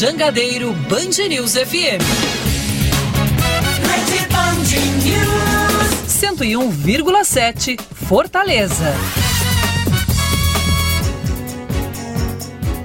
Jangadeiro 0.00 0.72
Band 0.88 1.28
News 1.28 1.52
FM. 1.52 2.00
Rede 3.84 4.26
Band 4.32 4.70
News. 5.04 6.06
101,7 6.08 7.78
Fortaleza. 8.08 8.94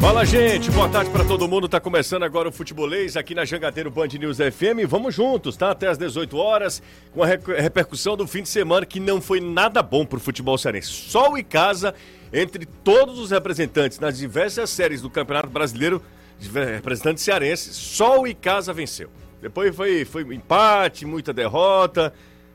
Fala, 0.01 0.25
gente. 0.25 0.69
Boa 0.71 0.89
tarde 0.89 1.09
para 1.09 1.23
todo 1.23 1.47
mundo. 1.47 1.69
Tá 1.69 1.79
começando 1.79 2.23
agora 2.23 2.49
o 2.49 2.51
Futebolês 2.51 3.15
aqui 3.15 3.33
na 3.33 3.45
Jangadeiro 3.45 3.89
Band 3.89 4.09
News 4.19 4.39
FM. 4.39 4.85
Vamos 4.85 5.15
juntos, 5.15 5.55
tá? 5.55 5.71
Até 5.71 5.87
às 5.87 5.97
18 5.97 6.35
horas, 6.35 6.83
com 7.13 7.23
a 7.23 7.27
repercussão 7.27 8.17
do 8.17 8.27
fim 8.27 8.43
de 8.43 8.49
semana 8.49 8.85
que 8.85 8.99
não 8.99 9.21
foi 9.21 9.39
nada 9.39 9.81
bom 9.81 10.05
pro 10.05 10.19
futebol 10.19 10.57
cearense. 10.57 10.89
Sol 10.89 11.37
e 11.37 11.43
casa 11.45 11.95
entre 12.33 12.65
todos 12.65 13.17
os 13.17 13.31
representantes 13.31 14.01
nas 14.01 14.17
diversas 14.17 14.69
séries 14.69 15.01
do 15.01 15.09
Campeonato 15.09 15.47
Brasileiro, 15.47 16.01
representantes 16.39 17.23
cearenses, 17.23 17.75
Sol 17.75 18.27
e 18.27 18.33
casa 18.33 18.73
venceu. 18.73 19.09
Depois 19.41 19.75
foi, 19.75 20.05
foi 20.05 20.21
empate, 20.33 21.05
muita 21.05 21.33
derrota. 21.33 22.13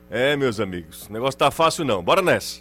É, 0.09 0.35
meus 0.35 0.59
amigos, 0.59 1.07
o 1.07 1.13
negócio 1.13 1.37
tá 1.37 1.49
fácil 1.49 1.85
não. 1.85 2.03
Bora 2.03 2.21
nessa. 2.21 2.59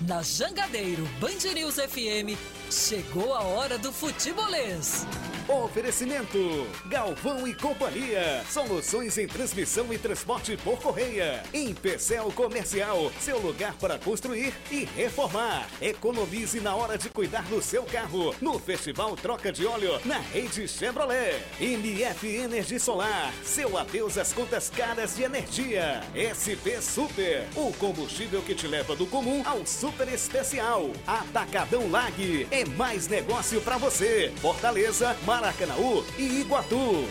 Na 0.00 0.22
Jangadeiro 0.22 1.04
Band 1.20 1.52
News 1.54 1.76
FM, 1.76 2.36
chegou 2.70 3.34
a 3.34 3.42
hora 3.42 3.76
do 3.76 3.92
futebolês. 3.92 5.06
Oferecimento: 5.48 6.66
Galvão 6.86 7.46
e 7.46 7.52
Companhia. 7.52 8.44
Soluções 8.48 9.18
em 9.18 9.26
transmissão 9.26 9.92
e 9.92 9.98
transporte 9.98 10.56
por 10.58 10.78
correia. 10.80 11.42
Em 11.52 11.74
Pecel 11.74 12.30
Comercial, 12.32 13.10
seu 13.18 13.38
lugar 13.38 13.74
para 13.74 13.98
construir 13.98 14.54
e 14.70 14.84
reformar. 14.84 15.68
Economize 15.80 16.60
na 16.60 16.76
hora 16.76 16.96
de 16.96 17.08
cuidar 17.08 17.42
do 17.44 17.60
seu 17.60 17.82
carro. 17.82 18.34
No 18.40 18.60
Festival 18.60 19.16
Troca 19.16 19.50
de 19.50 19.66
Óleo, 19.66 20.00
na 20.04 20.18
rede 20.18 20.68
Chevrolet. 20.68 21.42
MF 21.60 22.28
Energia 22.28 22.78
Solar, 22.78 23.32
seu 23.42 23.76
adeus 23.76 24.16
às 24.16 24.32
contas 24.32 24.70
caras 24.70 25.16
de 25.16 25.24
energia. 25.24 26.00
SP 26.14 26.80
Super, 26.80 27.48
o 27.56 27.72
combustível 27.72 28.40
que 28.42 28.54
te 28.54 28.68
leva 28.68 28.94
do 28.94 29.06
comum 29.06 29.42
ao 29.44 29.66
super 29.66 30.08
especial. 30.08 30.90
Atacadão 31.06 31.90
Lag, 31.90 32.46
mais 32.64 33.08
negócio 33.08 33.60
para 33.60 33.76
você. 33.78 34.32
Fortaleza, 34.40 35.16
Maracanaú 35.26 36.04
e 36.18 36.40
Iguatu. 36.40 37.04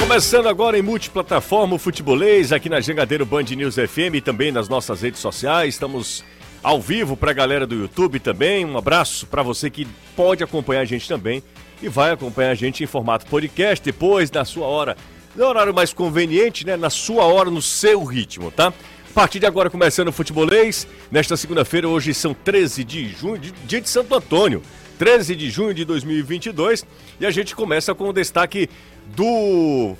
Começando 0.00 0.48
agora 0.48 0.78
em 0.78 0.82
multiplataforma 0.82 1.74
o 1.74 1.78
Futebolês, 1.78 2.50
aqui 2.50 2.68
na 2.68 2.80
Jangadeiro 2.80 3.26
Band 3.26 3.42
News 3.42 3.74
FM 3.74 4.14
e 4.14 4.20
também 4.20 4.50
nas 4.50 4.68
nossas 4.68 5.02
redes 5.02 5.20
sociais. 5.20 5.74
Estamos 5.74 6.24
ao 6.62 6.80
vivo 6.80 7.16
para 7.16 7.30
a 7.30 7.34
galera 7.34 7.66
do 7.66 7.74
YouTube 7.74 8.18
também. 8.18 8.64
Um 8.64 8.78
abraço 8.78 9.26
para 9.26 9.42
você 9.42 9.68
que 9.68 9.86
pode 10.16 10.42
acompanhar 10.42 10.80
a 10.80 10.84
gente 10.86 11.06
também 11.06 11.42
e 11.82 11.88
vai 11.88 12.10
acompanhar 12.10 12.50
a 12.50 12.54
gente 12.54 12.82
em 12.82 12.86
formato 12.86 13.26
podcast 13.26 13.84
depois, 13.84 14.30
na 14.30 14.44
sua 14.44 14.66
hora, 14.66 14.96
no 15.36 15.44
horário 15.44 15.74
mais 15.74 15.92
conveniente, 15.92 16.66
né? 16.66 16.76
Na 16.76 16.90
sua 16.90 17.24
hora, 17.24 17.50
no 17.50 17.62
seu 17.62 18.02
ritmo, 18.02 18.50
tá? 18.50 18.72
A 19.10 19.20
partir 19.20 19.40
de 19.40 19.46
agora, 19.46 19.68
começando 19.68 20.08
o 20.08 20.12
futebolês, 20.12 20.86
nesta 21.10 21.36
segunda-feira, 21.36 21.88
hoje 21.88 22.14
são 22.14 22.32
13 22.32 22.84
de 22.84 23.08
junho, 23.08 23.40
dia 23.66 23.80
de 23.80 23.88
Santo 23.88 24.14
Antônio, 24.14 24.62
13 24.96 25.34
de 25.34 25.50
junho 25.50 25.74
de 25.74 25.84
2022, 25.84 26.86
e 27.18 27.26
a 27.26 27.30
gente 27.30 27.56
começa 27.56 27.94
com 27.94 28.08
o 28.08 28.12
destaque 28.12 28.70
do 29.16 29.96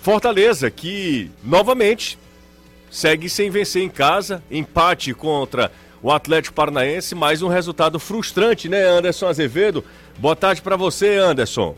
Fortaleza, 0.00 0.70
que 0.70 1.30
novamente 1.42 2.18
segue 2.90 3.28
sem 3.28 3.50
vencer 3.50 3.82
em 3.82 3.88
casa, 3.88 4.42
empate 4.50 5.12
contra 5.12 5.70
o 6.02 6.10
Atlético 6.10 6.54
Paranaense, 6.54 7.14
mais 7.14 7.42
um 7.42 7.48
resultado 7.48 7.98
frustrante, 7.98 8.68
né, 8.68 8.82
Anderson 8.82 9.26
Azevedo? 9.26 9.84
Boa 10.18 10.36
tarde 10.36 10.62
para 10.62 10.76
você, 10.76 11.16
Anderson. 11.16 11.74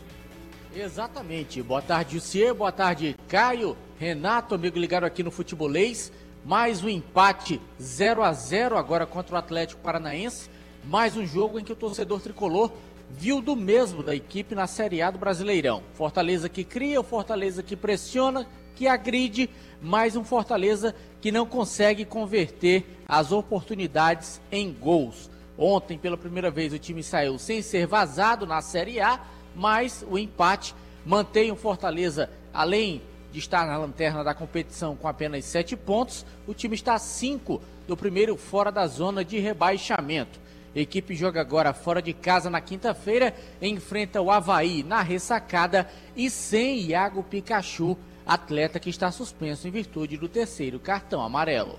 Exatamente. 0.75 1.61
Boa 1.61 1.81
tarde, 1.81 2.13
Jussier. 2.13 2.53
Boa 2.53 2.71
tarde, 2.71 3.15
Caio, 3.27 3.75
Renato, 3.99 4.53
amigo 4.53 4.77
ligado 4.77 5.05
aqui 5.05 5.23
no 5.23 5.31
Futebolês. 5.31 6.11
Mais 6.47 6.81
um 6.81 6.87
empate 6.87 7.59
0 7.77 8.23
a 8.23 8.31
0 8.31 8.77
agora 8.77 9.05
contra 9.05 9.35
o 9.35 9.37
Atlético 9.37 9.81
Paranaense. 9.81 10.49
Mais 10.85 11.17
um 11.17 11.27
jogo 11.27 11.59
em 11.59 11.63
que 11.65 11.73
o 11.73 11.75
torcedor 11.75 12.21
tricolor 12.21 12.71
viu 13.09 13.41
do 13.41 13.53
mesmo 13.53 14.01
da 14.01 14.15
equipe 14.15 14.55
na 14.55 14.65
Série 14.65 15.01
A 15.01 15.11
do 15.11 15.19
Brasileirão. 15.19 15.83
Fortaleza 15.93 16.47
que 16.47 16.63
cria, 16.63 17.01
o 17.01 17.03
Fortaleza 17.03 17.61
que 17.61 17.75
pressiona, 17.75 18.47
que 18.77 18.87
agride, 18.87 19.49
mais 19.81 20.15
um 20.15 20.23
Fortaleza 20.23 20.95
que 21.19 21.33
não 21.33 21.45
consegue 21.45 22.05
converter 22.05 23.03
as 23.05 23.33
oportunidades 23.33 24.39
em 24.49 24.71
gols. 24.71 25.29
Ontem, 25.57 25.97
pela 25.97 26.15
primeira 26.15 26.49
vez, 26.49 26.71
o 26.71 26.79
time 26.79 27.03
saiu 27.03 27.37
sem 27.37 27.61
ser 27.61 27.87
vazado 27.87 28.47
na 28.47 28.61
Série 28.61 29.01
A, 29.01 29.19
mas 29.53 30.05
o 30.09 30.17
empate 30.17 30.73
mantém 31.05 31.51
o 31.51 31.57
Fortaleza, 31.57 32.29
além 32.53 33.01
de 33.37 33.43
estar 33.43 33.67
na 33.67 33.77
lanterna 33.77 34.23
da 34.23 34.33
competição 34.33 34.95
com 34.95 35.07
apenas 35.07 35.45
sete 35.45 35.75
pontos, 35.75 36.25
o 36.47 36.55
time 36.55 36.73
está 36.73 36.95
a 36.95 36.99
cinco 36.99 37.61
do 37.87 37.95
primeiro 37.95 38.35
fora 38.35 38.71
da 38.71 38.87
zona 38.87 39.23
de 39.23 39.37
rebaixamento. 39.37 40.39
A 40.75 40.79
equipe 40.79 41.13
joga 41.13 41.39
agora 41.39 41.71
fora 41.71 42.01
de 42.01 42.13
casa 42.13 42.49
na 42.49 42.59
quinta-feira, 42.59 43.35
enfrenta 43.61 44.19
o 44.19 44.31
Havaí 44.31 44.81
na 44.81 45.03
ressacada 45.03 45.87
e 46.15 46.31
sem 46.31 46.79
Iago 46.79 47.21
Pikachu, 47.21 47.95
atleta 48.25 48.79
que 48.79 48.89
está 48.89 49.11
suspenso 49.11 49.67
em 49.67 49.71
virtude 49.71 50.17
do 50.17 50.27
terceiro 50.27 50.79
cartão 50.79 51.21
amarelo. 51.21 51.77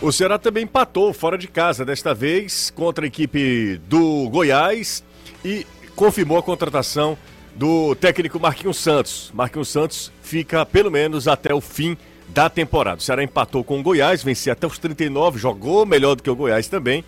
O 0.00 0.12
Ceará 0.12 0.38
também 0.38 0.62
empatou 0.62 1.12
fora 1.12 1.36
de 1.36 1.48
casa, 1.48 1.84
desta 1.84 2.14
vez 2.14 2.70
contra 2.70 3.04
a 3.04 3.08
equipe 3.08 3.76
do 3.88 4.28
Goiás 4.30 5.02
e 5.44 5.66
confirmou 5.96 6.38
a 6.38 6.42
contratação 6.44 7.18
do 7.54 7.94
técnico 7.94 8.38
Marquinhos 8.38 8.78
Santos. 8.78 9.30
Marquinhos 9.34 9.68
Santos 9.68 10.12
fica 10.22 10.64
pelo 10.64 10.90
menos 10.90 11.28
até 11.28 11.54
o 11.54 11.60
fim 11.60 11.96
da 12.28 12.48
temporada. 12.48 12.98
O 12.98 13.02
Ceará 13.02 13.22
empatou 13.22 13.64
com 13.64 13.80
o 13.80 13.82
Goiás, 13.82 14.22
venceu 14.22 14.52
até 14.52 14.66
os 14.66 14.78
39, 14.78 15.38
jogou 15.38 15.84
melhor 15.84 16.14
do 16.14 16.22
que 16.22 16.30
o 16.30 16.36
Goiás 16.36 16.68
também. 16.68 17.04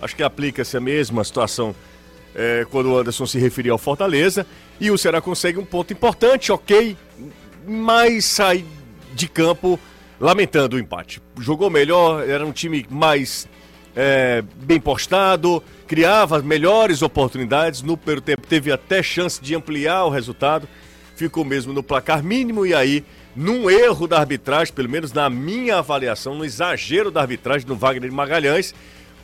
Acho 0.00 0.14
que 0.14 0.22
aplica-se 0.22 0.76
a 0.76 0.80
mesma 0.80 1.24
situação 1.24 1.74
é, 2.34 2.66
quando 2.70 2.92
o 2.92 2.98
Anderson 2.98 3.26
se 3.26 3.38
referia 3.38 3.72
ao 3.72 3.78
Fortaleza. 3.78 4.46
E 4.78 4.90
o 4.90 4.98
Ceará 4.98 5.20
consegue 5.20 5.58
um 5.58 5.64
ponto 5.64 5.92
importante, 5.92 6.52
ok, 6.52 6.96
mas 7.66 8.26
sai 8.26 8.64
de 9.14 9.26
campo 9.26 9.80
lamentando 10.20 10.76
o 10.76 10.78
empate. 10.78 11.22
Jogou 11.40 11.70
melhor, 11.70 12.28
era 12.28 12.44
um 12.44 12.52
time 12.52 12.86
mais 12.90 13.48
é, 13.96 14.44
bem 14.56 14.78
postado, 14.78 15.62
criava 15.86 16.42
melhores 16.42 17.00
oportunidades. 17.00 17.82
No 17.82 17.96
primeiro 17.96 18.20
tempo 18.20 18.46
teve 18.46 18.70
até 18.70 19.02
chance 19.02 19.40
de 19.40 19.54
ampliar 19.54 20.04
o 20.04 20.10
resultado, 20.10 20.68
ficou 21.16 21.44
mesmo 21.44 21.72
no 21.72 21.82
placar 21.82 22.22
mínimo 22.22 22.66
e 22.66 22.74
aí, 22.74 23.02
num 23.34 23.70
erro 23.70 24.06
da 24.06 24.18
arbitragem, 24.18 24.74
pelo 24.74 24.90
menos 24.90 25.12
na 25.12 25.30
minha 25.30 25.78
avaliação, 25.78 26.34
no 26.34 26.44
exagero 26.44 27.10
da 27.10 27.22
arbitragem 27.22 27.66
do 27.66 27.74
Wagner 27.74 28.12
Magalhães, 28.12 28.74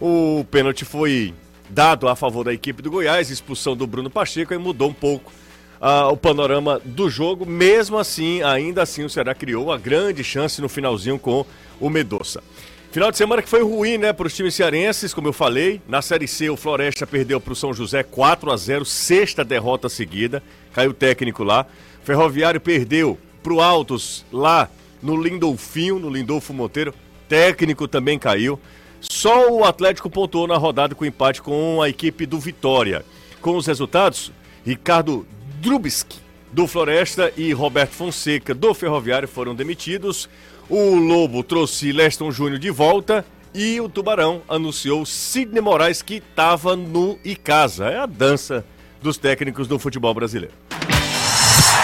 o 0.01 0.45
pênalti 0.51 0.85
foi 0.87 1.35
dado 1.69 2.09
a 2.09 2.17
favor 2.17 2.45
da 2.45 2.53
equipe 2.53 2.83
do 2.83 2.91
Goiás, 2.91 3.31
expulsão 3.31 3.77
do 3.77 3.87
Bruno 3.87 4.11
Pacheco 4.11 4.53
e 4.53 4.59
mudou 4.59 4.89
um 4.89 4.95
pouco 4.95 5.33
uh, 5.81 6.09
o 6.11 6.17
panorama 6.17 6.81
do 6.85 7.09
jogo. 7.09 7.47
Mesmo 7.47 7.99
assim, 7.99 8.43
ainda 8.43 8.83
assim, 8.83 9.05
o 9.05 9.11
Ceará 9.11 9.35
criou 9.35 9.73
a 9.73 9.79
grande 9.79 10.23
chance 10.25 10.61
no 10.61 10.69
finalzinho 10.69 11.19
com 11.19 11.45
o 11.81 11.89
Medoça. 11.89 12.43
Final 12.93 13.11
de 13.11 13.17
semana 13.17 13.41
que 13.41 13.49
foi 13.49 13.63
ruim, 13.63 13.97
né, 13.97 14.13
para 14.13 14.27
os 14.27 14.37
times 14.37 14.55
cearenses, 14.55 15.15
como 15.15 15.27
eu 15.27 15.33
falei. 15.33 15.81
Na 15.89 16.03
Série 16.03 16.29
C, 16.29 16.51
o 16.51 16.59
Floresta 16.59 17.07
perdeu 17.07 17.41
para 17.41 17.55
o 17.55 17.57
São 17.57 17.73
José 17.73 18.03
4 18.03 18.53
a 18.53 18.57
0 18.59 18.85
sexta 18.85 19.43
derrota 19.43 19.89
seguida. 19.89 20.43
Caiu 20.75 20.93
técnico 20.93 21.43
lá. 21.43 21.65
Ferroviário 22.05 22.61
perdeu 22.61 23.19
para 23.43 23.55
o 23.55 23.63
Altos 23.63 24.27
lá 24.31 24.69
no 25.03 25.17
Lindolfinho, 25.17 25.99
no 25.99 26.11
Lindolfo 26.11 26.53
Monteiro. 26.53 26.95
Técnico 27.31 27.89
também 27.89 28.19
caiu. 28.19 28.61
Só 29.01 29.51
o 29.51 29.65
Atlético 29.65 30.11
pontuou 30.11 30.47
na 30.47 30.59
rodada 30.59 30.95
com 30.95 31.07
empate 31.07 31.41
com 31.41 31.81
a 31.81 31.89
equipe 31.89 32.27
do 32.27 32.39
Vitória. 32.39 33.07
Com 33.41 33.57
os 33.57 33.67
resultados, 33.67 34.31
Ricardo 34.67 35.27
Drubski, 35.63 36.19
do 36.53 36.67
Floresta, 36.67 37.33
e 37.39 37.55
Roberto 37.55 37.93
Fonseca, 37.93 38.53
do 38.55 38.75
Ferroviário, 38.75 39.27
foram 39.27 39.55
demitidos. 39.55 40.29
O 40.69 40.95
Lobo 40.95 41.43
trouxe 41.43 41.93
Leston 41.93 42.31
Júnior 42.31 42.59
de 42.59 42.71
volta 42.71 43.25
e 43.55 43.81
o 43.81 43.89
Tubarão 43.89 44.43
anunciou 44.49 45.05
Sidney 45.05 45.61
Moraes 45.61 46.01
que 46.01 46.15
estava 46.15 46.77
no 46.77 47.19
Icasa. 47.25 47.87
É 47.87 47.99
a 47.99 48.07
dança 48.07 48.65
dos 49.03 49.19
técnicos 49.19 49.67
do 49.67 49.79
futebol 49.79 50.15
brasileiro. 50.15 50.55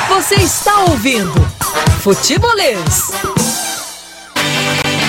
Você 0.08 0.36
está 0.36 0.84
ouvindo 0.84 1.34
Futebolês. 2.00 3.10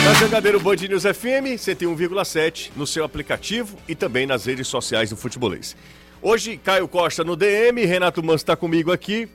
Na 0.04 0.14
Jangadeiro 0.16 0.60
Band 0.60 0.76
News 0.76 1.04
FM 1.04 1.56
101,7 1.56 2.72
no 2.76 2.88
seu 2.88 3.04
aplicativo 3.04 3.78
e 3.88 3.94
também 3.94 4.26
nas 4.26 4.46
redes 4.46 4.68
sociais 4.68 5.12
do 5.12 5.16
Futebolês. 5.16 5.76
Hoje, 6.22 6.58
Caio 6.58 6.88
Costa 6.88 7.24
no 7.24 7.36
DM, 7.36 7.86
Renato 7.86 8.22
Mans 8.22 8.42
está 8.42 8.56
comigo 8.56 8.92
aqui 8.92 9.30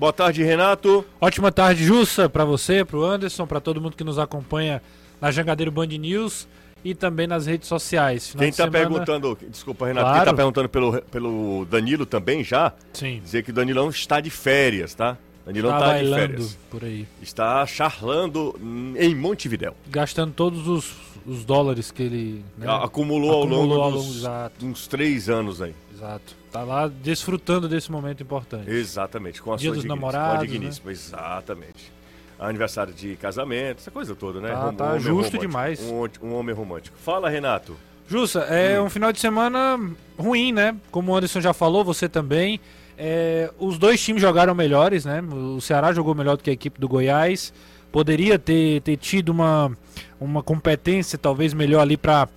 Boa 0.00 0.14
tarde, 0.14 0.42
Renato. 0.42 1.04
Ótima 1.20 1.52
tarde, 1.52 1.84
Jussa, 1.84 2.26
para 2.26 2.42
você, 2.42 2.86
para 2.86 2.96
o 2.96 3.04
Anderson, 3.04 3.46
para 3.46 3.60
todo 3.60 3.82
mundo 3.82 3.94
que 3.94 4.02
nos 4.02 4.18
acompanha 4.18 4.80
na 5.20 5.30
Jangadeiro 5.30 5.70
Band 5.70 5.88
News. 5.88 6.48
e 6.82 6.94
também 6.94 7.26
nas 7.26 7.44
redes 7.44 7.68
sociais. 7.68 8.28
Final 8.28 8.40
Quem 8.40 8.48
está 8.48 8.64
semana... 8.64 8.88
perguntando, 8.88 9.38
desculpa 9.50 9.86
Renato, 9.86 10.06
claro. 10.06 10.16
quem 10.16 10.22
está 10.22 10.34
perguntando 10.34 10.68
pelo, 10.70 11.02
pelo 11.02 11.66
Danilo 11.66 12.06
também 12.06 12.42
já, 12.42 12.72
Sim. 12.94 13.20
dizer 13.22 13.42
que 13.42 13.50
o 13.50 13.52
Danilão 13.52 13.90
está 13.90 14.22
de 14.22 14.30
férias, 14.30 14.94
tá? 14.94 15.18
Danilão 15.44 15.74
está 15.74 15.86
tá 15.90 16.02
de 16.02 16.14
férias. 16.14 16.58
por 16.70 16.82
aí. 16.82 17.06
Está 17.20 17.66
charlando 17.66 18.58
em 18.96 19.14
Montevidéu. 19.14 19.76
Gastando 19.90 20.32
todos 20.32 20.66
os, 20.66 20.96
os 21.26 21.44
dólares 21.44 21.90
que 21.90 22.02
ele 22.02 22.44
né, 22.56 22.66
acumulou, 22.66 23.42
acumulou, 23.42 23.82
ao 23.82 23.90
longo, 23.90 24.02
dos, 24.02 24.24
ao 24.24 24.44
longo 24.44 24.50
uns 24.62 24.86
três 24.86 25.28
anos 25.28 25.60
aí. 25.60 25.74
Exato. 26.00 26.34
Tá 26.50 26.62
lá 26.62 26.88
desfrutando 26.88 27.68
desse 27.68 27.92
momento 27.92 28.22
importante. 28.22 28.70
Exatamente, 28.70 29.42
com 29.42 29.52
a 29.52 29.56
Dia 29.56 29.68
sua 29.68 29.76
dos 29.76 29.84
namorados, 29.84 30.50
né? 30.50 30.70
exatamente. 30.86 31.92
Aniversário 32.38 32.94
de 32.94 33.16
casamento, 33.16 33.80
essa 33.80 33.90
coisa 33.90 34.14
toda, 34.14 34.40
né? 34.40 34.48
Tá, 34.48 34.68
um, 34.68 34.74
tá 34.74 34.92
um 34.94 35.00
justo 35.00 35.36
demais. 35.36 35.78
Um, 35.82 36.08
um, 36.22 36.34
homem 36.34 36.54
romântico. 36.54 36.96
Fala, 36.96 37.28
Renato. 37.28 37.76
Jussa, 38.08 38.40
é 38.40 38.80
hum. 38.80 38.86
um 38.86 38.90
final 38.90 39.12
de 39.12 39.20
semana 39.20 39.78
ruim, 40.18 40.50
né? 40.50 40.74
Como 40.90 41.12
o 41.12 41.16
Anderson 41.16 41.40
já 41.40 41.52
falou, 41.52 41.84
você 41.84 42.08
também. 42.08 42.58
É, 42.96 43.50
os 43.58 43.78
dois 43.78 44.02
times 44.02 44.22
jogaram 44.22 44.54
melhores, 44.54 45.04
né? 45.04 45.20
O 45.20 45.60
Ceará 45.60 45.92
jogou 45.92 46.14
melhor 46.14 46.38
do 46.38 46.42
que 46.42 46.48
a 46.48 46.52
equipe 46.52 46.80
do 46.80 46.88
Goiás. 46.88 47.52
Poderia 47.92 48.38
ter, 48.38 48.80
ter 48.82 48.96
tido 48.96 49.30
uma, 49.30 49.72
uma 50.20 50.42
competência 50.42 51.18
talvez 51.18 51.52
melhor 51.52 51.80
ali 51.80 51.96
para 51.96 52.28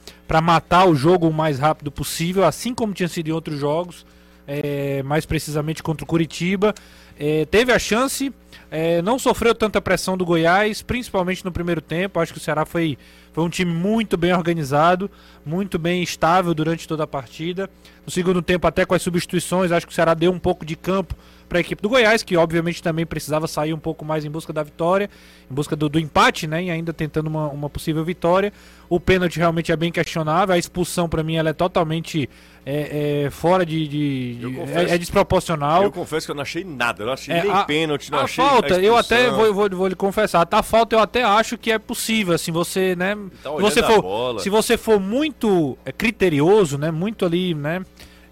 matar 0.41 0.85
o 0.85 0.95
jogo 0.95 1.27
o 1.27 1.33
mais 1.33 1.59
rápido 1.59 1.91
possível, 1.91 2.43
assim 2.43 2.73
como 2.73 2.93
tinha 2.93 3.07
sido 3.07 3.27
em 3.27 3.31
outros 3.31 3.59
jogos, 3.59 4.05
é, 4.47 5.03
mais 5.03 5.25
precisamente 5.25 5.83
contra 5.83 6.03
o 6.03 6.07
Curitiba. 6.07 6.73
É, 7.19 7.45
teve 7.45 7.71
a 7.71 7.77
chance, 7.77 8.33
é, 8.71 9.01
não 9.01 9.19
sofreu 9.19 9.53
tanta 9.53 9.79
pressão 9.79 10.17
do 10.17 10.25
Goiás, 10.25 10.81
principalmente 10.81 11.45
no 11.45 11.51
primeiro 11.51 11.81
tempo. 11.81 12.19
Acho 12.19 12.33
que 12.33 12.39
o 12.39 12.41
Ceará 12.41 12.65
foi, 12.65 12.97
foi 13.31 13.43
um 13.43 13.49
time 13.49 13.71
muito 13.71 14.17
bem 14.17 14.33
organizado, 14.33 15.09
muito 15.45 15.77
bem 15.77 16.01
estável 16.01 16.53
durante 16.53 16.87
toda 16.87 17.03
a 17.03 17.07
partida. 17.07 17.69
No 18.05 18.11
segundo 18.11 18.41
tempo, 18.41 18.65
até 18.65 18.85
com 18.85 18.95
as 18.95 19.01
substituições, 19.01 19.71
acho 19.71 19.85
que 19.85 19.93
o 19.93 19.95
Ceará 19.95 20.13
deu 20.13 20.31
um 20.31 20.39
pouco 20.39 20.65
de 20.65 20.75
campo 20.75 21.15
para 21.53 21.59
a 21.59 21.61
equipe 21.61 21.83
do 21.83 21.87
Goiás, 21.87 22.23
que 22.23 22.35
obviamente 22.35 22.81
também 22.81 23.05
precisava 23.05 23.47
sair 23.47 23.75
um 23.75 23.77
pouco 23.77 24.03
mais 24.03 24.25
em 24.25 24.29
busca 24.31 24.51
da 24.51 24.63
vitória, 24.63 25.07
em 25.49 25.53
busca 25.53 25.75
do, 25.75 25.87
do 25.87 25.99
empate, 25.99 26.47
né? 26.47 26.63
E 26.63 26.71
ainda 26.71 26.91
tentando 26.91 27.27
uma, 27.27 27.47
uma 27.49 27.69
possível 27.69 28.03
vitória. 28.03 28.51
O 28.89 28.99
pênalti 28.99 29.37
realmente 29.37 29.71
é 29.71 29.75
bem 29.75 29.91
questionável, 29.91 30.55
a 30.55 30.57
expulsão 30.57 31.07
para 31.07 31.21
mim 31.21 31.35
ela 31.35 31.49
é 31.49 31.53
totalmente 31.53 32.27
é, 32.65 33.25
é 33.25 33.29
fora 33.29 33.63
de. 33.63 33.87
de 33.87 34.55
confesso, 34.55 34.91
é, 34.91 34.95
é, 34.95 34.97
desproporcional. 34.97 35.83
Eu 35.83 35.91
confesso 35.91 36.25
que 36.25 36.31
eu 36.31 36.35
não 36.35 36.41
achei 36.41 36.63
nada, 36.63 37.03
eu 37.03 37.05
não 37.05 37.13
achei 37.13 37.35
é, 37.35 37.43
nem 37.43 37.51
a, 37.51 37.63
pênalti, 37.65 38.11
não 38.11 38.17
a 38.17 38.23
achei. 38.23 38.43
Falta, 38.43 38.81
eu 38.81 38.97
até 38.97 39.29
vou, 39.29 39.53
vou, 39.53 39.69
vou 39.69 39.87
lhe 39.87 39.95
confessar, 39.95 40.47
a 40.49 40.63
falta 40.63 40.95
eu 40.95 40.99
até 40.99 41.21
acho 41.21 41.55
que 41.55 41.71
é 41.71 41.77
possível, 41.77 42.33
assim, 42.33 42.51
você, 42.51 42.95
né? 42.95 43.15
Tá 43.43 43.51
se 43.51 43.61
você 43.61 43.83
for, 43.83 44.39
se 44.39 44.49
você 44.49 44.75
for 44.75 44.99
muito 44.99 45.77
é, 45.85 45.91
criterioso, 45.91 46.79
né? 46.79 46.89
Muito 46.89 47.23
ali, 47.25 47.53
né? 47.53 47.83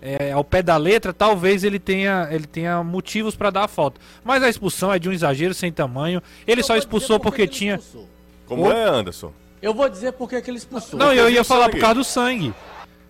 É, 0.01 0.31
ao 0.31 0.43
pé 0.43 0.63
da 0.63 0.75
letra, 0.77 1.13
talvez 1.13 1.63
ele 1.63 1.77
tenha, 1.77 2.27
ele 2.31 2.47
tenha 2.47 2.83
motivos 2.83 3.35
para 3.35 3.51
dar 3.51 3.65
a 3.65 3.67
falta. 3.67 4.01
Mas 4.23 4.41
a 4.41 4.49
expulsão 4.49 4.91
é 4.91 4.97
de 4.97 5.07
um 5.07 5.11
exagero 5.11 5.53
sem 5.53 5.71
tamanho. 5.71 6.21
Ele 6.47 6.61
eu 6.61 6.65
só 6.65 6.75
expulsou 6.75 7.19
porque, 7.19 7.43
porque 7.43 7.55
tinha. 7.55 7.75
Expulsou. 7.75 8.09
Como 8.47 8.71
é, 8.71 8.83
Anderson? 8.83 9.31
Eu 9.61 9.73
vou 9.73 9.87
dizer 9.87 10.13
porque 10.13 10.41
que 10.41 10.49
ele 10.49 10.57
expulsou. 10.57 10.99
Não, 10.99 11.13
eu 11.13 11.29
ia 11.29 11.43
falar 11.43 11.69
por 11.69 11.79
causa 11.79 11.95
do 11.95 12.03
sangue. 12.03 12.53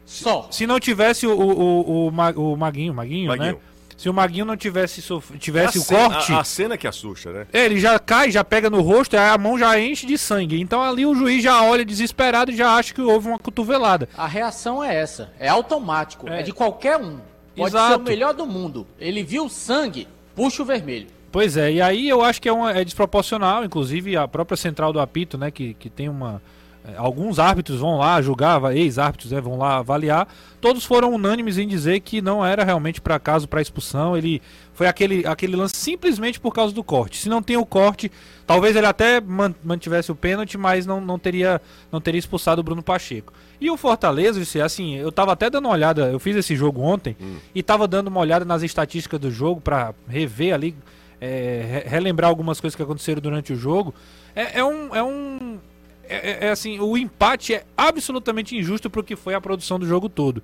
Só. 0.05 0.47
Se 0.51 0.67
não 0.67 0.79
tivesse 0.79 1.25
o, 1.25 1.31
o, 1.31 1.51
o, 1.51 2.07
o, 2.07 2.53
o 2.53 2.57
Maguinho, 2.57 2.93
Maguinho, 2.93 3.27
Maguinho, 3.27 3.53
né? 3.53 3.57
Se 4.01 4.09
o 4.09 4.13
Maguinho 4.15 4.45
não 4.45 4.57
tivesse, 4.57 4.99
sof... 4.99 5.37
tivesse 5.37 5.77
o 5.77 5.81
cena, 5.83 6.09
corte. 6.09 6.33
A, 6.33 6.39
a, 6.39 6.43
cena 6.43 6.75
que 6.75 6.87
assusta, 6.87 7.31
né? 7.31 7.47
Ele 7.53 7.79
já 7.79 7.99
cai, 7.99 8.31
já 8.31 8.43
pega 8.43 8.67
no 8.67 8.81
rosto, 8.81 9.15
aí 9.15 9.29
a 9.29 9.37
mão 9.37 9.59
já 9.59 9.79
enche 9.79 10.07
de 10.07 10.17
sangue. 10.17 10.59
Então 10.59 10.81
ali 10.81 11.05
o 11.05 11.13
juiz 11.13 11.43
já 11.43 11.61
olha 11.61 11.85
desesperado 11.85 12.49
e 12.49 12.55
já 12.55 12.75
acha 12.75 12.95
que 12.95 13.01
houve 13.01 13.27
uma 13.27 13.37
cotovelada. 13.37 14.09
A 14.17 14.25
reação 14.25 14.83
é 14.83 14.95
essa. 14.95 15.31
É 15.37 15.47
automático. 15.47 16.27
É, 16.27 16.39
é 16.39 16.41
de 16.41 16.51
qualquer 16.51 16.97
um. 16.97 17.19
Pode 17.55 17.75
Exato. 17.75 17.93
ser 17.93 17.99
o 17.99 18.03
melhor 18.03 18.33
do 18.33 18.47
mundo. 18.47 18.87
Ele 18.99 19.21
viu 19.21 19.47
sangue, 19.47 20.07
puxa 20.35 20.63
o 20.63 20.65
vermelho. 20.65 21.05
Pois 21.31 21.55
é, 21.55 21.71
e 21.71 21.79
aí 21.79 22.09
eu 22.09 22.23
acho 22.23 22.41
que 22.41 22.49
é, 22.49 22.51
uma, 22.51 22.71
é 22.71 22.83
desproporcional, 22.83 23.63
inclusive 23.63 24.17
a 24.17 24.27
própria 24.27 24.57
central 24.57 24.91
do 24.91 24.99
apito, 24.99 25.37
né, 25.37 25.51
que, 25.51 25.75
que 25.75 25.91
tem 25.91 26.09
uma, 26.09 26.41
é, 26.41 26.41
alguns 26.97 27.37
árbitros 27.39 27.79
vão 27.79 27.97
lá 27.97 28.21
julgar, 28.21 28.75
ex-árbitros 28.75 29.31
né, 29.31 29.39
vão 29.39 29.57
lá 29.57 29.77
avaliar. 29.77 30.27
Todos 30.59 30.83
foram 30.83 31.13
unânimes 31.13 31.57
em 31.57 31.67
dizer 31.67 31.99
que 31.99 32.21
não 32.21 32.45
era 32.45 32.63
realmente 32.63 32.99
para 32.99 33.19
caso 33.19 33.47
para 33.47 33.61
expulsão. 33.61 34.17
Ele 34.17 34.41
foi 34.73 34.87
aquele, 34.87 35.25
aquele 35.25 35.55
lance 35.55 35.75
simplesmente 35.75 36.39
por 36.39 36.53
causa 36.53 36.73
do 36.73 36.83
corte. 36.83 37.17
Se 37.17 37.29
não 37.29 37.41
tem 37.41 37.55
o 37.55 37.65
corte, 37.65 38.11
talvez 38.47 38.75
ele 38.75 38.87
até 38.87 39.21
mantivesse 39.63 40.11
o 40.11 40.15
pênalti, 40.15 40.57
mas 40.57 40.85
não, 40.85 40.99
não, 40.99 41.19
teria, 41.19 41.61
não 41.91 42.01
teria 42.01 42.19
expulsado 42.19 42.61
o 42.61 42.63
Bruno 42.63 42.81
Pacheco. 42.81 43.31
E 43.59 43.69
o 43.69 43.77
Fortaleza, 43.77 44.41
assim, 44.63 44.95
eu 44.95 45.11
tava 45.11 45.33
até 45.33 45.49
dando 45.49 45.65
uma 45.65 45.73
olhada, 45.73 46.09
eu 46.09 46.19
fiz 46.19 46.35
esse 46.35 46.55
jogo 46.55 46.81
ontem 46.81 47.15
hum. 47.21 47.37
e 47.53 47.61
tava 47.61 47.87
dando 47.87 48.07
uma 48.07 48.19
olhada 48.19 48.43
nas 48.43 48.63
estatísticas 48.63 49.19
do 49.19 49.29
jogo 49.29 49.61
para 49.61 49.93
rever 50.07 50.53
ali, 50.53 50.75
é, 51.19 51.83
relembrar 51.85 52.27
algumas 52.27 52.59
coisas 52.59 52.75
que 52.75 52.81
aconteceram 52.81 53.21
durante 53.21 53.53
o 53.53 53.55
jogo. 53.55 53.93
É, 54.35 54.59
é 54.59 54.65
um, 54.65 54.95
é 54.95 55.03
um 55.03 55.59
é, 56.11 56.31
é, 56.31 56.47
é, 56.47 56.49
assim, 56.49 56.79
o 56.79 56.97
empate 56.97 57.53
é 57.53 57.63
absolutamente 57.75 58.55
injusto 58.55 58.89
pro 58.89 59.03
que 59.03 59.15
foi 59.15 59.33
a 59.33 59.41
produção 59.41 59.79
do 59.79 59.87
jogo 59.87 60.09
todo. 60.09 60.43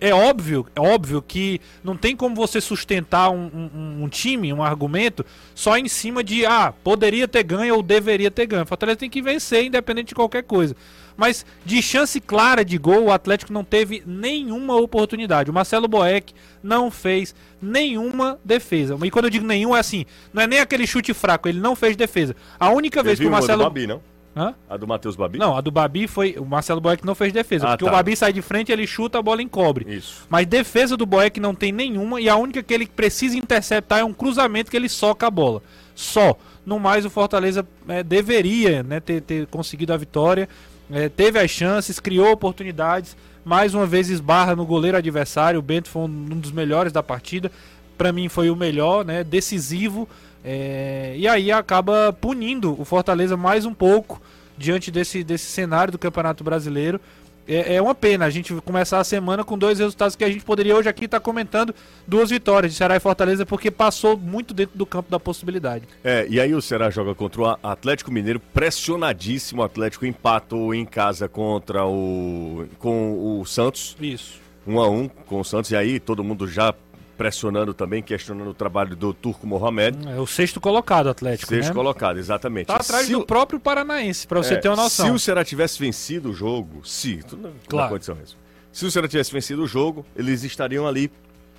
É 0.00 0.14
óbvio, 0.14 0.64
é 0.76 0.80
óbvio 0.80 1.20
que 1.20 1.60
não 1.82 1.96
tem 1.96 2.14
como 2.14 2.34
você 2.34 2.60
sustentar 2.60 3.30
um, 3.30 3.50
um, 3.52 4.04
um, 4.04 4.08
time, 4.08 4.52
um 4.52 4.62
argumento, 4.62 5.26
só 5.56 5.76
em 5.76 5.88
cima 5.88 6.22
de 6.22 6.46
ah, 6.46 6.72
poderia 6.84 7.26
ter 7.26 7.42
ganho 7.42 7.74
ou 7.74 7.82
deveria 7.82 8.30
ter 8.30 8.46
ganho. 8.46 8.62
O 8.62 8.66
Fortaleza 8.66 8.98
tem 8.98 9.10
que 9.10 9.20
vencer, 9.20 9.64
independente 9.64 10.08
de 10.08 10.14
qualquer 10.14 10.44
coisa. 10.44 10.76
Mas 11.16 11.44
de 11.64 11.82
chance 11.82 12.20
clara 12.20 12.64
de 12.64 12.78
gol, 12.78 13.06
o 13.06 13.12
Atlético 13.12 13.52
não 13.52 13.64
teve 13.64 14.04
nenhuma 14.06 14.76
oportunidade. 14.76 15.50
O 15.50 15.52
Marcelo 15.52 15.88
Boeck 15.88 16.32
não 16.62 16.92
fez 16.92 17.34
nenhuma 17.60 18.38
defesa. 18.44 18.96
E 19.02 19.10
quando 19.10 19.24
eu 19.24 19.30
digo 19.30 19.44
nenhum, 19.44 19.74
é 19.74 19.80
assim, 19.80 20.06
não 20.32 20.42
é 20.42 20.46
nem 20.46 20.60
aquele 20.60 20.86
chute 20.86 21.12
fraco, 21.12 21.48
ele 21.48 21.58
não 21.58 21.74
fez 21.74 21.96
defesa. 21.96 22.36
A 22.58 22.70
única 22.70 23.02
vez 23.02 23.18
que 23.18 23.26
o 23.26 23.30
Marcelo. 23.32 23.64
Babi, 23.64 23.88
não? 23.88 24.00
Hã? 24.38 24.54
A 24.70 24.76
do 24.76 24.86
Matheus 24.86 25.16
Babi? 25.16 25.36
Não, 25.36 25.56
a 25.56 25.60
do 25.60 25.72
Babi 25.72 26.06
foi. 26.06 26.36
O 26.38 26.44
Marcelo 26.44 26.80
Boeck 26.80 27.04
não 27.04 27.16
fez 27.16 27.32
defesa. 27.32 27.66
Ah, 27.66 27.70
porque 27.70 27.84
tá. 27.84 27.90
o 27.90 27.94
Babi 27.94 28.14
sai 28.14 28.32
de 28.32 28.40
frente 28.40 28.70
ele 28.70 28.86
chuta, 28.86 29.18
a 29.18 29.22
bola 29.22 29.42
encobre. 29.42 29.84
Isso. 29.92 30.26
Mas 30.30 30.46
defesa 30.46 30.96
do 30.96 31.04
Boeck 31.04 31.40
não 31.40 31.56
tem 31.56 31.72
nenhuma. 31.72 32.20
E 32.20 32.28
a 32.28 32.36
única 32.36 32.62
que 32.62 32.72
ele 32.72 32.86
precisa 32.86 33.36
interceptar 33.36 33.98
é 33.98 34.04
um 34.04 34.12
cruzamento 34.12 34.70
que 34.70 34.76
ele 34.76 34.88
soca 34.88 35.26
a 35.26 35.30
bola. 35.30 35.60
Só. 35.92 36.38
No 36.64 36.78
mais, 36.78 37.04
o 37.04 37.10
Fortaleza 37.10 37.66
é, 37.88 38.04
deveria 38.04 38.84
né, 38.84 39.00
ter, 39.00 39.22
ter, 39.22 39.46
conseguido 39.48 39.92
a 39.92 39.96
vitória. 39.96 40.48
É, 40.88 41.08
teve 41.08 41.40
as 41.40 41.50
chances, 41.50 41.98
criou 41.98 42.30
oportunidades. 42.30 43.16
Mais 43.44 43.74
uma 43.74 43.86
vez 43.86 44.08
esbarra 44.08 44.54
no 44.54 44.64
goleiro 44.64 44.96
adversário. 44.96 45.58
O 45.58 45.62
Bento 45.62 45.88
foi 45.88 46.02
um 46.02 46.38
dos 46.38 46.52
melhores 46.52 46.92
da 46.92 47.02
partida. 47.02 47.50
Para 47.96 48.12
mim 48.12 48.28
foi 48.28 48.50
o 48.50 48.54
melhor, 48.54 49.04
né? 49.04 49.24
Decisivo 49.24 50.08
é, 50.50 51.12
e 51.14 51.28
aí 51.28 51.52
acaba 51.52 52.10
punindo 52.10 52.74
o 52.80 52.82
Fortaleza 52.82 53.36
mais 53.36 53.66
um 53.66 53.74
pouco 53.74 54.18
diante 54.56 54.90
desse, 54.90 55.22
desse 55.22 55.44
cenário 55.44 55.92
do 55.92 55.98
Campeonato 55.98 56.42
Brasileiro. 56.42 56.98
É, 57.46 57.74
é 57.74 57.82
uma 57.82 57.94
pena 57.94 58.24
a 58.24 58.30
gente 58.30 58.54
começar 58.62 58.98
a 58.98 59.04
semana 59.04 59.44
com 59.44 59.58
dois 59.58 59.78
resultados 59.78 60.16
que 60.16 60.24
a 60.24 60.28
gente 60.30 60.42
poderia 60.42 60.74
hoje 60.74 60.88
aqui 60.88 61.04
estar 61.04 61.20
tá 61.20 61.22
comentando 61.22 61.74
duas 62.06 62.30
vitórias 62.30 62.72
de 62.72 62.78
Ceará 62.78 62.96
e 62.96 63.00
Fortaleza, 63.00 63.44
porque 63.44 63.70
passou 63.70 64.16
muito 64.16 64.54
dentro 64.54 64.78
do 64.78 64.86
campo 64.86 65.10
da 65.10 65.20
possibilidade. 65.20 65.86
É, 66.02 66.26
e 66.30 66.40
aí 66.40 66.54
o 66.54 66.62
Ceará 66.62 66.88
joga 66.88 67.14
contra 67.14 67.42
o 67.42 67.58
Atlético 67.62 68.10
Mineiro, 68.10 68.40
pressionadíssimo. 68.40 69.60
O 69.60 69.64
Atlético 69.66 70.06
empatou 70.06 70.74
em 70.74 70.86
casa 70.86 71.28
contra 71.28 71.84
o. 71.84 72.66
com 72.78 73.38
o 73.38 73.44
Santos. 73.44 73.98
Isso. 74.00 74.40
Um 74.66 74.80
a 74.80 74.88
um 74.88 75.08
com 75.08 75.40
o 75.40 75.44
Santos, 75.44 75.70
e 75.72 75.76
aí 75.76 76.00
todo 76.00 76.24
mundo 76.24 76.48
já 76.48 76.74
pressionando 77.18 77.74
também, 77.74 78.00
questionando 78.00 78.48
o 78.48 78.54
trabalho 78.54 78.94
do 78.94 79.12
Turco 79.12 79.44
Mohamed. 79.44 80.08
É 80.08 80.20
o 80.20 80.26
sexto 80.26 80.60
colocado, 80.60 81.08
Atlético. 81.08 81.48
Sexto 81.48 81.70
né? 81.70 81.74
colocado, 81.74 82.16
exatamente. 82.16 82.68
Tá 82.68 82.76
atrás 82.76 83.06
se 83.06 83.12
do 83.12 83.20
o... 83.20 83.26
próprio 83.26 83.58
Paranaense, 83.58 84.26
para 84.26 84.40
você 84.40 84.54
é, 84.54 84.56
ter 84.56 84.68
uma 84.68 84.76
noção. 84.76 85.06
Se 85.06 85.12
o 85.12 85.18
Ceará 85.18 85.44
tivesse 85.44 85.80
vencido 85.80 86.30
o 86.30 86.32
jogo, 86.32 86.86
se, 86.86 87.16
tudo 87.16 87.52
claro. 87.66 87.90
condição 87.90 88.14
mesmo. 88.14 88.38
Se 88.72 88.86
o 88.86 88.90
Ceará 88.90 89.08
tivesse 89.08 89.32
vencido 89.32 89.64
o 89.64 89.66
jogo, 89.66 90.06
eles 90.14 90.44
estariam 90.44 90.86
ali. 90.86 91.10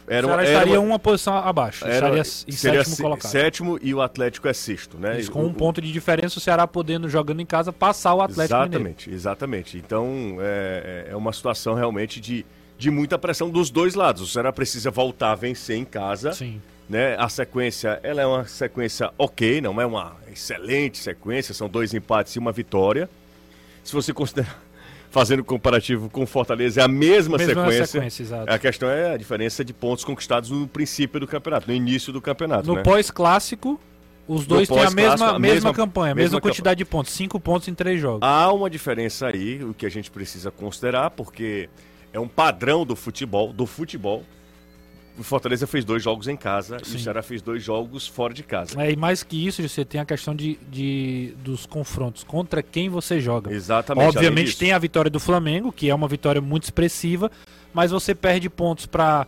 Era 0.07 0.25
o 0.25 0.29
Ceará 0.29 0.43
era 0.43 0.51
estaria 0.53 0.79
uma... 0.79 0.93
uma 0.93 0.99
posição 0.99 1.35
abaixo. 1.35 1.85
Era, 1.85 1.95
estaria 1.95 2.21
em 2.21 2.51
seria 2.53 2.83
sétimo 2.85 3.03
colocado. 3.03 3.31
Sétimo 3.31 3.79
e 3.81 3.93
o 3.93 4.01
Atlético 4.01 4.47
é 4.47 4.53
sexto, 4.53 4.97
né? 4.97 5.19
Isso, 5.19 5.29
com 5.29 5.43
um 5.43 5.53
ponto 5.53 5.81
de 5.81 5.91
diferença, 5.91 6.39
o 6.39 6.41
Ceará 6.41 6.65
podendo, 6.65 7.09
jogando 7.09 7.41
em 7.41 7.45
casa, 7.45 7.73
passar 7.73 8.15
o 8.15 8.21
Atlético 8.21 8.55
Exatamente, 8.55 9.07
Mineiro. 9.07 9.11
exatamente. 9.11 9.77
Então, 9.77 10.37
é, 10.39 11.05
é, 11.09 11.11
é 11.11 11.15
uma 11.17 11.33
situação 11.33 11.75
realmente 11.75 12.21
de 12.21 12.45
de 12.79 12.89
muita 12.89 13.19
pressão 13.19 13.49
dos 13.49 13.69
dois 13.69 13.93
lados. 13.93 14.21
O 14.21 14.27
Ceará 14.27 14.53
precisa 14.53 14.89
voltar 14.89 15.33
a 15.33 15.35
vencer 15.35 15.77
em 15.77 15.83
casa. 15.83 16.31
Sim. 16.31 16.61
Né? 16.87 17.15
A 17.19 17.27
sequência, 17.27 17.99
ela 18.01 18.21
é 18.21 18.25
uma 18.25 18.45
sequência 18.45 19.11
ok, 19.17 19.59
não 19.59 19.79
é 19.79 19.85
uma 19.85 20.15
excelente 20.31 20.97
sequência, 20.97 21.53
são 21.53 21.67
dois 21.67 21.93
empates 21.93 22.33
e 22.35 22.39
uma 22.39 22.53
vitória. 22.53 23.07
Se 23.83 23.93
você 23.93 24.13
considerar 24.13 24.57
fazendo 25.11 25.43
comparativo 25.43 26.09
com 26.09 26.25
Fortaleza, 26.25 26.79
é 26.79 26.83
a 26.85 26.87
mesma, 26.87 27.37
mesma 27.37 27.53
sequência. 27.53 27.85
sequência 27.85 28.43
a 28.47 28.57
questão 28.57 28.89
é 28.89 29.13
a 29.13 29.17
diferença 29.17 29.63
de 29.63 29.73
pontos 29.73 30.05
conquistados 30.05 30.49
no 30.49 30.65
princípio 30.65 31.19
do 31.19 31.27
campeonato, 31.27 31.67
no 31.67 31.73
início 31.73 32.13
do 32.13 32.21
campeonato. 32.21 32.65
No 32.65 32.75
né? 32.75 32.83
pós-clássico, 32.83 33.79
Os 34.25 34.47
dois 34.47 34.69
têm 34.69 34.79
a 34.79 34.89
mesma, 34.89 35.11
a 35.11 35.15
mesma, 35.17 35.39
mesma 35.39 35.73
campanha, 35.73 36.13
a 36.13 36.15
mesma, 36.15 36.37
mesma 36.37 36.41
quantidade 36.41 36.77
de 36.77 36.85
pontos, 36.85 37.11
cinco 37.11 37.39
pontos 37.41 37.67
em 37.67 37.73
três 37.73 37.99
jogos. 37.99 38.21
Há 38.23 38.51
uma 38.53 38.69
diferença 38.69 39.27
aí, 39.27 39.61
o 39.63 39.73
que 39.73 39.85
a 39.85 39.89
gente 39.89 40.09
precisa 40.09 40.49
considerar, 40.49 41.09
porque 41.11 41.69
é 42.13 42.19
um 42.19 42.27
padrão 42.27 42.85
do 42.85 42.95
futebol, 42.95 43.53
do 43.53 43.65
futebol. 43.65 44.23
O 45.17 45.23
Fortaleza 45.23 45.67
fez 45.67 45.83
dois 45.83 46.01
jogos 46.01 46.29
em 46.29 46.37
casa 46.37 46.77
Sim. 46.81 46.93
e 46.93 46.95
o 46.95 46.99
Ceará 46.99 47.21
fez 47.21 47.41
dois 47.41 47.61
jogos 47.61 48.07
fora 48.07 48.33
de 48.33 48.41
casa. 48.41 48.81
É, 48.81 48.91
e 48.91 48.95
mais 48.95 49.21
que 49.21 49.45
isso, 49.45 49.61
você 49.67 49.83
tem 49.83 49.99
a 49.99 50.05
questão 50.05 50.33
de, 50.33 50.57
de 50.71 51.33
dos 51.43 51.65
confrontos, 51.65 52.23
contra 52.23 52.63
quem 52.63 52.87
você 52.87 53.19
joga. 53.19 53.51
Exatamente. 53.51 54.15
Obviamente 54.15 54.57
tem 54.57 54.71
a 54.71 54.79
vitória 54.79 55.11
do 55.11 55.19
Flamengo, 55.19 55.73
que 55.73 55.89
é 55.89 55.95
uma 55.95 56.07
vitória 56.07 56.39
muito 56.39 56.63
expressiva, 56.63 57.29
mas 57.73 57.91
você 57.91 58.15
perde 58.15 58.49
pontos 58.49 58.85
para 58.85 59.27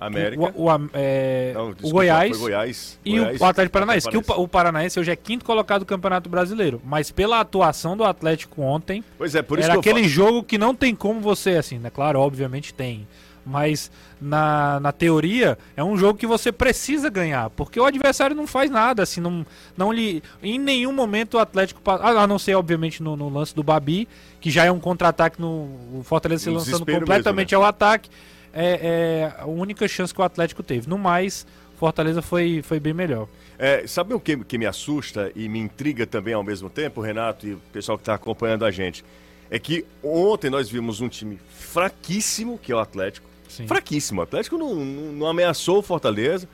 América. 0.00 0.52
O, 0.54 0.64
o, 0.64 0.90
é, 0.92 1.52
Não, 1.54 1.72
desculpa, 1.72 1.88
o 1.88 1.90
Goiás, 1.90 2.36
Goiás, 2.36 2.98
e 3.04 3.18
Goiás, 3.18 3.40
o 3.40 3.44
Atlético 3.44 3.72
Paranaense. 3.72 4.08
Que 4.08 4.16
o, 4.16 4.24
o, 4.36 4.48
Paranaense 4.48 5.00
hoje 5.00 5.10
é 5.10 5.16
quinto 5.16 5.44
colocado 5.44 5.80
do 5.80 5.86
Campeonato 5.86 6.28
Brasileiro. 6.28 6.80
Mas 6.84 7.10
pela 7.10 7.40
atuação 7.40 7.96
do 7.96 8.04
Atlético 8.04 8.62
ontem, 8.62 9.04
pois 9.16 9.34
é, 9.34 9.42
por 9.42 9.58
isso 9.58 9.70
era 9.70 9.78
aquele 9.78 10.04
jogo 10.08 10.42
que 10.42 10.58
não 10.58 10.74
tem 10.74 10.94
como 10.94 11.20
você, 11.20 11.52
assim, 11.52 11.78
né? 11.78 11.90
Claro, 11.90 12.20
obviamente 12.20 12.74
tem. 12.74 13.06
Mas 13.44 13.92
na, 14.20 14.80
na 14.80 14.90
teoria 14.90 15.56
é 15.76 15.84
um 15.84 15.96
jogo 15.96 16.18
que 16.18 16.26
você 16.26 16.50
precisa 16.50 17.08
ganhar, 17.08 17.48
porque 17.50 17.78
o 17.78 17.84
adversário 17.84 18.34
não 18.34 18.44
faz 18.44 18.68
nada, 18.68 19.04
assim, 19.04 19.20
não, 19.20 19.46
não 19.76 19.92
lhe. 19.92 20.20
Em 20.42 20.58
nenhum 20.58 20.92
momento 20.92 21.34
o 21.34 21.38
Atlético. 21.38 21.80
A 21.88 22.26
não 22.26 22.40
ser, 22.40 22.56
obviamente, 22.56 23.00
no, 23.00 23.16
no 23.16 23.28
lance 23.28 23.54
do 23.54 23.62
Babi, 23.62 24.08
que 24.40 24.50
já 24.50 24.64
é 24.64 24.72
um 24.72 24.80
contra-ataque 24.80 25.40
no. 25.40 25.68
O 25.94 26.02
Fortaleza 26.02 26.42
se 26.44 26.50
lançando 26.50 26.84
completamente 26.84 27.52
mesmo, 27.52 27.60
né? 27.60 27.64
ao 27.64 27.68
ataque 27.68 28.10
é, 28.56 28.80
é, 28.82 29.34
a 29.38 29.46
única 29.46 29.86
chance 29.86 30.14
que 30.14 30.20
o 30.20 30.24
Atlético 30.24 30.62
teve. 30.62 30.88
No 30.88 30.96
mais, 30.96 31.46
Fortaleza 31.76 32.22
foi, 32.22 32.62
foi 32.62 32.80
bem 32.80 32.94
melhor. 32.94 33.28
É, 33.58 33.86
sabe 33.86 34.14
o 34.14 34.20
que, 34.20 34.36
que 34.44 34.56
me 34.56 34.64
assusta 34.64 35.30
e 35.36 35.46
me 35.46 35.58
intriga 35.58 36.06
também 36.06 36.32
ao 36.32 36.42
mesmo 36.42 36.70
tempo, 36.70 37.02
Renato 37.02 37.46
e 37.46 37.52
o 37.52 37.60
pessoal 37.70 37.98
que 37.98 38.02
está 38.02 38.14
acompanhando 38.14 38.64
a 38.64 38.70
gente? 38.70 39.04
É 39.50 39.58
que 39.58 39.84
ontem 40.02 40.48
nós 40.48 40.70
vimos 40.70 41.02
um 41.02 41.08
time 41.08 41.38
fraquíssimo, 41.50 42.58
que 42.58 42.72
é 42.72 42.74
o 42.74 42.78
Atlético. 42.78 43.28
Sim. 43.46 43.66
Fraquíssimo. 43.66 44.20
O 44.20 44.24
Atlético 44.24 44.56
não, 44.56 44.74
não, 44.74 45.12
não, 45.12 45.26
ameaçou 45.26 45.78
o 45.78 45.82
Fortaleza, 45.82 46.48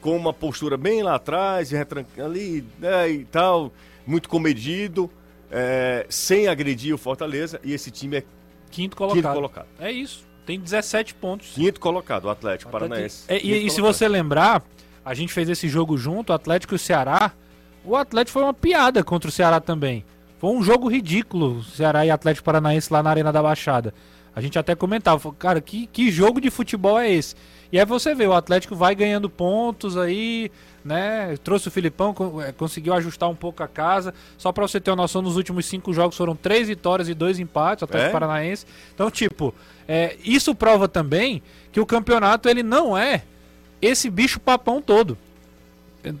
com 0.00 0.16
uma 0.16 0.32
postura 0.32 0.76
bem 0.78 1.02
lá 1.02 1.16
atrás, 1.16 1.70
ali 2.18 2.64
né, 2.78 3.10
e 3.10 3.24
tal, 3.26 3.72
muito 4.06 4.28
comedido, 4.28 5.08
é, 5.50 6.06
sem 6.08 6.48
agredir 6.48 6.94
o 6.94 6.98
Fortaleza. 6.98 7.60
E 7.62 7.74
esse 7.74 7.90
time 7.90 8.16
é 8.16 8.24
quinto 8.70 8.96
colocado. 8.96 9.22
Quinto 9.22 9.34
colocado. 9.34 9.68
É 9.78 9.92
isso. 9.92 10.31
Tem 10.44 10.58
17 10.58 11.14
pontos. 11.14 11.52
Quinto 11.54 11.80
colocado, 11.80 12.24
o 12.24 12.30
Atlético, 12.30 12.68
Atlético 12.68 12.90
Paranaense. 12.90 13.24
É, 13.28 13.38
e, 13.38 13.66
e 13.66 13.70
se 13.70 13.80
você 13.80 14.08
lembrar, 14.08 14.62
a 15.04 15.14
gente 15.14 15.32
fez 15.32 15.48
esse 15.48 15.68
jogo 15.68 15.96
junto, 15.96 16.30
o 16.30 16.32
Atlético 16.32 16.74
e 16.74 16.76
o 16.76 16.78
Ceará. 16.78 17.32
O 17.84 17.96
Atlético 17.96 18.32
foi 18.32 18.42
uma 18.42 18.54
piada 18.54 19.02
contra 19.02 19.28
o 19.28 19.32
Ceará 19.32 19.60
também. 19.60 20.04
Foi 20.38 20.50
um 20.50 20.62
jogo 20.62 20.88
ridículo, 20.88 21.62
Ceará 21.62 22.04
e 22.04 22.10
Atlético 22.10 22.44
Paranaense 22.44 22.92
lá 22.92 23.02
na 23.02 23.10
Arena 23.10 23.32
da 23.32 23.42
Baixada. 23.42 23.94
A 24.34 24.40
gente 24.40 24.58
até 24.58 24.74
comentava, 24.74 25.32
cara, 25.34 25.60
que, 25.60 25.86
que 25.86 26.10
jogo 26.10 26.40
de 26.40 26.50
futebol 26.50 26.98
é 26.98 27.10
esse? 27.10 27.34
E 27.72 27.80
aí 27.80 27.86
você 27.86 28.14
vê, 28.14 28.26
o 28.26 28.34
Atlético 28.34 28.76
vai 28.76 28.94
ganhando 28.94 29.30
pontos 29.30 29.96
aí, 29.96 30.52
né? 30.84 31.34
Trouxe 31.42 31.68
o 31.68 31.70
Filipão, 31.70 32.14
é, 32.46 32.52
conseguiu 32.52 32.92
ajustar 32.92 33.30
um 33.30 33.34
pouco 33.34 33.62
a 33.62 33.68
casa. 33.68 34.12
Só 34.36 34.52
para 34.52 34.68
você 34.68 34.78
ter 34.78 34.90
uma 34.90 34.96
noção, 34.96 35.22
nos 35.22 35.38
últimos 35.38 35.64
cinco 35.64 35.90
jogos 35.94 36.14
foram 36.14 36.36
três 36.36 36.68
vitórias 36.68 37.08
e 37.08 37.14
dois 37.14 37.38
empates, 37.38 37.80
o 37.80 37.84
Atlético 37.86 38.10
é? 38.10 38.12
Paranaense. 38.12 38.66
Então, 38.94 39.10
tipo, 39.10 39.54
é, 39.88 40.18
isso 40.22 40.54
prova 40.54 40.86
também 40.86 41.42
que 41.72 41.80
o 41.80 41.86
campeonato 41.86 42.46
ele 42.46 42.62
não 42.62 42.96
é 42.96 43.22
esse 43.80 44.10
bicho 44.10 44.38
papão 44.38 44.82
todo. 44.82 45.16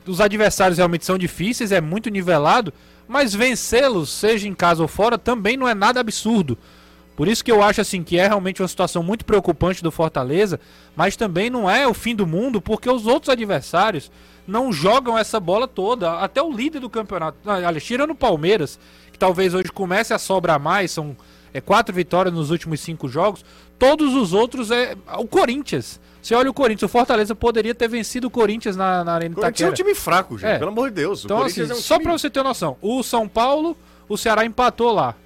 Os 0.06 0.22
adversários 0.22 0.78
realmente 0.78 1.04
são 1.04 1.18
difíceis, 1.18 1.70
é 1.70 1.82
muito 1.82 2.08
nivelado, 2.08 2.72
mas 3.06 3.34
vencê-los, 3.34 4.08
seja 4.08 4.48
em 4.48 4.54
casa 4.54 4.80
ou 4.80 4.88
fora, 4.88 5.18
também 5.18 5.58
não 5.58 5.68
é 5.68 5.74
nada 5.74 6.00
absurdo. 6.00 6.56
Por 7.14 7.28
isso 7.28 7.44
que 7.44 7.52
eu 7.52 7.62
acho 7.62 7.80
assim 7.80 8.02
que 8.02 8.18
é 8.18 8.26
realmente 8.26 8.62
uma 8.62 8.68
situação 8.68 9.02
muito 9.02 9.24
preocupante 9.24 9.82
do 9.82 9.90
Fortaleza, 9.90 10.58
mas 10.96 11.16
também 11.16 11.50
não 11.50 11.68
é 11.68 11.86
o 11.86 11.94
fim 11.94 12.14
do 12.14 12.26
mundo, 12.26 12.60
porque 12.60 12.88
os 12.88 13.06
outros 13.06 13.28
adversários 13.28 14.10
não 14.46 14.72
jogam 14.72 15.18
essa 15.18 15.38
bola 15.38 15.68
toda. 15.68 16.18
Até 16.18 16.42
o 16.42 16.50
líder 16.50 16.80
do 16.80 16.90
campeonato, 16.90 17.38
aliás, 17.48 17.84
tirando 17.84 18.10
o 18.10 18.14
Palmeiras, 18.14 18.78
que 19.12 19.18
talvez 19.18 19.54
hoje 19.54 19.70
comece 19.70 20.14
a 20.14 20.18
sobrar 20.18 20.58
mais, 20.58 20.90
são 20.90 21.16
é, 21.52 21.60
quatro 21.60 21.94
vitórias 21.94 22.34
nos 22.34 22.50
últimos 22.50 22.80
cinco 22.80 23.08
jogos. 23.08 23.44
Todos 23.78 24.14
os 24.14 24.32
outros 24.32 24.70
é 24.70 24.96
o 25.18 25.26
Corinthians. 25.26 26.00
Você 26.22 26.34
olha 26.34 26.48
o 26.48 26.54
Corinthians, 26.54 26.88
o 26.88 26.92
Fortaleza 26.92 27.34
poderia 27.34 27.74
ter 27.74 27.88
vencido 27.88 28.28
o 28.28 28.30
Corinthians 28.30 28.76
na, 28.76 29.02
na 29.02 29.14
Arena 29.14 29.32
Itaquera. 29.32 29.52
Corinthians 29.52 29.68
é 29.68 29.72
um 29.72 29.74
time 29.74 29.94
fraco, 29.94 30.38
gente, 30.38 30.50
é. 30.50 30.58
pelo 30.58 30.70
amor 30.70 30.88
de 30.88 30.94
Deus. 30.94 31.24
Então, 31.24 31.42
assim, 31.42 31.62
é 31.62 31.64
um 31.64 31.74
só 31.74 31.94
time... 31.94 32.04
pra 32.04 32.12
você 32.12 32.30
ter 32.30 32.42
noção, 32.42 32.76
o 32.80 33.02
São 33.02 33.28
Paulo, 33.28 33.76
o 34.08 34.16
Ceará 34.16 34.44
empatou 34.44 34.92
lá. 34.92 35.16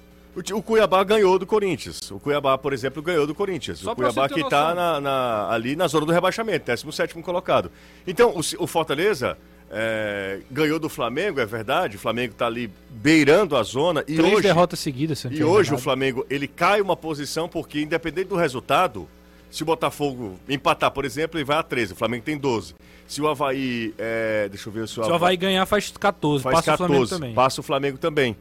O, 0.53 0.61
Cuiabá 0.61 1.03
ganhou 1.03 1.39
do 1.39 1.45
Corinthians. 1.45 2.11
O 2.11 2.19
Cuiabá, 2.19 2.57
por 2.57 2.71
exemplo, 2.71 3.01
ganhou 3.01 3.25
do 3.25 3.33
Corinthians. 3.33 3.79
Só 3.79 3.93
o 3.93 3.95
Cuiabá 3.95 4.29
que 4.29 4.41
está 4.41 4.75
na, 4.75 5.01
na, 5.01 5.49
ali 5.49 5.75
na 5.75 5.87
zona 5.87 6.05
do 6.05 6.11
rebaixamento, 6.11 6.65
17 6.65 7.15
colocado. 7.21 7.71
Então, 8.05 8.29
o, 8.35 8.63
o 8.63 8.67
Fortaleza 8.67 9.37
é, 9.71 10.39
ganhou 10.49 10.79
do 10.79 10.89
Flamengo, 10.89 11.39
é 11.39 11.45
verdade. 11.45 11.97
O 11.97 11.99
Flamengo 11.99 12.33
está 12.33 12.45
ali 12.45 12.69
beirando 12.89 13.55
a 13.55 13.63
zona. 13.63 14.03
E 14.07 14.15
Três 14.15 14.33
hoje, 14.33 14.43
derrotas 14.43 14.79
seguidas. 14.79 15.25
E 15.29 15.43
hoje 15.43 15.73
o 15.73 15.77
Flamengo 15.77 16.25
ele 16.29 16.47
cai 16.47 16.81
uma 16.81 16.95
posição 16.95 17.49
porque, 17.49 17.81
independente 17.81 18.27
do 18.27 18.35
resultado, 18.35 19.07
se 19.49 19.63
o 19.63 19.65
Botafogo 19.65 20.37
empatar, 20.47 20.91
por 20.91 21.03
exemplo, 21.05 21.37
ele 21.37 21.45
vai 21.45 21.57
a 21.57 21.63
13. 21.63 21.93
O 21.93 21.95
Flamengo 21.95 22.23
tem 22.23 22.37
12. 22.37 22.75
Se 23.07 23.21
o 23.21 23.27
Havaí. 23.27 23.93
É, 23.97 24.47
deixa 24.49 24.69
eu 24.69 24.73
ver 24.73 24.87
se 24.87 24.99
o 24.99 25.01
Havaí. 25.01 25.09
Se 25.09 25.11
o 25.11 25.15
Havaí 25.15 25.37
ganhar, 25.37 25.65
faz 25.65 25.91
14. 25.91 26.43
Faz 26.43 26.55
passa 26.57 26.71
14, 26.71 26.83
o 26.83 26.87
Flamengo 26.87 27.09
também. 27.09 27.33
Passa 27.33 27.61
o 27.61 27.63
Flamengo 27.63 27.97
também. 27.97 28.37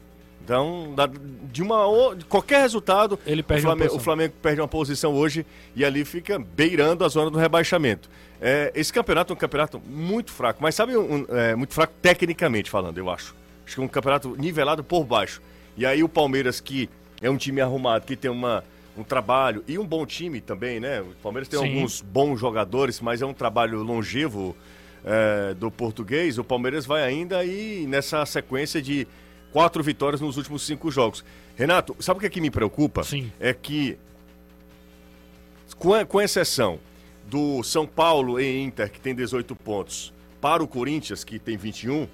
Então, 0.47 0.95
de 1.50 1.61
uma 1.61 2.15
de 2.15 2.25
qualquer 2.25 2.61
resultado, 2.61 3.19
ele 3.26 3.43
perde 3.43 3.65
o, 3.65 3.67
Flamengo, 3.67 3.97
o 3.97 3.99
Flamengo 3.99 4.35
perde 4.41 4.61
uma 4.61 4.69
posição 4.69 5.12
hoje 5.12 5.45
e 5.75 5.85
ali 5.85 6.05
fica 6.05 6.38
beirando 6.38 7.05
a 7.05 7.09
zona 7.09 7.33
do 7.33 7.37
rebaixamento. 7.37 8.09
É, 8.41 8.71
esse 8.73 8.93
campeonato 8.93 9.33
é 9.33 9.35
um 9.35 9.37
campeonato 9.37 9.83
muito 9.85 10.31
fraco, 10.31 10.62
mas 10.62 10.76
sabe, 10.76 10.97
um, 10.97 11.26
é, 11.31 11.57
muito 11.57 11.75
fraco 11.75 11.93
tecnicamente 12.00 12.71
falando, 12.71 12.97
eu 12.97 13.11
acho. 13.11 13.35
Acho 13.67 13.75
que 13.75 13.81
é 13.81 13.85
um 13.85 13.88
campeonato 13.88 14.37
nivelado 14.38 14.85
por 14.85 15.03
baixo. 15.03 15.43
E 15.76 15.85
aí 15.85 16.05
o 16.05 16.09
Palmeiras, 16.09 16.61
que 16.61 16.88
é 17.21 17.29
um 17.29 17.37
time 17.37 17.61
arrumado, 17.61 18.07
que 18.07 18.15
tem 18.15 18.31
uma, 18.31 18.62
um 18.97 19.03
trabalho 19.03 19.65
e 19.67 19.76
um 19.81 19.85
bom 19.85 20.07
time 20.07 20.41
também, 20.41 20.79
né? 20.79 21.00
O 21.00 21.07
Palmeiras 21.21 21.49
tem 21.49 21.59
Sim. 21.59 21.75
alguns 21.75 22.00
bons 22.00 22.38
jogadores, 22.38 23.00
mas 23.00 23.21
é 23.21 23.26
um 23.26 23.35
trabalho 23.35 23.83
longevo 23.83 24.57
é, 25.05 25.55
do 25.55 25.73
português. 25.73 26.38
O 26.38 26.45
Palmeiras 26.45 26.87
vai 26.87 27.03
ainda 27.03 27.38
aí 27.38 27.85
nessa 27.88 28.25
sequência 28.25 28.81
de 28.81 29.09
quatro 29.53 29.83
vitórias 29.83 30.21
nos 30.21 30.37
últimos 30.37 30.65
cinco 30.65 30.91
jogos. 30.91 31.25
Renato, 31.57 31.97
sabe 32.00 32.19
o 32.19 32.21
que, 32.21 32.26
é 32.26 32.31
que 32.31 32.41
me 32.41 32.50
preocupa? 32.50 33.03
Sim. 33.03 33.33
É 33.41 33.53
que, 33.53 33.99
com, 35.79 36.05
com 36.07 36.21
exceção 36.21 36.79
do 37.26 37.62
São 37.62 37.87
Paulo 37.87 38.41
e 38.41 38.62
Inter, 38.62 38.91
que 38.91 39.00
tem 39.00 39.15
18 39.15 39.55
pontos, 39.57 40.12
para 40.41 40.62
o 40.62 40.69
Corinthians, 40.69 41.25
que 41.25 41.38
tem 41.38 41.57
21, 41.57 41.93
uhum. 41.95 42.09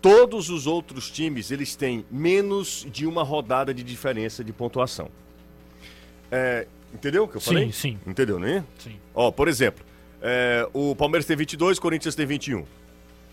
todos 0.00 0.48
os 0.48 0.66
outros 0.66 1.10
times 1.10 1.50
eles 1.50 1.74
têm 1.76 2.04
menos 2.10 2.86
de 2.90 3.06
uma 3.06 3.22
rodada 3.22 3.74
de 3.74 3.82
diferença 3.82 4.42
de 4.42 4.52
pontuação. 4.52 5.10
É, 6.30 6.66
entendeu 6.92 7.24
o 7.24 7.28
que 7.28 7.36
eu 7.36 7.40
falei? 7.40 7.66
Sim, 7.66 7.72
sim. 7.72 7.98
Entendeu, 8.06 8.38
né? 8.38 8.64
Sim. 8.78 8.96
Ó, 9.14 9.30
por 9.30 9.48
exemplo, 9.48 9.84
é, 10.22 10.66
o 10.72 10.96
Palmeiras 10.96 11.26
tem 11.26 11.36
22, 11.36 11.76
o 11.76 11.80
Corinthians 11.80 12.14
tem 12.14 12.24
21. 12.24 12.64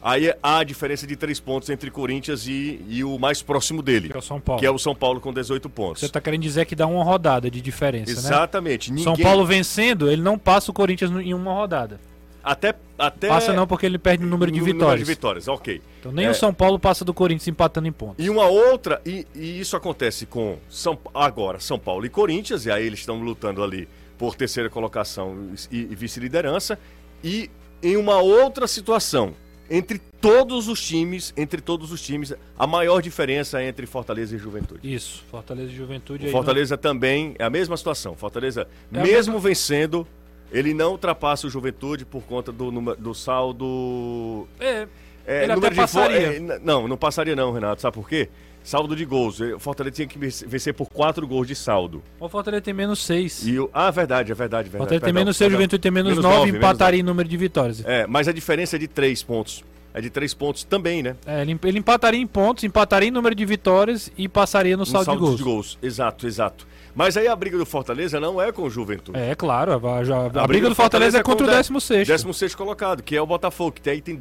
Aí 0.01 0.34
há 0.41 0.58
a 0.58 0.63
diferença 0.63 1.05
de 1.05 1.15
três 1.15 1.39
pontos 1.39 1.70
entre 1.70 1.91
Corinthians 1.91 2.48
e, 2.48 2.81
e 2.89 3.03
o 3.03 3.20
mais 3.20 3.43
próximo 3.43 3.84
dele. 3.84 4.10
Que 4.10 4.15
é 4.15 4.20
o 4.20 4.22
São 4.22 4.39
Paulo. 4.39 4.60
Que 4.60 4.65
é 4.65 4.72
o 4.72 4.79
São 4.79 4.96
Paulo 4.96 5.22
com 5.22 5.31
18 5.31 5.70
pontos. 5.70 6.00
Você 6.00 6.08
está 6.08 6.20
querendo 6.20 6.41
dizer 6.41 6.65
que 6.65 6.75
dá 6.75 6.88
uma 6.88 7.03
rodada 7.03 7.51
de 7.51 7.62
diferença, 7.62 8.12
né? 8.13 8.17
Exatamente. 8.17 8.89
né? 8.89 8.98
Ninguém... 8.98 9.15
São 9.15 9.24
Paulo 9.24 9.46
vencendo, 9.46 10.10
ele 10.10 10.22
não 10.22 10.39
passa 10.39 10.72
o 10.72 10.74
Corinthians 10.74 11.12
em 11.12 11.34
uma 11.34 11.53
rodada. 11.53 12.00
Até, 12.43 12.74
até... 12.98 13.27
Passa 13.27 13.53
não 13.53 13.67
porque 13.67 13.86
ele 13.86 14.00
perde 14.00 14.25
o 14.25 14.27
número 14.27 14.51
de 14.51 14.60
vitórias. 14.60 14.81
Número 14.81 15.05
de 15.05 15.05
vitórias, 15.05 15.48
ok. 15.48 15.81
Então 16.00 16.12
nem 16.12 16.25
é... 16.25 16.31
o 16.31 16.34
São 16.34 16.51
Paulo 16.51 16.79
passa 16.79 17.05
do 17.05 17.13
Corinthians 17.13 17.48
empatando 17.48 17.88
em 17.88 17.91
pontos. 17.91 18.25
E 18.25 18.29
uma 18.29 18.48
outra, 18.48 19.00
e, 19.05 19.27
e 19.36 19.60
isso 19.60 19.75
acontece 19.75 20.25
com 20.25 20.58
São 20.67 20.98
agora 21.13 21.60
São 21.60 21.77
Paulo 21.77 22.03
e 22.05 22.10
Corinthians, 22.10 22.65
e 22.65 22.72
aí 22.72 22.86
eles 22.86 23.00
estão 23.00 23.22
lutando 23.22 23.63
ali 23.63 23.88
por 24.17 24.36
terceira 24.36 24.70
colocação 24.70 25.50
e, 25.72 25.77
e 25.77 25.96
vice-liderança. 25.96 26.79
E 27.24 27.51
em 27.84 27.96
uma 27.98 28.17
outra 28.17 28.65
situação, 28.65 29.36
entre 29.71 29.97
todos 30.19 30.67
os 30.67 30.85
times, 30.85 31.33
entre 31.37 31.61
todos 31.61 31.93
os 31.93 32.01
times, 32.01 32.33
a 32.59 32.67
maior 32.67 33.01
diferença 33.01 33.61
é 33.61 33.69
entre 33.69 33.85
Fortaleza 33.87 34.35
e 34.35 34.37
Juventude. 34.37 34.93
Isso, 34.93 35.23
Fortaleza 35.31 35.71
e 35.71 35.75
Juventude. 35.75 36.29
Fortaleza 36.29 36.75
não... 36.75 36.81
também 36.81 37.35
é 37.39 37.45
a 37.45 37.49
mesma 37.49 37.77
situação. 37.77 38.13
Fortaleza, 38.13 38.67
é 38.91 38.97
mesmo 38.97 39.33
mesma... 39.33 39.39
vencendo, 39.39 40.05
ele 40.51 40.73
não 40.73 40.91
ultrapassa 40.91 41.47
o 41.47 41.49
Juventude 41.49 42.03
por 42.03 42.21
conta 42.23 42.51
do, 42.51 42.69
do 42.95 43.15
saldo. 43.15 44.45
É. 44.59 44.87
é 45.25 45.43
ele 45.45 45.53
até 45.53 45.71
passaria. 45.71 46.35
É, 46.35 46.59
não, 46.59 46.85
não 46.89 46.97
passaria 46.97 47.35
não, 47.35 47.53
Renato. 47.53 47.81
Sabe 47.81 47.95
por 47.95 48.09
quê? 48.09 48.27
Saldo 48.63 48.96
de 48.96 49.06
gols. 49.06 49.39
O 49.39 49.60
Fortaleza 49.60 49.96
tinha 49.96 50.08
que 50.08 50.20
vencer 50.20 50.74
por 50.74 50.88
4 50.88 51.27
gols 51.27 51.48
de 51.48 51.56
saldo. 51.56 52.03
O 52.20 52.30
Fortaleza 52.30 52.62
tem 52.62 52.74
menos 52.74 53.03
6. 53.06 53.48
E 53.48 53.60
o... 53.60 53.70
Ah, 53.74 53.89
verdade, 53.89 54.32
é 54.32 54.36
verdade. 54.36 54.70
verdade 54.70 54.77
Fortaleza 54.77 55.06
tem 55.06 55.13
menos 55.13 55.36
6, 55.38 55.48
o 55.48 55.51
Juventude 55.51 55.82
tem 55.82 55.91
menos 55.91 56.18
9 56.18 56.51
e 56.51 56.56
empataria 56.56 57.00
em 57.00 57.03
número 57.03 57.27
de 57.27 57.38
vitórias. 57.38 57.84
É, 57.86 58.06
mas 58.06 58.27
a 58.27 58.32
diferença 58.32 58.75
é 58.75 58.80
de 58.80 58.88
3 58.88 59.24
pontos. 59.24 59.63
é 59.94 60.00
de 60.00 60.10
três 60.10 60.34
pontos 60.34 60.63
também, 60.63 61.03
né? 61.03 61.15
É, 61.25 61.41
ele, 61.41 61.60
ele 61.63 61.80
empataria 61.80 62.20
em 62.20 62.27
pontos, 62.27 62.63
empataria 62.63 63.10
em 63.10 63.12
número 63.12 63.36
de 63.36 63.46
vitórias 63.46 64.12
e 64.18 64.30
passaria 64.30 64.77
no, 64.77 64.86
saldo, 64.86 65.06
saldo, 65.06 65.20
de, 65.20 65.25
gols. 65.25 65.38
de 65.38 65.44
gols. 65.44 65.80
Exato, 65.82 66.27
exato. 66.27 66.68
Mas 66.96 67.18
aí 67.18 67.27
a 67.27 67.36
briga 67.36 67.58
do 67.58 67.65
Fortaleza 67.65 68.20
não 68.20 68.41
é 68.41 68.51
com 68.51 68.63
o 68.63 68.70
Juventude. 68.70 69.18
É, 69.18 69.34
claro. 69.34 69.72
A, 69.72 69.75
a, 69.75 69.77
a, 69.77 70.25
a 70.25 70.30
briga, 70.30 70.48
briga, 70.48 70.70
do 70.70 70.75
Fortaleza, 70.75 70.75
Fortaleza 70.75 71.18
é 71.18 71.24
contra 71.24 71.46
o 71.46 71.50
16 71.50 72.08
16 72.08 72.56
colocado, 72.56 73.01
que 73.01 73.15
é 73.15 73.22
o 73.22 73.25
Botafogo, 73.25 73.77
que 73.82 73.89
aí 73.89 74.01
tem 74.01 74.20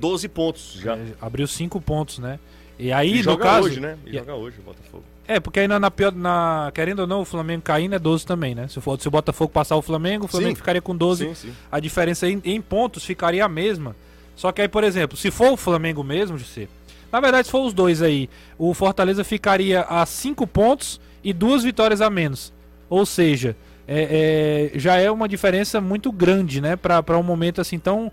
12 0.00 0.28
pontos 0.28 0.78
já. 0.82 0.96
É, 0.96 1.06
abriu 1.20 1.46
5 1.46 1.80
pontos, 1.80 2.18
né? 2.18 2.38
E 2.78 2.92
aí, 2.92 3.14
e 3.14 3.16
no 3.18 3.22
joga 3.22 3.42
caso. 3.42 3.66
hoje, 3.66 3.80
né? 3.80 3.96
E, 4.04 4.10
e 4.10 4.18
joga 4.18 4.34
hoje 4.34 4.56
o 4.58 4.62
Botafogo. 4.62 5.04
É, 5.28 5.40
porque 5.40 5.60
aí 5.60 5.68
na, 5.68 5.80
na, 5.80 5.90
na, 6.14 6.70
Querendo 6.72 7.00
ou 7.00 7.06
não, 7.06 7.22
o 7.22 7.24
Flamengo 7.24 7.62
caindo 7.62 7.94
é 7.94 7.98
12 7.98 8.24
também, 8.24 8.54
né? 8.54 8.68
Se, 8.68 8.80
for, 8.80 9.00
se 9.00 9.08
o 9.08 9.10
Botafogo 9.10 9.50
passar 9.50 9.76
o 9.76 9.82
Flamengo, 9.82 10.26
o 10.26 10.28
Flamengo 10.28 10.52
sim. 10.52 10.56
ficaria 10.56 10.82
com 10.82 10.96
12. 10.96 11.26
Sim, 11.26 11.34
sim. 11.34 11.54
A 11.70 11.80
diferença 11.80 12.28
em, 12.28 12.40
em, 12.44 12.60
pontos 12.60 13.04
ficaria 13.04 13.44
a 13.44 13.48
mesma. 13.48 13.96
Só 14.36 14.52
que 14.52 14.62
aí, 14.62 14.68
por 14.68 14.84
exemplo, 14.84 15.16
se 15.16 15.30
for 15.30 15.52
o 15.52 15.56
Flamengo 15.56 16.04
mesmo, 16.04 16.38
José, 16.38 16.68
na 17.10 17.20
verdade, 17.20 17.46
se 17.46 17.50
for 17.50 17.64
os 17.64 17.72
dois 17.72 18.02
aí, 18.02 18.28
o 18.58 18.74
Fortaleza 18.74 19.24
ficaria 19.24 19.82
a 19.82 20.04
5 20.04 20.46
pontos 20.46 21.00
e 21.24 21.32
duas 21.32 21.64
vitórias 21.64 22.00
a 22.00 22.10
menos. 22.10 22.52
Ou 22.88 23.06
seja, 23.06 23.56
é, 23.88 24.70
é, 24.74 24.78
já 24.78 24.96
é 24.96 25.10
uma 25.10 25.28
diferença 25.28 25.80
muito 25.80 26.12
grande, 26.12 26.60
né? 26.60 26.76
Para 26.76 27.18
um 27.18 27.22
momento 27.22 27.60
assim 27.60 27.78
tão 27.78 28.12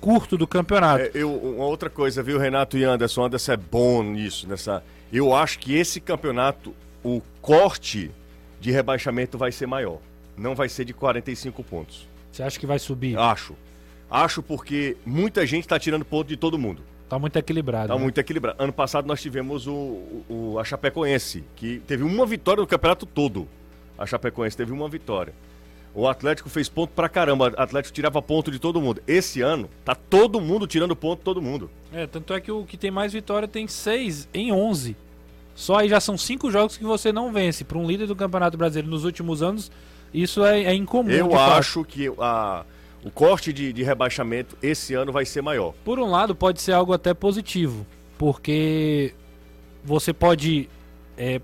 curto 0.00 0.36
do 0.36 0.46
campeonato. 0.46 1.04
É, 1.04 1.10
eu, 1.14 1.32
uma 1.32 1.64
outra 1.64 1.88
coisa, 1.88 2.22
viu, 2.22 2.38
Renato 2.38 2.76
e 2.76 2.84
Anderson? 2.84 3.24
Anderson 3.24 3.52
é 3.52 3.56
bom 3.56 4.02
nisso, 4.02 4.48
nessa 4.48 4.82
eu 5.12 5.34
acho 5.34 5.58
que 5.58 5.74
esse 5.76 6.00
campeonato, 6.00 6.74
o 7.04 7.20
corte 7.42 8.10
de 8.58 8.70
rebaixamento 8.70 9.36
vai 9.36 9.52
ser 9.52 9.66
maior. 9.66 9.98
Não 10.38 10.54
vai 10.54 10.70
ser 10.70 10.86
de 10.86 10.94
45 10.94 11.62
pontos. 11.62 12.08
Você 12.32 12.42
acha 12.42 12.58
que 12.58 12.66
vai 12.66 12.78
subir? 12.78 13.18
Acho. 13.18 13.54
Acho 14.10 14.42
porque 14.42 14.96
muita 15.04 15.46
gente 15.46 15.64
está 15.64 15.78
tirando 15.78 16.02
ponto 16.02 16.28
de 16.28 16.36
todo 16.36 16.58
mundo. 16.58 16.82
Tá 17.10 17.18
muito 17.18 17.36
equilibrado. 17.36 17.88
Tá 17.88 17.94
né? 17.94 18.00
muito 18.00 18.18
equilibrado. 18.18 18.62
Ano 18.62 18.72
passado 18.72 19.06
nós 19.06 19.20
tivemos 19.20 19.66
o, 19.66 20.24
o, 20.30 20.56
a 20.58 20.64
Chapecoense, 20.64 21.44
que 21.56 21.82
teve 21.86 22.02
uma 22.02 22.24
vitória 22.24 22.62
no 22.62 22.66
campeonato 22.66 23.04
todo. 23.04 23.46
A 23.98 24.06
Chapecoense 24.06 24.56
teve 24.56 24.72
uma 24.72 24.88
vitória. 24.88 25.34
O 25.94 26.08
Atlético 26.08 26.48
fez 26.48 26.68
ponto 26.68 26.90
pra 26.94 27.08
caramba. 27.08 27.52
O 27.56 27.60
Atlético 27.60 27.94
tirava 27.94 28.22
ponto 28.22 28.50
de 28.50 28.58
todo 28.58 28.80
mundo. 28.80 29.02
Esse 29.06 29.42
ano, 29.42 29.68
tá 29.84 29.94
todo 29.94 30.40
mundo 30.40 30.66
tirando 30.66 30.96
ponto 30.96 31.18
de 31.18 31.24
todo 31.24 31.42
mundo. 31.42 31.70
É, 31.92 32.06
tanto 32.06 32.32
é 32.32 32.40
que 32.40 32.50
o 32.50 32.64
que 32.64 32.78
tem 32.78 32.90
mais 32.90 33.12
vitória 33.12 33.46
tem 33.46 33.68
seis 33.68 34.28
em 34.32 34.52
11. 34.52 34.96
Só 35.54 35.76
aí 35.76 35.88
já 35.88 36.00
são 36.00 36.16
cinco 36.16 36.50
jogos 36.50 36.78
que 36.78 36.84
você 36.84 37.12
não 37.12 37.30
vence. 37.30 37.62
Para 37.62 37.76
um 37.76 37.86
líder 37.86 38.06
do 38.06 38.16
Campeonato 38.16 38.56
Brasileiro 38.56 38.88
nos 38.88 39.04
últimos 39.04 39.42
anos, 39.42 39.70
isso 40.14 40.42
é, 40.44 40.62
é 40.62 40.74
incomum. 40.74 41.10
Eu 41.10 41.38
acho 41.38 41.84
que 41.84 42.10
a, 42.18 42.64
o 43.04 43.10
corte 43.10 43.52
de, 43.52 43.70
de 43.70 43.82
rebaixamento 43.82 44.56
esse 44.62 44.94
ano 44.94 45.12
vai 45.12 45.26
ser 45.26 45.42
maior. 45.42 45.74
Por 45.84 45.98
um 45.98 46.10
lado, 46.10 46.34
pode 46.34 46.62
ser 46.62 46.72
algo 46.72 46.94
até 46.94 47.12
positivo. 47.12 47.86
Porque 48.16 49.12
você 49.84 50.14
pode 50.14 50.70
é, 51.18 51.38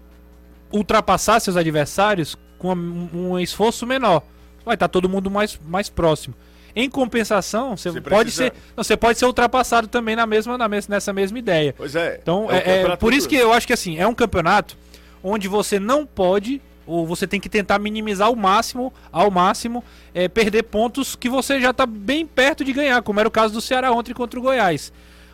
ultrapassar 0.72 1.38
seus 1.40 1.56
adversários 1.56 2.34
com 2.58 2.72
um 2.72 3.38
esforço 3.38 3.86
menor 3.86 4.22
vai 4.68 4.76
estar 4.76 4.88
tá 4.88 4.92
todo 4.92 5.08
mundo 5.08 5.30
mais, 5.30 5.58
mais 5.66 5.88
próximo. 5.88 6.34
Em 6.76 6.88
compensação, 6.88 7.76
você, 7.76 7.90
você 7.90 8.00
pode 8.00 8.30
ser, 8.30 8.52
não, 8.76 8.84
você 8.84 8.96
pode 8.96 9.18
ser 9.18 9.26
ultrapassado 9.26 9.88
também 9.88 10.14
na 10.14 10.26
mesma, 10.26 10.56
na 10.56 10.68
mesma, 10.68 10.94
nessa 10.94 11.12
mesma 11.12 11.38
ideia. 11.38 11.74
Pois 11.76 11.96
é. 11.96 12.18
Então, 12.22 12.46
é, 12.50 12.82
é 12.82 12.96
por 12.96 13.12
isso 13.12 13.28
que 13.28 13.34
eu 13.34 13.52
acho 13.52 13.66
que 13.66 13.72
assim, 13.72 13.98
é 13.98 14.06
um 14.06 14.14
campeonato 14.14 14.76
onde 15.22 15.48
você 15.48 15.80
não 15.80 16.06
pode 16.06 16.62
ou 16.86 17.06
você 17.06 17.26
tem 17.26 17.38
que 17.38 17.50
tentar 17.50 17.78
minimizar 17.78 18.28
ao 18.28 18.34
máximo, 18.34 18.92
ao 19.12 19.30
máximo, 19.30 19.84
é, 20.14 20.26
perder 20.26 20.62
pontos 20.62 21.14
que 21.14 21.28
você 21.28 21.60
já 21.60 21.70
está 21.70 21.84
bem 21.84 22.24
perto 22.24 22.64
de 22.64 22.72
ganhar, 22.72 23.02
como 23.02 23.20
era 23.20 23.28
o 23.28 23.32
caso 23.32 23.52
do 23.52 23.60
Ceará 23.60 23.92
ontem 23.92 24.14
contra 24.14 24.40
o 24.40 24.42
Goiás. 24.42 24.90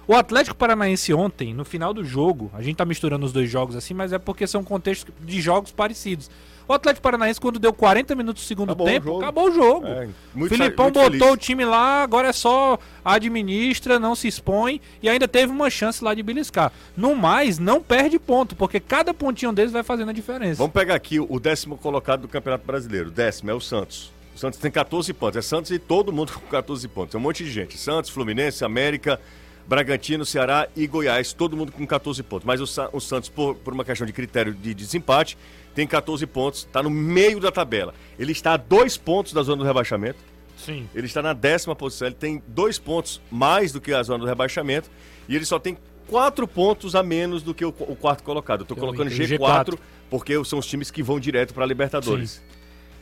O 0.07 0.14
Atlético 0.14 0.57
Paranaense 0.57 1.14
ontem, 1.14 1.55
no 1.55 1.64
final 1.64 1.95
do 1.95 2.05
jogo, 2.05 2.50
a 2.55 2.61
gente 2.61 2.73
está 2.73 2.85
misturando 2.85 3.25
os 3.25 3.33
dois 3.33 3.49
jogos 3.49 3.76
assim, 3.76 3.95
mas 3.95 4.12
é 4.12 4.19
porque 4.19 4.47
são 4.47 4.64
contextos 4.64 5.14
de 5.21 5.41
jogos 5.41 5.71
parecidos. 5.71 6.29
O 6.66 6.73
Atlético 6.73 7.02
Paranaense, 7.02 7.40
quando 7.40 7.59
deu 7.59 7.73
40 7.73 8.14
minutos 8.14 8.42
do 8.42 8.47
segundo 8.47 8.71
acabou 8.71 8.87
tempo, 8.87 9.11
o 9.11 9.18
acabou 9.18 9.49
o 9.49 9.54
jogo. 9.54 9.87
É, 9.87 10.09
Filipão 10.49 10.90
botou 10.90 11.11
feliz. 11.11 11.23
o 11.23 11.37
time 11.37 11.64
lá, 11.64 12.02
agora 12.02 12.29
é 12.29 12.33
só 12.33 12.79
administra, 13.05 13.98
não 13.98 14.14
se 14.14 14.29
expõe 14.29 14.81
e 15.03 15.09
ainda 15.09 15.29
teve 15.29 15.53
uma 15.53 15.68
chance 15.68 16.03
lá 16.03 16.14
de 16.14 16.22
beliscar. 16.22 16.72
No 16.96 17.14
mais, 17.14 17.59
não 17.59 17.83
perde 17.83 18.18
ponto, 18.18 18.57
porque 18.57 18.81
cada 18.81 19.12
pontinho 19.12 19.53
deles 19.53 19.72
vai 19.72 19.83
fazendo 19.83 20.09
a 20.09 20.12
diferença. 20.12 20.57
Vamos 20.57 20.72
pegar 20.72 20.94
aqui 20.94 21.20
o 21.20 21.38
décimo 21.38 21.77
colocado 21.77 22.22
do 22.22 22.29
Campeonato 22.29 22.66
Brasileiro. 22.66 23.09
O 23.09 23.12
décimo 23.12 23.50
é 23.50 23.55
o 23.55 23.61
Santos. 23.61 24.11
O 24.35 24.38
Santos 24.38 24.59
tem 24.59 24.70
14 24.70 25.12
pontos. 25.12 25.37
É 25.37 25.42
Santos 25.42 25.70
e 25.70 25.79
todo 25.79 26.12
mundo 26.12 26.33
com 26.40 26.46
14 26.46 26.87
pontos. 26.88 27.14
É 27.14 27.18
um 27.18 27.20
monte 27.20 27.44
de 27.44 27.50
gente. 27.50 27.79
Santos, 27.79 28.11
Fluminense, 28.11 28.64
América, 28.64 29.20
Bragantino, 29.66 30.24
Ceará 30.24 30.68
e 30.77 30.87
Goiás, 30.87 31.33
todo 31.33 31.57
mundo 31.57 31.72
com 31.72 31.87
14 31.87 32.22
pontos. 32.22 32.46
Mas 32.46 32.61
o, 32.61 32.66
Sa 32.66 32.88
o 32.92 33.00
Santos, 33.00 33.29
por, 33.29 33.55
por, 33.57 33.72
uma 33.72 33.85
questão 33.85 34.07
de 34.07 34.12
critério 34.12 34.55
de 34.55 34.74
desempate, 34.74 35.38
tem 35.74 35.87
14 35.87 36.27
pontos, 36.27 36.61
está 36.61 36.83
no 36.83 36.90
meio 36.90 37.40
da 37.40 37.50
tabela. 37.50 37.94
Ele 38.18 38.33
está 38.33 38.55
a 38.55 38.57
dois 38.57 38.96
pontos 38.96 39.33
da 39.33 39.42
zona 39.42 39.62
do 39.62 39.64
rebaixamento. 39.64 40.18
Sim. 40.57 40.88
Ele 40.94 41.07
está 41.07 41.20
na 41.20 41.33
décima 41.33 41.74
posição, 41.74 42.07
ele 42.07 42.14
tem 42.14 42.42
dois 42.46 42.79
pontos 42.79 43.20
mais 43.31 43.72
do 43.72 43.81
que 43.81 43.92
a 43.92 44.03
zona 44.03 44.20
do 44.20 44.27
rebaixamento 44.27 44.90
e 45.29 45.35
ele 45.35 45.44
só 45.44 45.59
tem 45.59 45.77
quatro 46.07 46.46
pontos 46.46 46.94
a 46.94 47.03
menos 47.03 47.42
do 47.42 47.55
que 47.55 47.64
o, 47.64 47.68
o 47.68 47.96
quarto 47.96 48.22
colocado. 48.22 48.61
Eu 48.61 48.64
estou 48.64 48.77
colocando 48.77 49.11
G4, 49.11 49.38
G4, 49.38 49.79
porque 50.09 50.44
são 50.44 50.59
os 50.59 50.66
times 50.66 50.90
que 50.90 51.03
vão 51.03 51.18
direto 51.18 51.53
para 51.53 51.64
a 51.64 51.66
Libertadores. 51.66 52.31
Sim. 52.33 52.54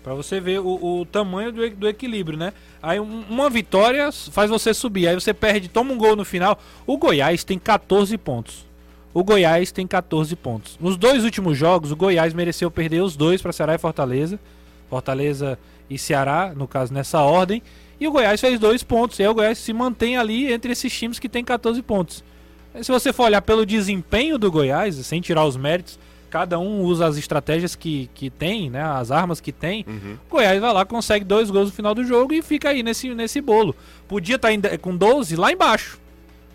Para 0.03 0.15
você 0.15 0.41
ver 0.41 0.61
o, 0.61 1.01
o 1.01 1.07
tamanho 1.07 1.53
do, 1.53 1.71
do, 1.71 1.89
equilíbrio, 1.89 2.37
né? 2.37 2.53
Aí 2.83 2.99
um, 2.99 3.23
uma 3.31 3.49
vitória 3.49 4.11
faz 4.11 4.51
você 4.51 4.75
subir, 4.75 5.07
aí 5.07 5.15
você 5.15 5.33
perde, 5.33 5.69
toma 5.69 5.93
um 5.93 5.99
gol 5.99 6.17
no 6.17 6.25
final. 6.25 6.59
O 6.87 6.99
Goiás 6.99 7.45
tem 7.45 7.59
14 7.59 8.19
pontos. 8.19 8.67
O 9.15 9.23
Goiás 9.23 9.71
tem 9.71 9.87
14 9.87 10.35
pontos. 10.35 10.79
Nos 10.81 10.97
dois 10.97 11.23
últimos 11.23 11.57
jogos, 11.57 11.93
o 11.93 11.97
Goiás 11.97 12.35
mereceu 12.35 12.71
perder 12.71 13.03
os 13.03 13.17
dois 13.17 13.41
para 13.41 13.53
Ceará 13.53 13.75
e 13.75 13.79
Fortaleza. 13.79 14.41
Fortaleza 14.89 15.59
e 15.89 15.99
Ceará, 15.99 16.53
no 16.57 16.67
caso, 16.67 16.93
nessa 16.93 17.21
ordem. 17.21 17.63
E 18.01 18.09
o 18.09 18.11
Goiás 18.11 18.41
fez 18.41 18.59
dois 18.59 18.83
pontos. 18.83 19.19
E 19.19 19.23
aí 19.23 19.29
o 19.29 19.35
Goiás 19.35 19.59
se 19.59 19.73
mantém 19.73 20.17
ali 20.17 20.53
entre 20.53 20.73
esses 20.73 20.93
times 20.93 21.19
que 21.19 21.29
tem 21.29 21.45
14 21.45 21.81
pontos. 21.83 22.25
Se 22.81 22.91
você 22.91 23.13
for 23.13 23.25
olhar 23.25 23.43
pelo 23.43 23.67
desempenho 23.67 24.39
do 24.39 24.51
Goiás, 24.51 24.97
sem 25.07 25.21
tirar 25.21 25.45
os 25.45 25.57
méritos, 25.57 25.99
cada 26.33 26.59
um 26.59 26.81
usa 26.81 27.07
as 27.07 27.19
estratégias 27.19 27.77
que, 27.77 28.09
que 28.15 28.31
tem, 28.31 28.71
né? 28.71 28.83
As 28.83 29.11
armas 29.11 29.39
que 29.39 29.53
tem. 29.53 29.85
Uhum. 29.87 30.17
O 30.31 30.37
Goiás 30.37 30.59
vai 30.59 30.73
lá, 30.73 30.83
consegue 30.83 31.27
dois 31.27 31.51
gols 31.51 31.69
no 31.69 31.77
final 31.77 31.95
do 31.95 32.03
jogo 32.03 32.33
e 32.33 32.41
fica 32.41 32.71
aí 32.71 32.83
nesse, 32.83 33.15
nesse 33.15 33.39
bolo. 33.43 33.77
Podia 34.09 34.37
estar 34.37 34.49
tá 34.59 34.79
com 34.79 34.97
12 34.97 35.37
lá 35.37 35.53
embaixo. 35.53 36.01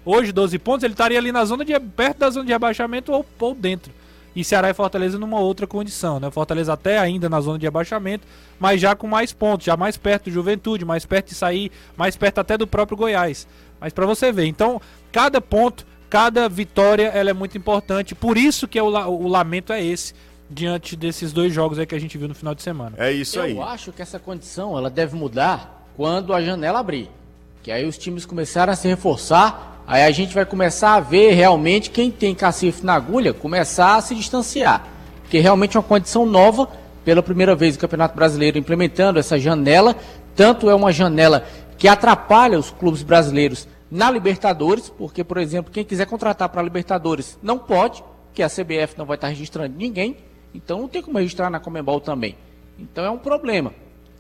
Hoje, 0.04 0.32
12 0.32 0.58
pontos, 0.58 0.84
ele 0.84 0.96
estaria 0.96 1.20
ali 1.20 1.32
na 1.32 1.46
zona 1.46 1.64
de. 1.64 1.80
perto 1.80 2.18
da 2.18 2.30
zona 2.32 2.48
de 2.48 2.54
abaixamento 2.54 3.12
ou, 3.12 3.24
ou 3.40 3.54
dentro. 3.54 3.94
E 4.36 4.44
Ceará 4.44 4.68
e 4.72 4.74
Fortaleza 4.74 5.20
numa 5.20 5.40
outra 5.40 5.68
condição, 5.68 6.20
né? 6.20 6.32
Fortaleza 6.32 6.74
até 6.74 6.98
ainda 6.98 7.30
na 7.30 7.40
zona 7.40 7.60
de 7.60 7.68
abaixamento, 7.68 8.26
mas 8.60 8.82
já 8.82 8.96
com 8.96 9.06
mais 9.06 9.32
pontos, 9.32 9.68
já 9.68 9.78
mais 9.78 9.96
perto 9.96 10.24
do 10.24 10.32
Juventude, 10.32 10.86
mais 10.86 11.06
perto 11.06 11.28
de 11.28 11.36
sair, 11.36 11.72
mais 11.96 12.18
perto 12.18 12.40
até 12.40 12.58
do 12.58 12.66
próprio 12.66 12.98
Goiás. 12.98 13.48
Mas 13.80 13.94
para 13.94 14.08
você 14.08 14.32
ver, 14.32 14.46
então, 14.46 14.82
cada 15.12 15.40
ponto 15.40 15.86
cada 16.10 16.48
vitória 16.48 17.08
ela 17.08 17.30
é 17.30 17.34
muito 17.34 17.58
importante. 17.58 18.16
Por 18.16 18.38
isso 18.38 18.68
que 18.68 18.80
é 18.80 18.84
o, 18.84 18.88
o 18.88 19.28
lamento 19.28 19.74
é 19.74 19.84
esse 19.84 20.14
diante 20.50 20.96
desses 20.96 21.34
dois 21.34 21.54
jogos 21.54 21.78
aí 21.78 21.86
que 21.86 21.96
a 21.96 22.00
gente 22.00 22.18
viu 22.18 22.28
no 22.28 22.36
final 22.36 22.56
de 22.56 22.62
semana. 22.62 22.96
É 22.98 23.12
isso 23.12 23.38
Eu 23.38 23.44
aí. 23.44 23.52
Eu 23.56 23.64
acho 23.64 23.92
que 23.92 24.02
essa 24.02 24.18
condição 24.18 24.78
ela 24.78 24.90
deve 24.90 25.16
mudar 25.16 25.88
quando 25.96 26.34
a 26.34 26.42
janela 26.42 26.80
abrir. 26.80 27.10
Que 27.62 27.72
aí 27.72 27.86
os 27.86 27.98
times 27.98 28.26
começarem 28.26 28.72
a 28.72 28.76
se 28.76 28.88
reforçar, 28.88 29.84
aí 29.86 30.04
a 30.04 30.12
gente 30.12 30.34
vai 30.34 30.46
começar 30.46 30.96
a 30.96 31.00
ver 31.00 31.32
realmente 31.32 31.90
quem 31.90 32.10
tem 32.10 32.34
cacife 32.34 32.86
na 32.86 32.94
agulha 32.94 33.34
começar 33.34 33.96
a 33.96 34.02
se 34.02 34.16
distanciar. 34.16 34.88
Porque 35.22 35.40
realmente 35.40 35.76
é 35.76 35.80
uma 35.80 35.86
condição 35.86 36.26
nova, 36.26 36.70
pela 37.04 37.22
primeira 37.22 37.56
vez 37.56 37.76
o 37.76 37.80
Campeonato 37.80 38.16
Brasileiro 38.16 38.58
implementando 38.58 39.20
essa 39.20 39.38
janela, 39.38 39.96
tanto 40.36 40.70
é 40.70 40.76
uma 40.76 40.92
janela 40.92 41.46
que 41.78 41.88
atrapalha 41.88 42.58
os 42.58 42.72
clubes 42.72 43.04
brasileiros 43.04 43.68
na 43.90 44.12
Libertadores, 44.12 44.90
porque, 44.90 45.24
por 45.24 45.38
exemplo, 45.38 45.72
quem 45.72 45.84
quiser 45.84 46.06
contratar 46.06 46.50
para 46.50 46.62
a 46.62 46.64
Libertadores 46.64 47.38
não 47.42 47.58
pode, 47.58 48.04
que 48.34 48.44
a 48.44 48.50
CBF 48.50 48.98
não 48.98 49.06
vai 49.06 49.16
estar 49.16 49.28
registrando 49.28 49.76
ninguém, 49.78 50.18
então 50.54 50.82
não 50.82 50.88
tem 50.88 51.02
como 51.02 51.18
registrar 51.18 51.50
na 51.50 51.60
Comembol 51.60 52.00
também. 52.00 52.36
Então 52.78 53.04
é 53.04 53.10
um 53.10 53.18
problema. 53.18 53.74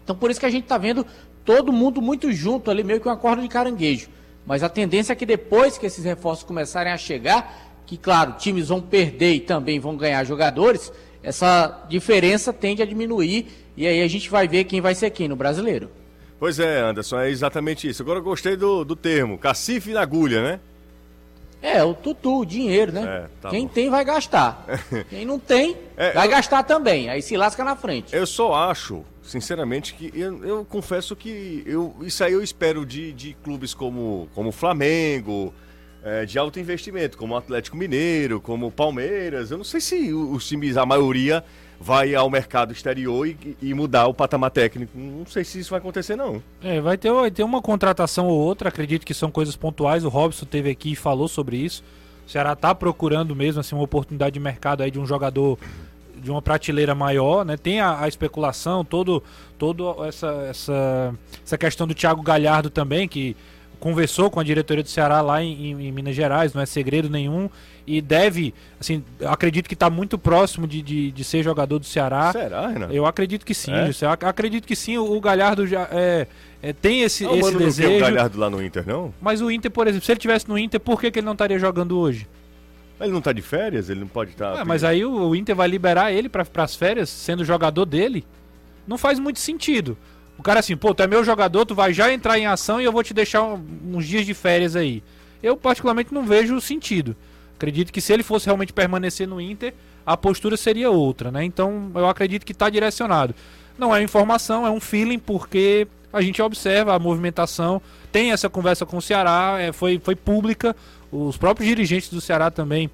Então 0.04 0.16
por 0.16 0.32
isso 0.32 0.40
que 0.40 0.46
a 0.46 0.50
gente 0.50 0.64
está 0.64 0.78
vendo 0.78 1.06
todo 1.44 1.72
mundo 1.72 2.02
muito 2.02 2.32
junto 2.32 2.72
ali, 2.72 2.84
meio 2.84 3.00
que 3.00 3.08
uma 3.08 3.18
corda 3.18 3.42
de 3.42 3.48
caranguejo. 3.48 4.10
Mas 4.46 4.64
a 4.64 4.70
tendência 4.70 5.14
é 5.14 5.16
que 5.16 5.26
depois 5.26 5.78
que 5.78 5.86
esses 5.86 6.06
reforços 6.06 6.44
começarem 6.44 6.92
a 6.92 6.98
chegar, 6.98 7.82
que 7.86 7.98
claro, 7.98 8.34
times 8.34 8.70
vão 8.70 8.82
perder 8.82 9.34
e 9.34 9.40
também 9.40 9.80
vão 9.80 9.96
ganhar 9.98 10.24
jogadores, 10.24 10.92
essa 11.22 11.86
diferença 11.90 12.54
tende 12.54 12.82
a 12.82 12.86
diminuir 12.86 13.48
e 13.76 13.86
aí 13.86 14.02
a 14.02 14.08
gente 14.08 14.30
vai 14.30 14.48
ver 14.48 14.64
quem 14.64 14.80
vai 14.80 14.96
ser 14.96 15.10
quem 15.10 15.28
no 15.28 15.36
brasileiro. 15.36 15.90
Pois 16.40 16.60
é, 16.60 16.82
Anderson, 16.82 17.20
é 17.20 17.30
exatamente 17.30 17.88
isso. 17.88 18.04
Agora 18.04 18.20
eu 18.20 18.24
gostei 18.24 18.56
do, 18.56 18.84
do 18.86 18.96
termo, 18.96 19.38
cacife 19.38 19.92
na 19.92 20.02
agulha, 20.02 20.42
né? 20.42 20.60
É, 21.62 21.84
o 21.84 21.94
tutu, 21.94 22.42
o 22.42 22.46
dinheiro, 22.46 22.92
né? 22.92 23.02
É, 23.04 23.30
tá 23.42 23.50
Quem 23.50 23.66
bom. 23.66 23.74
tem 23.74 23.90
vai 23.90 24.06
gastar. 24.06 24.64
Quem 25.10 25.26
não 25.26 25.40
tem, 25.40 25.76
é, 25.98 26.12
vai 26.12 26.28
eu... 26.28 26.32
gastar 26.32 26.64
também. 26.64 27.10
Aí 27.10 27.22
se 27.22 27.36
lasca 27.36 27.64
na 27.64 27.76
frente. 27.76 28.16
Eu 28.16 28.28
só 28.28 28.54
acho, 28.54 29.04
sinceramente, 29.24 29.96
que 29.96 30.12
eu, 30.14 30.46
eu 30.46 30.66
confesso 30.66 31.16
que 31.16 31.64
eu, 31.66 31.96
isso 32.02 32.24
aí 32.24 32.34
eu 32.34 32.44
espero 32.44 32.86
de, 32.86 33.12
de 33.12 33.36
clubes 33.44 33.74
como, 33.74 34.30
como 34.36 34.52
Flamengo, 34.52 35.52
é, 36.04 36.26
de 36.26 36.38
alto 36.38 36.60
investimento, 36.60 37.18
como 37.18 37.34
o 37.34 37.38
Atlético 37.38 37.76
Mineiro, 37.76 38.40
como 38.40 38.68
o 38.68 38.72
Palmeiras. 38.72 39.50
Eu 39.50 39.58
não 39.58 39.66
sei 39.66 39.82
se 39.82 40.14
os 40.14 40.48
times, 40.48 40.78
a 40.78 40.86
maioria, 40.86 41.44
vai 41.80 42.16
ao 42.16 42.30
mercado 42.30 42.74
exterior 42.74 43.28
e, 43.28 43.58
e, 43.62 43.74
mudar 43.74 44.08
o 44.08 44.14
patamar 44.14 44.52
técnico. 44.52 44.92
Não 44.96 45.26
sei 45.26 45.44
se 45.44 45.60
isso 45.60 45.70
vai 45.70 45.80
acontecer, 45.80 46.16
não. 46.16 46.42
É, 46.62 46.82
vai 46.82 46.98
ter, 46.98 47.12
vai 47.12 47.30
ter 47.30 47.44
uma 47.44 47.62
contratação 47.62 48.28
ou 48.28 48.40
outra, 48.40 48.70
acredito 48.70 49.06
que 49.06 49.14
são 49.14 49.30
coisas 49.30 49.56
pontuais. 49.56 50.04
O 50.04 50.10
Robson 50.10 50.46
teve 50.46 50.70
aqui 50.70 50.94
e 50.94 50.96
falou 50.96 51.28
sobre 51.28 51.58
isso. 51.58 51.84
O 52.26 52.30
Ceará 52.30 52.54
está 52.54 52.74
procurando 52.74 53.36
mesmo 53.36 53.62
assim, 53.62 53.76
uma 53.76 53.84
oportunidade 53.84 54.34
de 54.34 54.40
mercado 54.40 54.82
aí 54.82 54.92
de 54.92 55.00
um 55.00 55.06
jogador 55.06 55.58
de 56.16 56.32
uma 56.32 56.42
prateleira 56.42 56.96
maior, 56.96 57.46
né? 57.46 57.56
Tem 57.58 57.80
a, 57.80 58.02
a 58.02 58.08
especulação, 58.08 58.84
todo, 58.84 59.24
todo 59.58 60.04
essa, 60.04 60.28
essa, 60.50 61.16
essa 61.46 61.58
questão 61.58 61.88
do 61.88 61.94
Thiago 61.94 62.22
Galhardo 62.24 62.70
também, 62.70 63.08
que 63.08 63.36
conversou 63.80 64.30
com 64.30 64.40
a 64.40 64.44
diretoria 64.44 64.84
do 64.84 64.90
Ceará 64.90 65.22
lá 65.22 65.42
em, 65.44 65.72
em, 65.72 65.92
Minas 65.92 66.16
Gerais, 66.16 66.54
não 66.54 66.62
é 66.62 66.66
segredo 66.66 67.10
nenhum. 67.10 67.50
E 67.86 68.02
deve, 68.02 68.54
assim, 68.80 69.02
acredito 69.26 69.68
que 69.68 69.74
está 69.74 69.90
muito 69.90 70.18
próximo 70.18 70.68
de, 70.68 70.82
de, 70.82 71.12
de, 71.12 71.24
ser 71.24 71.42
jogador 71.42 71.80
do 71.80 71.86
Ceará. 71.86 72.34
Será, 72.34 72.68
Renan? 72.68 72.90
Eu 72.92 73.06
acredito 73.06 73.46
que 73.46 73.54
sim, 73.54 73.72
é? 73.72 73.90
acredito 74.28 74.68
que 74.68 74.76
sim. 74.76 74.98
O, 74.98 75.20
Galhardo 75.22 75.66
já 75.66 75.88
é, 75.90 76.28
é, 76.62 76.74
tem 76.74 77.04
esse, 77.04 77.24
não, 77.24 77.38
esse 77.38 77.56
desejo. 77.56 77.90
Não 77.90 77.98
o 77.98 78.02
Galhardo 78.02 78.40
lá 78.40 78.50
no 78.50 78.62
Inter, 78.62 78.86
não? 78.86 79.14
Mas 79.22 79.42
o 79.42 79.50
Inter, 79.50 79.72
por 79.72 79.88
exemplo, 79.88 80.06
se 80.06 80.12
ele 80.12 80.20
tivesse 80.20 80.50
no 80.50 80.58
Inter, 80.58 80.82
por 80.82 81.00
que, 81.00 81.10
que 81.10 81.20
ele 81.20 81.26
não 81.26 81.32
estaria 81.32 81.58
jogando 81.58 81.98
hoje? 81.98 82.28
Ele 83.00 83.12
não 83.12 83.20
está 83.20 83.32
de 83.32 83.42
férias? 83.42 83.90
Ele 83.90 84.02
não 84.02 84.08
pode 84.08 84.32
estar. 84.32 84.56
Tá... 84.56 84.62
É, 84.62 84.64
mas 84.66 84.84
aí 84.84 85.06
o, 85.06 85.30
o, 85.30 85.36
Inter 85.36 85.56
vai 85.56 85.68
liberar 85.68 86.12
ele 86.12 86.28
para 86.28 86.46
as 86.56 86.76
férias, 86.76 87.10
sendo 87.10 87.46
jogador 87.46 87.86
dele. 87.86 88.26
Não 88.88 88.98
faz 88.98 89.20
muito 89.20 89.40
sentido. 89.40 89.98
O 90.38 90.44
cara 90.44 90.60
assim, 90.60 90.78
pô, 90.78 90.94
tu 90.94 91.04
é 91.04 91.08
meu 91.08 91.24
jogador, 91.24 91.66
tu 91.66 91.74
vai 91.74 91.94
já 91.94 92.14
entrar 92.14 92.38
em 92.38 92.46
ação 92.46 92.80
e 92.80 92.86
eu 92.86 92.92
vou 92.92 93.04
te 93.04 93.14
deixar 93.14 93.44
uns 93.44 94.06
dias 94.06 94.26
de 94.26 94.34
férias 94.34 94.76
aí. 94.76 95.04
Eu 95.42 95.58
particularmente 95.58 96.14
não 96.14 96.24
vejo 96.24 96.60
sentido. 96.62 97.16
Acredito 97.56 97.92
que 97.92 98.02
se 98.02 98.14
ele 98.14 98.24
fosse 98.24 98.46
realmente 98.46 98.72
permanecer 98.72 99.28
no 99.28 99.42
Inter, 99.42 99.74
a 100.06 100.16
postura 100.16 100.56
seria 100.56 100.92
outra, 100.92 101.32
né? 101.32 101.44
Então 101.44 101.92
eu 101.96 102.08
acredito 102.08 102.46
que 102.46 102.52
está 102.52 102.70
direcionado. 102.70 103.34
Não 103.78 103.96
é 103.96 104.02
informação, 104.02 104.66
é 104.66 104.70
um 104.70 104.80
feeling, 104.80 105.20
porque 105.20 105.88
a 106.14 106.22
gente 106.22 106.42
observa 106.42 106.96
a 106.96 107.00
movimentação, 107.00 107.82
tem 108.12 108.32
essa 108.32 108.50
conversa 108.50 108.86
com 108.86 108.98
o 108.98 109.02
Ceará, 109.02 109.58
é, 109.60 109.72
foi, 109.72 110.00
foi 110.00 110.16
pública, 110.16 110.76
os 111.12 111.38
próprios 111.38 111.68
dirigentes 111.68 112.10
do 112.10 112.22
Ceará 112.22 112.50
também 112.50 112.90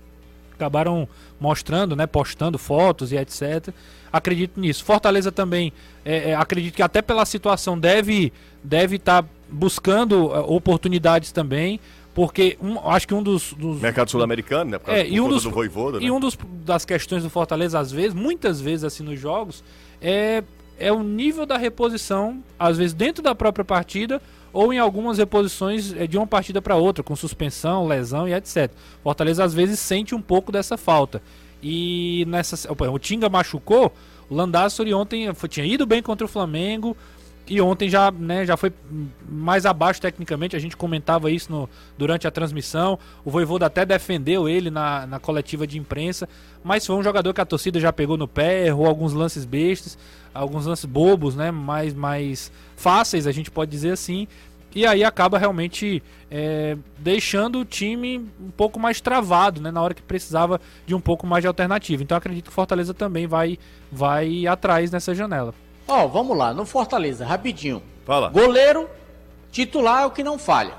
acabaram 0.63 1.07
mostrando, 1.39 1.95
né, 1.95 2.07
postando 2.07 2.57
fotos 2.57 3.11
e 3.11 3.17
etc. 3.17 3.69
Acredito 4.11 4.59
nisso. 4.59 4.83
Fortaleza 4.83 5.31
também, 5.31 5.73
é, 6.05 6.31
é, 6.31 6.35
acredito 6.35 6.75
que 6.75 6.81
até 6.81 7.01
pela 7.01 7.25
situação 7.25 7.77
deve 7.77 8.31
deve 8.63 8.95
estar 8.95 9.23
tá 9.23 9.29
buscando 9.49 10.33
é, 10.33 10.39
oportunidades 10.39 11.31
também, 11.31 11.79
porque 12.15 12.57
um, 12.61 12.79
acho 12.89 13.07
que 13.07 13.13
um 13.13 13.21
dos, 13.21 13.53
dos 13.53 13.81
mercado 13.81 14.09
sul-americano, 14.09 14.71
né, 14.71 14.79
é, 14.87 15.07
e 15.07 15.19
um 15.19 15.27
dos, 15.27 15.43
do 15.43 15.51
Voivoda, 15.51 15.99
né? 15.99 16.05
e 16.05 16.11
um 16.11 16.19
dos 16.19 16.37
das 16.65 16.85
questões 16.85 17.23
do 17.23 17.29
Fortaleza 17.29 17.77
às 17.79 17.91
vezes, 17.91 18.13
muitas 18.13 18.61
vezes 18.61 18.85
assim 18.85 19.03
nos 19.03 19.19
jogos, 19.19 19.63
é 20.01 20.43
é 20.79 20.91
o 20.91 21.03
nível 21.03 21.45
da 21.45 21.55
reposição, 21.55 22.43
às 22.57 22.77
vezes 22.77 22.93
dentro 22.93 23.21
da 23.21 23.35
própria 23.35 23.63
partida 23.63 24.21
ou 24.53 24.71
em 24.71 24.77
algumas 24.77 25.17
reposições 25.17 25.93
é, 25.93 26.05
de 26.05 26.15
uma 26.15 26.27
partida 26.27 26.61
para 26.61 26.75
outra, 26.75 27.03
com 27.03 27.15
suspensão, 27.15 27.87
lesão 27.87 28.27
e 28.27 28.33
etc. 28.33 28.71
Fortaleza 29.03 29.43
às 29.43 29.53
vezes 29.53 29.79
sente 29.79 30.13
um 30.13 30.21
pouco 30.21 30.51
dessa 30.51 30.77
falta. 30.77 31.21
E 31.61 32.23
nessa. 32.27 32.71
O 32.71 32.99
Tinga 32.99 33.27
machucou, 33.29 33.91
o 34.29 34.35
Landassori 34.35 34.93
ontem 34.93 35.33
foi, 35.33 35.49
tinha 35.49 35.65
ido 35.65 35.85
bem 35.85 36.01
contra 36.01 36.25
o 36.25 36.29
Flamengo. 36.29 36.95
E 37.45 37.59
ontem 37.59 37.89
já, 37.89 38.09
né, 38.09 38.45
já 38.45 38.55
foi 38.55 38.71
mais 39.29 39.65
abaixo 39.65 39.99
tecnicamente, 39.99 40.55
a 40.55 40.59
gente 40.59 40.77
comentava 40.77 41.29
isso 41.29 41.51
no, 41.51 41.69
durante 41.97 42.25
a 42.25 42.31
transmissão. 42.31 42.97
O 43.25 43.29
Voivoda 43.29 43.65
até 43.65 43.85
defendeu 43.85 44.47
ele 44.47 44.69
na, 44.69 45.05
na 45.05 45.19
coletiva 45.19 45.67
de 45.67 45.77
imprensa, 45.77 46.27
mas 46.63 46.85
foi 46.85 46.95
um 46.95 47.03
jogador 47.03 47.33
que 47.33 47.41
a 47.41 47.45
torcida 47.45 47.81
já 47.81 47.91
pegou 47.91 48.15
no 48.15 48.29
pé, 48.29 48.67
errou 48.67 48.87
alguns 48.87 49.11
lances 49.11 49.43
bestas, 49.43 49.97
alguns 50.33 50.65
lances 50.65 50.85
bobos, 50.85 51.35
né, 51.35 51.51
mais, 51.51 51.93
mais 51.93 52.49
fáceis, 52.77 53.27
a 53.27 53.31
gente 53.31 53.51
pode 53.51 53.69
dizer 53.69 53.91
assim. 53.91 54.25
E 54.75 54.87
aí 54.87 55.03
acaba 55.03 55.37
realmente 55.37 56.01
é, 56.31 56.75
deixando 56.97 57.59
o 57.59 57.65
time 57.65 58.17
um 58.39 58.49
pouco 58.49 58.79
mais 58.79 58.99
travado, 58.99 59.61
né? 59.61 59.69
Na 59.69 59.79
hora 59.79 59.93
que 59.93 60.01
precisava 60.01 60.59
de 60.85 60.95
um 60.95 60.99
pouco 60.99 61.27
mais 61.27 61.43
de 61.43 61.47
alternativa. 61.47 62.01
Então 62.01 62.17
acredito 62.17 62.45
que 62.45 62.49
o 62.49 62.53
Fortaleza 62.53 62.91
também 62.91 63.27
vai, 63.27 63.59
vai 63.91 64.47
atrás 64.47 64.89
nessa 64.89 65.13
janela. 65.13 65.53
Ó, 65.87 66.05
oh, 66.05 66.09
vamos 66.09 66.37
lá, 66.37 66.53
no 66.53 66.65
Fortaleza, 66.65 67.25
rapidinho. 67.25 67.81
Fala. 68.05 68.29
Goleiro, 68.29 68.89
titular 69.51 70.03
é 70.03 70.05
o 70.05 70.11
que 70.11 70.23
não 70.23 70.37
falha. 70.37 70.75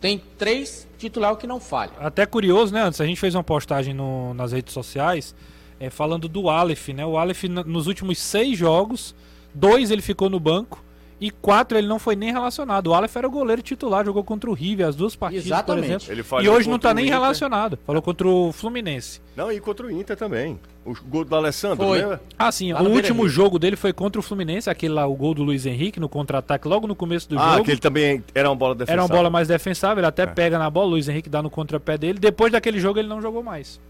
Tem 0.00 0.22
três, 0.38 0.86
titular 0.98 1.30
é 1.30 1.32
o 1.32 1.36
que 1.36 1.46
não 1.46 1.58
falha. 1.58 1.92
Até 1.98 2.26
curioso, 2.26 2.72
né? 2.72 2.82
Antes 2.82 3.00
a 3.00 3.06
gente 3.06 3.20
fez 3.20 3.34
uma 3.34 3.44
postagem 3.44 3.94
no, 3.94 4.34
nas 4.34 4.52
redes 4.52 4.72
sociais 4.72 5.34
é, 5.80 5.90
falando 5.90 6.28
do 6.28 6.48
Aleph, 6.48 6.88
né? 6.88 7.04
O 7.04 7.16
Aleph 7.16 7.44
nos 7.44 7.86
últimos 7.86 8.18
seis 8.18 8.56
jogos, 8.58 9.14
dois 9.54 9.90
ele 9.90 10.02
ficou 10.02 10.28
no 10.28 10.40
banco 10.40 10.84
e 11.20 11.30
quatro 11.30 11.78
ele 11.78 11.86
não 11.86 11.98
foi 11.98 12.14
nem 12.14 12.30
relacionado. 12.30 12.88
O 12.88 12.94
Aleph 12.94 13.16
era 13.16 13.26
o 13.26 13.30
goleiro 13.30 13.62
titular, 13.62 14.04
jogou 14.04 14.22
contra 14.22 14.50
o 14.50 14.52
River 14.52 14.86
as 14.86 14.94
duas 14.94 15.16
partidas, 15.16 15.46
Exatamente. 15.46 16.06
por 16.06 16.12
exemplo. 16.12 16.42
e 16.42 16.48
hoje 16.48 16.68
não 16.68 16.76
está 16.76 16.92
nem 16.92 17.06
relacionado. 17.06 17.78
Falou 17.86 18.02
contra 18.02 18.28
o 18.28 18.52
Fluminense. 18.52 19.20
Não, 19.34 19.50
e 19.50 19.58
contra 19.60 19.86
o 19.86 19.90
Inter 19.90 20.16
também. 20.16 20.58
O 20.84 20.94
gol 21.08 21.24
do 21.24 21.34
Alessandro, 21.34 21.84
foi. 21.84 21.98
lembra? 21.98 22.22
Ah, 22.38 22.52
sim. 22.52 22.72
Lá 22.72 22.82
o 22.82 22.88
último 22.88 23.28
jogo 23.28 23.58
dele 23.58 23.76
foi 23.76 23.92
contra 23.92 24.20
o 24.20 24.22
Fluminense, 24.22 24.70
aquele 24.70 24.94
lá, 24.94 25.06
o 25.06 25.14
gol 25.14 25.34
do 25.34 25.42
Luiz 25.42 25.66
Henrique 25.66 25.98
no 25.98 26.08
contra-ataque 26.08 26.68
logo 26.68 26.86
no 26.86 26.94
começo 26.94 27.28
do 27.28 27.38
ah, 27.38 27.42
jogo. 27.42 27.56
Ah, 27.56 27.60
aquele 27.60 27.80
também 27.80 28.22
era 28.34 28.48
uma 28.48 28.56
bola 28.56 28.74
defensável. 28.74 29.02
Era 29.02 29.02
uma 29.02 29.16
bola 29.16 29.30
mais 29.30 29.48
defensável, 29.48 29.98
ele 29.98 30.06
até 30.06 30.22
é. 30.22 30.26
pega 30.26 30.58
na 30.58 30.70
bola, 30.70 30.86
o 30.86 30.90
Luiz 30.90 31.08
Henrique 31.08 31.28
dá 31.28 31.42
no 31.42 31.50
contrapé 31.50 31.98
dele. 31.98 32.18
Depois 32.18 32.52
daquele 32.52 32.78
jogo 32.78 32.98
ele 32.98 33.08
não 33.08 33.20
jogou 33.20 33.42
mais. 33.42 33.80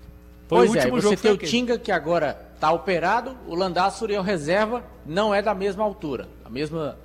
Foi 0.49 0.59
pois 0.59 0.71
o 0.71 0.75
é, 0.75 0.79
último 0.79 0.99
é, 0.99 1.01
você 1.01 1.09
jogo 1.09 1.23
tem 1.23 1.33
o 1.33 1.37
Tinga 1.37 1.79
que 1.79 1.91
agora 1.91 2.41
está 2.55 2.71
operado, 2.71 3.37
o 3.47 3.55
Landassuri 3.55 4.15
é 4.15 4.21
o 4.21 4.23
reserva, 4.23 4.83
não 5.05 5.35
é 5.35 5.43
da 5.43 5.55
mesma 5.55 5.85
altura, 5.85 6.29
a 6.45 6.49
mesma 6.49 6.97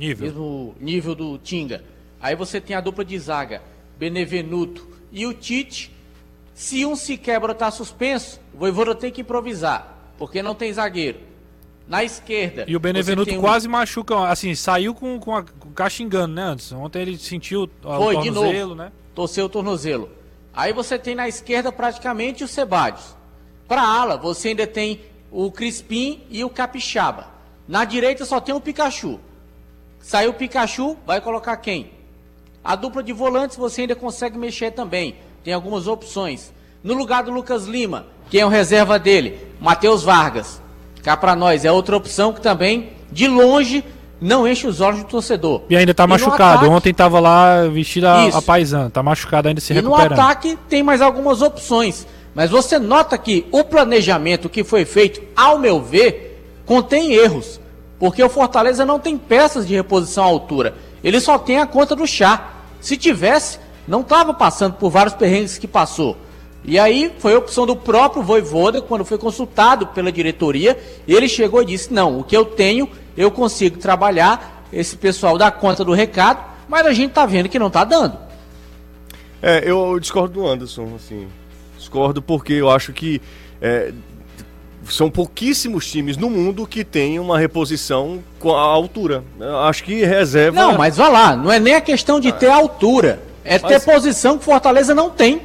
nível. 0.00 0.26
mesmo 0.26 0.74
nível 0.80 1.14
do 1.14 1.38
Tinga. 1.38 1.84
Aí 2.20 2.34
você 2.34 2.60
tem 2.60 2.74
a 2.74 2.80
dupla 2.80 3.04
de 3.04 3.18
zaga, 3.18 3.62
Benevenuto 3.98 4.88
e 5.12 5.26
o 5.26 5.34
Tite. 5.34 5.92
Se 6.54 6.84
um 6.84 6.96
se 6.96 7.16
quebra 7.16 7.50
ou 7.50 7.52
está 7.52 7.70
suspenso, 7.70 8.40
o 8.54 8.58
Voivoda 8.58 8.94
tem 8.94 9.10
que 9.10 9.20
improvisar, 9.20 10.12
porque 10.18 10.42
não 10.42 10.54
tem 10.54 10.72
zagueiro. 10.72 11.18
Na 11.86 12.04
esquerda. 12.04 12.64
E 12.68 12.76
o 12.76 12.80
Benevenuto 12.80 13.34
um... 13.34 13.40
quase 13.40 13.66
machuca, 13.66 14.28
assim, 14.28 14.54
saiu 14.54 14.94
com, 14.94 15.18
com, 15.18 15.34
a, 15.34 15.42
com 15.42 15.70
caxingando, 15.72 16.34
né, 16.34 16.42
antes. 16.42 16.70
Ontem 16.72 17.02
ele 17.02 17.18
sentiu 17.18 17.68
Foi, 17.82 18.16
o 18.16 18.22
tornozelo, 18.22 18.74
né? 18.74 18.92
Torceu 19.14 19.46
o 19.46 19.48
tornozelo. 19.48 20.08
Aí 20.52 20.72
você 20.72 20.98
tem 20.98 21.14
na 21.14 21.28
esquerda 21.28 21.72
praticamente 21.72 22.44
o 22.44 22.48
Sebadios. 22.48 23.16
Para 23.66 23.82
ala, 23.82 24.16
você 24.16 24.48
ainda 24.48 24.66
tem 24.66 25.00
o 25.32 25.50
Crispim 25.50 26.22
e 26.30 26.44
o 26.44 26.50
Capixaba. 26.50 27.28
Na 27.66 27.84
direita 27.84 28.24
só 28.24 28.40
tem 28.40 28.54
o 28.54 28.60
Pikachu. 28.60 29.18
Saiu 30.00 30.30
o 30.30 30.34
Pikachu, 30.34 30.96
vai 31.06 31.20
colocar 31.20 31.56
quem? 31.56 31.90
A 32.64 32.74
dupla 32.74 33.02
de 33.02 33.12
volantes 33.12 33.56
você 33.56 33.82
ainda 33.82 33.94
consegue 33.94 34.36
mexer 34.36 34.72
também. 34.72 35.16
Tem 35.44 35.54
algumas 35.54 35.86
opções. 35.86 36.52
No 36.82 36.94
lugar 36.94 37.22
do 37.22 37.30
Lucas 37.30 37.66
Lima, 37.66 38.06
quem 38.30 38.40
é 38.40 38.46
o 38.46 38.48
reserva 38.48 38.98
dele? 38.98 39.38
Matheus 39.60 40.02
Vargas. 40.02 40.60
Cá 41.02 41.16
para 41.16 41.34
nós, 41.36 41.64
é 41.64 41.72
outra 41.72 41.96
opção 41.96 42.32
que 42.32 42.40
também, 42.40 42.90
de 43.10 43.26
longe, 43.26 43.84
não 44.20 44.46
enche 44.46 44.66
os 44.66 44.80
olhos 44.80 45.00
do 45.00 45.06
torcedor. 45.06 45.62
E 45.70 45.76
ainda 45.76 45.94
tá 45.94 46.04
e 46.04 46.06
machucado. 46.06 46.58
Ataque... 46.58 46.66
Ontem 46.66 46.94
tava 46.94 47.20
lá 47.20 47.66
vestido 47.68 48.06
a, 48.06 48.28
a 48.28 48.42
paisana. 48.42 48.90
Tá 48.90 49.02
machucado 49.02 49.48
ainda 49.48 49.60
se 49.60 49.72
e 49.72 49.76
recuperando. 49.76 50.12
E 50.12 50.14
no 50.16 50.22
ataque 50.22 50.58
tem 50.68 50.82
mais 50.82 51.00
algumas 51.00 51.40
opções. 51.40 52.06
Mas 52.34 52.50
você 52.50 52.78
nota 52.78 53.16
que 53.18 53.46
o 53.50 53.64
planejamento 53.64 54.48
que 54.48 54.62
foi 54.62 54.84
feito, 54.84 55.20
ao 55.34 55.58
meu 55.58 55.80
ver, 55.80 56.42
contém 56.64 57.12
erros. 57.12 57.59
Porque 58.00 58.24
o 58.24 58.30
Fortaleza 58.30 58.84
não 58.84 58.98
tem 58.98 59.18
peças 59.18 59.66
de 59.66 59.74
reposição 59.74 60.24
à 60.24 60.26
altura. 60.26 60.74
Ele 61.04 61.20
só 61.20 61.38
tem 61.38 61.58
a 61.58 61.66
conta 61.66 61.94
do 61.94 62.06
chá. 62.06 62.54
Se 62.80 62.96
tivesse, 62.96 63.58
não 63.86 64.00
estava 64.00 64.32
passando 64.32 64.74
por 64.74 64.90
vários 64.90 65.14
perrengues 65.14 65.58
que 65.58 65.68
passou. 65.68 66.16
E 66.64 66.78
aí 66.78 67.12
foi 67.18 67.34
a 67.34 67.38
opção 67.38 67.66
do 67.66 67.76
próprio 67.76 68.22
Voivoda, 68.22 68.80
quando 68.80 69.04
foi 69.04 69.18
consultado 69.18 69.86
pela 69.88 70.10
diretoria, 70.10 70.78
ele 71.06 71.28
chegou 71.28 71.62
e 71.62 71.66
disse: 71.66 71.92
Não, 71.92 72.18
o 72.18 72.24
que 72.24 72.36
eu 72.36 72.44
tenho, 72.44 72.88
eu 73.16 73.30
consigo 73.30 73.78
trabalhar. 73.78 74.64
Esse 74.72 74.96
pessoal 74.96 75.36
dá 75.36 75.50
conta 75.50 75.84
do 75.84 75.92
recado, 75.92 76.42
mas 76.68 76.86
a 76.86 76.92
gente 76.92 77.10
está 77.10 77.26
vendo 77.26 77.48
que 77.48 77.58
não 77.58 77.66
está 77.66 77.84
dando. 77.84 78.16
É, 79.42 79.62
eu 79.68 79.98
discordo 79.98 80.34
do 80.34 80.46
Anderson, 80.46 80.92
assim. 80.96 81.28
Discordo 81.76 82.22
porque 82.22 82.52
eu 82.54 82.70
acho 82.70 82.92
que 82.92 83.20
é, 83.60 83.92
são 84.92 85.10
pouquíssimos 85.10 85.90
times 85.90 86.16
no 86.16 86.28
mundo 86.28 86.66
que 86.66 86.84
têm 86.84 87.18
uma 87.18 87.38
reposição 87.38 88.22
com 88.38 88.54
a 88.54 88.60
altura. 88.60 89.24
Eu 89.38 89.58
acho 89.60 89.84
que 89.84 90.04
reserva. 90.04 90.60
Não, 90.60 90.76
mas 90.76 90.96
vá 90.96 91.08
lá, 91.08 91.36
não 91.36 91.50
é 91.50 91.58
nem 91.58 91.74
a 91.74 91.80
questão 91.80 92.20
de 92.20 92.32
ter 92.32 92.50
altura. 92.50 93.22
É 93.44 93.58
Mas... 93.58 93.84
ter 93.84 93.92
posição 93.92 94.38
que 94.38 94.44
Fortaleza 94.44 94.94
não 94.94 95.10
tem. 95.10 95.40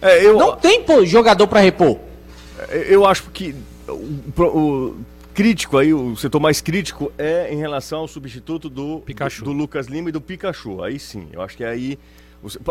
É, 0.00 0.24
eu... 0.24 0.38
Não 0.38 0.56
tem 0.56 0.84
jogador 1.04 1.46
para 1.46 1.60
repor. 1.60 1.98
É, 2.68 2.86
eu 2.88 3.06
acho 3.06 3.24
que 3.30 3.54
o, 3.86 4.42
o, 4.42 4.96
crítico 5.34 5.76
aí, 5.76 5.92
o 5.92 6.16
setor 6.16 6.40
mais 6.40 6.60
crítico 6.60 7.12
é 7.18 7.52
em 7.52 7.58
relação 7.58 8.00
ao 8.00 8.08
substituto 8.08 8.68
do, 8.68 9.00
Pikachu. 9.00 9.44
do, 9.44 9.52
do 9.52 9.56
Lucas 9.56 9.86
Lima 9.86 10.08
e 10.08 10.12
do 10.12 10.20
Pikachu. 10.20 10.82
Aí 10.82 10.98
sim, 10.98 11.28
eu 11.32 11.42
acho 11.42 11.56
que 11.56 11.64
aí. 11.64 11.98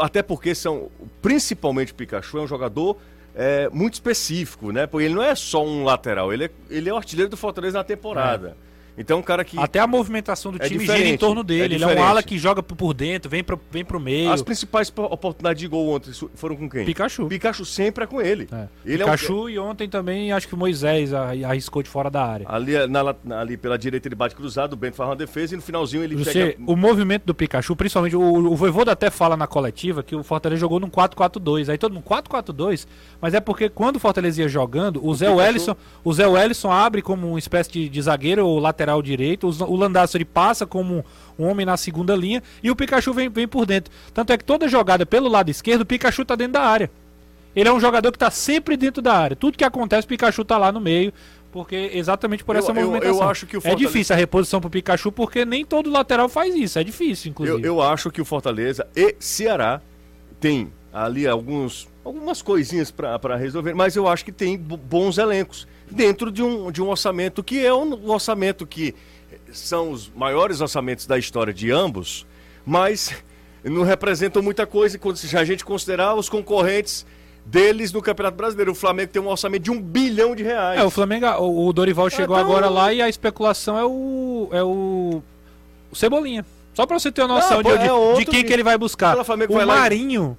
Até 0.01 0.21
porque 0.21 0.55
são. 0.55 0.89
Principalmente 1.21 1.91
o 1.91 1.95
Pikachu 1.95 2.37
é 2.39 2.41
um 2.41 2.47
jogador 2.47 2.97
é, 3.39 3.69
muito 3.71 3.93
específico, 3.93 4.71
né? 4.71 4.87
Porque 4.87 5.05
ele 5.05 5.13
não 5.13 5.21
é 5.21 5.35
só 5.35 5.63
um 5.63 5.83
lateral, 5.83 6.33
ele 6.33 6.45
é, 6.45 6.49
ele 6.71 6.89
é 6.89 6.93
o 6.93 6.97
artilheiro 6.97 7.29
do 7.29 7.37
Fortaleza 7.37 7.77
na 7.77 7.83
temporada. 7.83 8.57
É. 8.97 9.01
Então, 9.01 9.19
um 9.19 9.21
cara 9.21 9.43
que. 9.45 9.57
Até 9.59 9.79
a 9.79 9.87
movimentação 9.87 10.51
do 10.51 10.61
é 10.61 10.67
time 10.67 10.85
gira 10.85 10.99
em 10.99 11.17
torno 11.17 11.43
dele. 11.43 11.75
É 11.75 11.77
ele 11.77 11.83
é 11.83 11.87
um 11.87 12.03
ala 12.03 12.23
que 12.23 12.37
joga 12.37 12.63
por 12.63 12.93
dentro, 12.93 13.29
vem 13.29 13.43
pro, 13.43 13.59
vem 13.71 13.85
pro 13.85 13.99
meio. 13.99 14.31
As 14.31 14.41
principais 14.41 14.91
oportunidades 14.95 15.59
de 15.59 15.67
gol 15.67 15.89
ontem 15.89 16.11
foram 16.35 16.55
com 16.55 16.69
quem? 16.69 16.85
Pikachu. 16.85 17.27
Pikachu 17.27 17.65
sempre 17.65 18.03
é 18.03 18.07
com 18.07 18.21
ele. 18.21 18.47
É. 18.51 18.67
ele 18.85 19.03
Pikachu 19.03 19.33
é 19.33 19.35
um... 19.35 19.49
e 19.49 19.59
ontem 19.59 19.87
também 19.87 20.31
acho 20.31 20.47
que 20.47 20.55
o 20.55 20.57
Moisés 20.57 21.13
arriscou 21.13 21.83
de 21.83 21.89
fora 21.89 22.09
da 22.09 22.25
área. 22.25 22.45
Ali, 22.49 22.73
na, 22.87 23.15
ali 23.39 23.57
pela 23.57 23.77
direita 23.77 24.07
ele 24.07 24.15
bate 24.15 24.35
cruzado, 24.35 24.73
o 24.73 24.75
Bento 24.75 24.95
faz 24.95 25.09
uma 25.09 25.15
defesa 25.15 25.53
e 25.53 25.57
no 25.57 25.61
finalzinho 25.61 26.03
ele 26.03 26.15
Você, 26.15 26.53
pega... 26.53 26.63
O 26.65 26.75
movimento 26.75 27.25
do 27.25 27.35
Pikachu, 27.35 27.75
principalmente, 27.75 28.15
o, 28.15 28.21
o 28.21 28.55
Voivoda 28.55 28.91
até 28.91 29.09
fala 29.09 29.37
na 29.37 29.47
coletiva 29.47 30.01
que 30.01 30.15
o 30.15 30.23
Fortaleza 30.23 30.59
jogou 30.61 30.79
num 30.79 30.89
4-4-2. 30.89 31.69
Aí 31.69 31.77
todo 31.77 31.93
mundo 31.93 32.03
4-4-2, 32.03 32.87
mas 33.21 33.33
é 33.33 33.39
porque 33.39 33.69
quando 33.69 33.97
o 33.97 33.99
Fortaleza 33.99 34.41
ia 34.41 34.47
jogando, 34.47 34.97
o, 34.97 35.09
o 35.09 35.15
Zé 35.15 35.29
Wellison, 35.29 35.75
o 36.03 36.13
Zé 36.13 36.27
Wellison 36.27 36.71
abre 36.71 37.01
como 37.01 37.29
uma 37.29 37.39
espécie 37.39 37.71
de, 37.71 37.89
de 37.89 38.01
zagueiro 38.01 38.45
ou 38.45 38.59
lateral 38.59 38.86
direito, 39.01 39.47
os 39.47 39.61
o 39.61 39.75
Landaço 39.75 40.17
ele 40.17 40.25
passa 40.25 40.65
como 40.65 41.03
um 41.37 41.45
homem 41.45 41.65
na 41.65 41.77
segunda 41.77 42.15
linha 42.15 42.41
e 42.63 42.71
o 42.71 42.75
Pikachu 42.75 43.13
vem, 43.13 43.29
vem 43.29 43.47
por 43.47 43.65
dentro. 43.65 43.91
Tanto 44.13 44.33
é 44.33 44.37
que 44.37 44.43
toda 44.43 44.67
jogada 44.67 45.05
pelo 45.05 45.27
lado 45.27 45.49
esquerdo, 45.49 45.81
o 45.81 45.85
Pikachu 45.85 46.25
tá 46.25 46.35
dentro 46.35 46.53
da 46.53 46.61
área. 46.61 46.89
Ele 47.55 47.67
é 47.67 47.73
um 47.73 47.79
jogador 47.79 48.11
que 48.11 48.19
tá 48.19 48.29
sempre 48.29 48.77
dentro 48.77 49.01
da 49.01 49.13
área. 49.13 49.35
Tudo 49.35 49.57
que 49.57 49.63
acontece, 49.63 50.05
o 50.05 50.07
Pikachu 50.07 50.45
tá 50.45 50.57
lá 50.57 50.71
no 50.71 50.79
meio. 50.79 51.11
Porque 51.51 51.89
exatamente 51.93 52.43
por 52.43 52.55
essa 52.55 52.71
eu, 52.71 52.75
movimentação. 52.75 53.15
Eu, 53.15 53.21
eu 53.23 53.29
acho 53.29 53.47
que 53.47 53.57
o 53.57 53.61
Fortaleza... 53.61 53.83
É 53.83 53.87
difícil 53.87 54.15
a 54.15 54.17
reposição 54.17 54.61
pro 54.61 54.69
Pikachu, 54.69 55.11
porque 55.11 55.43
nem 55.43 55.65
todo 55.65 55.89
lateral 55.89 56.29
faz 56.29 56.53
isso. 56.53 56.77
É 56.77 56.83
difícil, 56.83 57.31
inclusive. 57.31 57.59
Eu, 57.59 57.65
eu 57.65 57.81
acho 57.81 58.11
que 58.11 58.21
o 58.21 58.25
Fortaleza 58.25 58.85
e 58.95 59.15
Ceará 59.19 59.81
tem 60.39 60.71
ali 60.93 61.27
alguns, 61.27 61.87
algumas 62.03 62.41
coisinhas 62.41 62.91
para 62.91 63.35
resolver, 63.35 63.73
mas 63.73 63.95
eu 63.95 64.07
acho 64.07 64.23
que 64.23 64.31
tem 64.31 64.57
bons 64.57 65.17
elencos 65.17 65.67
dentro 65.89 66.31
de 66.31 66.43
um, 66.43 66.71
de 66.71 66.81
um 66.81 66.89
orçamento 66.89 67.43
que 67.43 67.65
é 67.65 67.73
um 67.73 68.09
orçamento 68.09 68.65
que 68.65 68.93
são 69.51 69.91
os 69.91 70.11
maiores 70.15 70.61
orçamentos 70.61 71.05
da 71.05 71.17
história 71.17 71.53
de 71.53 71.71
ambos, 71.71 72.25
mas 72.65 73.13
não 73.63 73.83
representam 73.83 74.41
muita 74.41 74.65
coisa 74.65 74.99
se 75.15 75.37
a 75.37 75.43
gente 75.43 75.63
considerar 75.65 76.15
os 76.15 76.29
concorrentes 76.29 77.05
deles 77.45 77.91
no 77.91 78.01
Campeonato 78.01 78.37
Brasileiro. 78.37 78.71
O 78.71 78.75
Flamengo 78.75 79.11
tem 79.11 79.21
um 79.21 79.27
orçamento 79.27 79.63
de 79.63 79.71
um 79.71 79.81
bilhão 79.81 80.35
de 80.35 80.43
reais. 80.43 80.79
É, 80.79 80.83
o 80.83 80.89
Flamengo, 80.89 81.25
o 81.39 81.71
Dorival 81.71 82.09
chegou 82.09 82.37
então... 82.37 82.49
agora 82.49 82.69
lá 82.69 82.93
e 82.93 83.01
a 83.01 83.09
especulação 83.09 83.77
é 83.77 83.85
o. 83.85 84.49
é 84.51 84.63
o. 84.63 85.21
o 85.91 85.95
Cebolinha. 85.95 86.45
Só 86.73 86.85
pra 86.85 86.99
você 86.99 87.11
ter 87.11 87.23
uma 87.23 87.35
noção 87.35 87.63
de, 87.63 87.71
é 87.71 88.17
de, 88.17 88.25
quem 88.25 88.43
que 88.43 88.53
ele 88.53 88.61
vai 88.61 88.77
buscar. 88.77 89.17
O 89.17 89.65
Marinho 89.65 90.37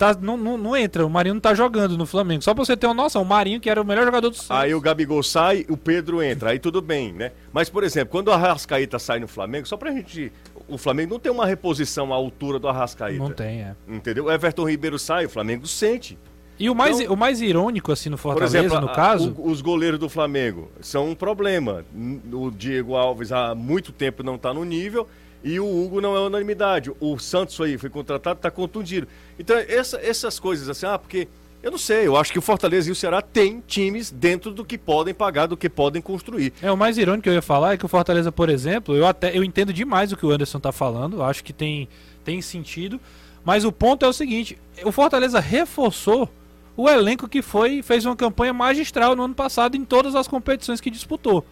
tá, 0.00 0.16
não, 0.18 0.34
não, 0.34 0.56
não, 0.56 0.74
entra, 0.74 1.04
o 1.04 1.10
Marinho 1.10 1.34
não 1.34 1.40
tá 1.42 1.52
jogando 1.52 1.98
no 1.98 2.06
Flamengo. 2.06 2.42
Só 2.42 2.54
pra 2.54 2.64
você 2.64 2.74
ter 2.74 2.86
uma 2.86 2.94
noção, 2.94 3.20
o 3.20 3.24
Marinho, 3.24 3.60
que 3.60 3.68
era 3.68 3.82
o 3.82 3.84
melhor 3.84 4.06
jogador 4.06 4.30
do 4.30 4.36
Santos. 4.36 4.50
Aí 4.50 4.74
o 4.74 4.80
Gabigol 4.80 5.22
sai, 5.22 5.66
o 5.68 5.76
Pedro 5.76 6.22
entra, 6.22 6.50
aí 6.50 6.58
tudo 6.58 6.80
bem, 6.80 7.12
né? 7.12 7.32
Mas, 7.52 7.68
por 7.68 7.84
exemplo, 7.84 8.10
quando 8.10 8.28
o 8.28 8.32
Arrascaíta 8.32 8.98
sai 8.98 9.20
no 9.20 9.28
Flamengo, 9.28 9.68
só 9.68 9.76
pra 9.76 9.92
gente. 9.92 10.32
O 10.66 10.78
Flamengo 10.78 11.12
não 11.12 11.20
tem 11.20 11.30
uma 11.30 11.44
reposição 11.44 12.14
à 12.14 12.16
altura 12.16 12.58
do 12.58 12.66
Arrascaíta. 12.66 13.22
Não 13.22 13.30
tem, 13.30 13.60
é. 13.60 13.76
Entendeu? 13.86 14.24
O 14.24 14.32
Everton 14.32 14.66
Ribeiro 14.66 14.98
sai, 14.98 15.26
o 15.26 15.28
Flamengo 15.28 15.66
sente. 15.66 16.18
E 16.58 16.70
o 16.70 16.74
mais, 16.74 17.00
então, 17.00 17.14
o 17.14 17.16
mais 17.16 17.40
irônico, 17.42 17.92
assim, 17.92 18.08
no 18.08 18.16
Fortaleza, 18.16 18.58
exemplo, 18.58 18.80
no 18.80 18.92
caso. 18.92 19.34
O, 19.36 19.50
os 19.50 19.60
goleiros 19.60 19.98
do 19.98 20.08
Flamengo 20.08 20.70
são 20.80 21.10
um 21.10 21.14
problema. 21.14 21.84
O 22.32 22.50
Diego 22.50 22.96
Alves 22.96 23.32
há 23.32 23.54
muito 23.54 23.92
tempo 23.92 24.22
não 24.22 24.36
está 24.36 24.54
no 24.54 24.64
nível. 24.64 25.06
E 25.42 25.58
o 25.58 25.66
Hugo 25.66 26.00
não 26.00 26.14
é 26.14 26.20
unanimidade. 26.20 26.92
O 27.00 27.18
Santos 27.18 27.60
aí 27.60 27.78
foi 27.78 27.88
contratado, 27.88 28.38
está 28.38 28.50
contundido. 28.50 29.08
Então, 29.38 29.56
essa, 29.56 29.98
essas 29.98 30.38
coisas 30.38 30.68
assim, 30.68 30.86
ah, 30.86 30.98
porque. 30.98 31.28
Eu 31.62 31.70
não 31.70 31.76
sei, 31.76 32.06
eu 32.06 32.16
acho 32.16 32.32
que 32.32 32.38
o 32.38 32.42
Fortaleza 32.42 32.88
e 32.88 32.92
o 32.92 32.94
Ceará 32.94 33.20
têm 33.20 33.62
times 33.66 34.10
dentro 34.10 34.50
do 34.50 34.64
que 34.64 34.78
podem 34.78 35.12
pagar, 35.12 35.44
do 35.44 35.58
que 35.58 35.68
podem 35.68 36.00
construir. 36.00 36.54
É, 36.62 36.72
o 36.72 36.76
mais 36.76 36.96
irônico 36.96 37.24
que 37.24 37.28
eu 37.28 37.34
ia 37.34 37.42
falar 37.42 37.74
é 37.74 37.76
que 37.76 37.84
o 37.84 37.88
Fortaleza, 37.88 38.32
por 38.32 38.48
exemplo, 38.48 38.96
eu 38.96 39.06
até 39.06 39.36
eu 39.36 39.44
entendo 39.44 39.70
demais 39.70 40.10
o 40.10 40.16
que 40.16 40.24
o 40.24 40.30
Anderson 40.30 40.56
está 40.56 40.72
falando, 40.72 41.22
acho 41.22 41.44
que 41.44 41.52
tem, 41.52 41.86
tem 42.24 42.40
sentido, 42.40 42.98
mas 43.44 43.66
o 43.66 43.70
ponto 43.70 44.06
é 44.06 44.08
o 44.08 44.12
seguinte, 44.14 44.56
o 44.82 44.90
Fortaleza 44.90 45.38
reforçou 45.38 46.30
o 46.74 46.88
elenco 46.88 47.28
que 47.28 47.42
foi 47.42 47.82
fez 47.82 48.06
uma 48.06 48.16
campanha 48.16 48.54
magistral 48.54 49.14
no 49.14 49.24
ano 49.24 49.34
passado 49.34 49.76
em 49.76 49.84
todas 49.84 50.14
as 50.14 50.26
competições 50.26 50.80
que 50.80 50.90
disputou. 50.90 51.44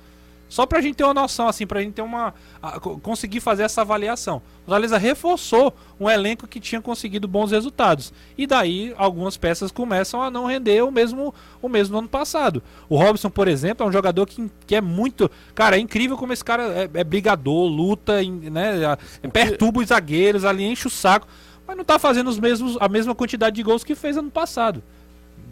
Só 0.49 0.65
pra 0.65 0.81
gente 0.81 0.97
ter 0.97 1.05
uma 1.05 1.15
noção, 1.15 1.47
assim, 1.47 1.67
pra 1.67 1.81
gente 1.81 1.93
ter 1.93 2.03
uma. 2.03 2.33
A, 2.63 2.81
conseguir 2.81 3.41
fazer 3.41 3.65
essa 3.65 3.83
avaliação. 3.83 4.39
O 4.39 4.65
Fortaleza 4.65 4.97
reforçou 4.97 5.75
um 6.01 6.09
elenco 6.09 6.47
que 6.47 6.59
tinha 6.59 6.81
conseguido 6.81 7.29
bons 7.29 7.51
resultados. 7.51 8.13
E 8.37 8.47
daí 8.47 8.95
algumas 8.97 9.37
peças 9.37 9.71
começam 9.71 10.23
a 10.23 10.31
não 10.31 10.47
render 10.47 10.83
o 10.83 10.91
mesmo, 10.91 11.35
o 11.61 11.69
mesmo 11.69 11.93
no 11.93 11.99
ano 11.99 12.09
passado. 12.09 12.63
O 12.89 12.97
Robson, 12.97 13.29
por 13.29 13.47
exemplo, 13.47 13.85
é 13.85 13.89
um 13.89 13.93
jogador 13.93 14.27
que, 14.27 14.51
que 14.67 14.75
é 14.75 14.81
muito. 14.81 15.31
Cara, 15.55 15.77
é 15.77 15.81
incrível 15.81 16.17
como 16.17 16.33
esse 16.33 16.45
cara 16.45 16.63
é, 16.63 16.91
é 16.95 17.05
brigador, 17.05 17.67
luta, 17.67 18.23
né? 18.23 18.97
Perturba 19.33 19.81
os 19.81 19.89
zagueiros, 19.89 20.45
ali 20.45 20.65
enche 20.65 20.87
o 20.87 20.91
saco. 20.91 21.29
Mas 21.67 21.77
não 21.77 21.85
tá 21.85 21.99
fazendo 21.99 22.29
os 22.29 22.39
mesmos, 22.39 22.79
a 22.81 22.89
mesma 22.89 23.15
quantidade 23.15 23.57
de 23.57 23.63
gols 23.63 23.85
que 23.85 23.95
fez 23.95 24.17
ano 24.17 24.31
passado. 24.31 24.83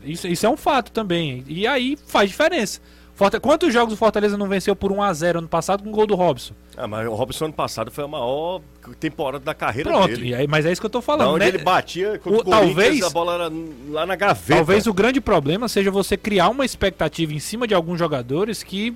Isso, 0.03 0.27
isso 0.27 0.47
é 0.47 0.49
um 0.49 0.57
fato 0.57 0.91
também. 0.91 1.45
E 1.47 1.67
aí 1.67 1.99
faz 2.07 2.31
diferença. 2.31 2.81
Quantos 3.41 3.73
jogos 3.73 3.95
o 3.95 3.97
Fortaleza 3.97 4.37
não 4.37 4.47
venceu 4.47 4.77
por 4.77 4.93
1x0 4.93 5.39
ano 5.39 5.49
passado 5.49 5.83
com 5.83 5.89
o 5.89 5.93
gol 5.93 6.07
do 6.07 6.15
Robson? 6.15 6.55
Ah, 6.77 6.87
mas 6.87 7.09
o 7.09 7.15
Robson 7.15 7.47
ano 7.47 7.55
passado 7.55 7.91
foi 7.91 8.05
a 8.05 8.09
maior 8.09 8.61
temporada 9.01 9.43
da 9.43 9.55
carreira 9.55 9.91
Pronto, 9.91 10.09
dele. 10.09 10.35
Pronto, 10.35 10.51
mas 10.51 10.67
é 10.67 10.73
isso 10.73 10.81
que 10.81 10.87
eu 10.87 10.91
tô 10.91 11.01
falando. 11.01 11.31
onde 11.31 11.41
né? 11.41 11.49
ele 11.49 11.59
batia 11.59 12.21
o, 12.23 12.45
talvez 12.45 13.03
a 13.03 13.09
bola 13.09 13.35
era 13.35 13.53
lá 13.89 14.05
na 14.05 14.15
gaveta. 14.17 14.57
Talvez 14.57 14.87
o 14.87 14.93
grande 14.93 15.21
problema 15.21 15.67
seja 15.67 15.91
você 15.91 16.15
criar 16.17 16.51
uma 16.51 16.65
expectativa 16.65 17.33
em 17.33 17.39
cima 17.39 17.67
de 17.67 17.75
alguns 17.75 17.99
jogadores 17.99 18.63
que 18.63 18.95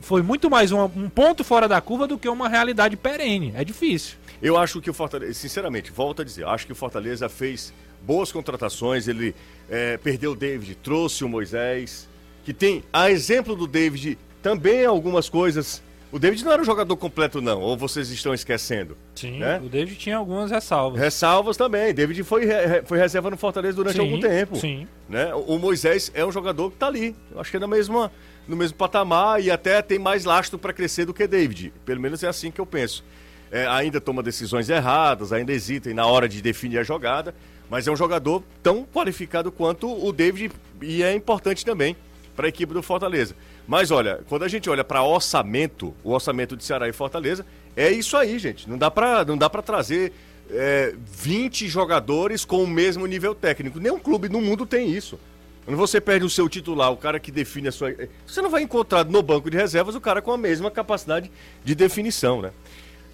foi 0.00 0.22
muito 0.22 0.48
mais 0.48 0.72
um, 0.72 0.82
um 0.84 1.10
ponto 1.10 1.44
fora 1.44 1.68
da 1.68 1.78
curva 1.80 2.06
do 2.06 2.18
que 2.18 2.28
uma 2.28 2.48
realidade 2.48 2.96
perene. 2.96 3.52
É 3.54 3.62
difícil. 3.62 4.16
Eu 4.42 4.56
acho 4.56 4.80
que 4.80 4.88
o 4.88 4.94
Fortaleza, 4.94 5.34
sinceramente, 5.34 5.90
volto 5.90 6.22
a 6.22 6.24
dizer, 6.24 6.46
acho 6.46 6.64
que 6.64 6.72
o 6.72 6.74
Fortaleza 6.74 7.28
fez 7.28 7.72
boas 8.00 8.32
contratações, 8.32 9.06
ele 9.06 9.34
é, 9.68 9.98
perdeu 9.98 10.32
o 10.32 10.36
David, 10.36 10.74
trouxe 10.76 11.22
o 11.22 11.28
Moisés, 11.28 12.08
que 12.44 12.52
tem, 12.52 12.82
a 12.92 13.10
exemplo 13.10 13.54
do 13.54 13.66
David, 13.66 14.18
também 14.42 14.84
algumas 14.84 15.28
coisas. 15.28 15.82
O 16.12 16.18
David 16.18 16.44
não 16.44 16.52
era 16.52 16.60
um 16.60 16.64
jogador 16.64 16.96
completo, 16.96 17.40
não, 17.40 17.60
ou 17.60 17.76
vocês 17.76 18.10
estão 18.10 18.34
esquecendo? 18.34 18.96
Sim, 19.14 19.38
né? 19.38 19.60
o 19.64 19.68
David 19.68 19.96
tinha 19.96 20.16
algumas 20.16 20.50
ressalvas. 20.50 21.00
Ressalvas 21.00 21.56
também. 21.56 21.94
David 21.94 22.24
foi, 22.24 22.48
foi 22.84 22.98
reserva 22.98 23.30
no 23.30 23.36
Fortaleza 23.36 23.76
durante 23.76 23.94
sim, 23.94 24.00
algum 24.00 24.18
tempo. 24.18 24.56
Sim. 24.56 24.88
Né? 25.08 25.32
O 25.34 25.56
Moisés 25.58 26.10
é 26.12 26.26
um 26.26 26.32
jogador 26.32 26.70
que 26.70 26.76
está 26.76 26.88
ali. 26.88 27.14
Eu 27.30 27.40
acho 27.40 27.50
que 27.50 27.58
é 27.58 27.60
na 27.60 27.68
mesma, 27.68 28.10
no 28.48 28.56
mesmo 28.56 28.76
patamar 28.76 29.40
e 29.40 29.52
até 29.52 29.80
tem 29.82 30.00
mais 30.00 30.24
lastro 30.24 30.58
para 30.58 30.72
crescer 30.72 31.04
do 31.04 31.14
que 31.14 31.28
David. 31.28 31.72
Pelo 31.84 32.00
menos 32.00 32.24
é 32.24 32.28
assim 32.28 32.50
que 32.50 32.60
eu 32.60 32.66
penso. 32.66 33.04
É, 33.52 33.66
ainda 33.68 34.00
toma 34.00 34.20
decisões 34.20 34.68
erradas, 34.68 35.32
ainda 35.32 35.52
hesita 35.52 35.92
na 35.94 36.06
hora 36.06 36.28
de 36.28 36.42
definir 36.42 36.78
a 36.78 36.82
jogada, 36.82 37.34
mas 37.68 37.86
é 37.86 37.90
um 37.90 37.96
jogador 37.96 38.42
tão 38.62 38.84
qualificado 38.84 39.52
quanto 39.52 39.88
o 39.88 40.12
David 40.12 40.50
e 40.82 41.04
é 41.04 41.14
importante 41.14 41.64
também 41.64 41.96
para 42.40 42.46
a 42.46 42.48
equipe 42.48 42.72
do 42.72 42.82
Fortaleza. 42.82 43.36
Mas 43.68 43.90
olha, 43.90 44.20
quando 44.26 44.44
a 44.44 44.48
gente 44.48 44.70
olha 44.70 44.82
para 44.82 45.02
orçamento, 45.02 45.94
o 46.02 46.10
orçamento 46.10 46.56
de 46.56 46.64
Ceará 46.64 46.88
e 46.88 46.92
Fortaleza, 46.92 47.44
é 47.76 47.90
isso 47.90 48.16
aí, 48.16 48.38
gente. 48.38 48.66
Não 48.66 48.78
dá 48.78 48.90
para 48.90 49.62
trazer 49.62 50.10
é, 50.50 50.94
20 51.12 51.68
jogadores 51.68 52.42
com 52.46 52.64
o 52.64 52.66
mesmo 52.66 53.04
nível 53.04 53.34
técnico. 53.34 53.78
Nenhum 53.78 53.98
clube 53.98 54.30
no 54.30 54.40
mundo 54.40 54.64
tem 54.64 54.90
isso. 54.90 55.20
Quando 55.66 55.76
você 55.76 56.00
perde 56.00 56.24
o 56.24 56.30
seu 56.30 56.48
titular, 56.48 56.90
o 56.90 56.96
cara 56.96 57.20
que 57.20 57.30
define 57.30 57.68
a 57.68 57.72
sua. 57.72 57.94
Você 58.26 58.40
não 58.40 58.48
vai 58.48 58.62
encontrar 58.62 59.04
no 59.04 59.22
banco 59.22 59.50
de 59.50 59.58
reservas 59.58 59.94
o 59.94 60.00
cara 60.00 60.22
com 60.22 60.32
a 60.32 60.38
mesma 60.38 60.70
capacidade 60.70 61.30
de 61.62 61.74
definição, 61.74 62.40
né? 62.40 62.52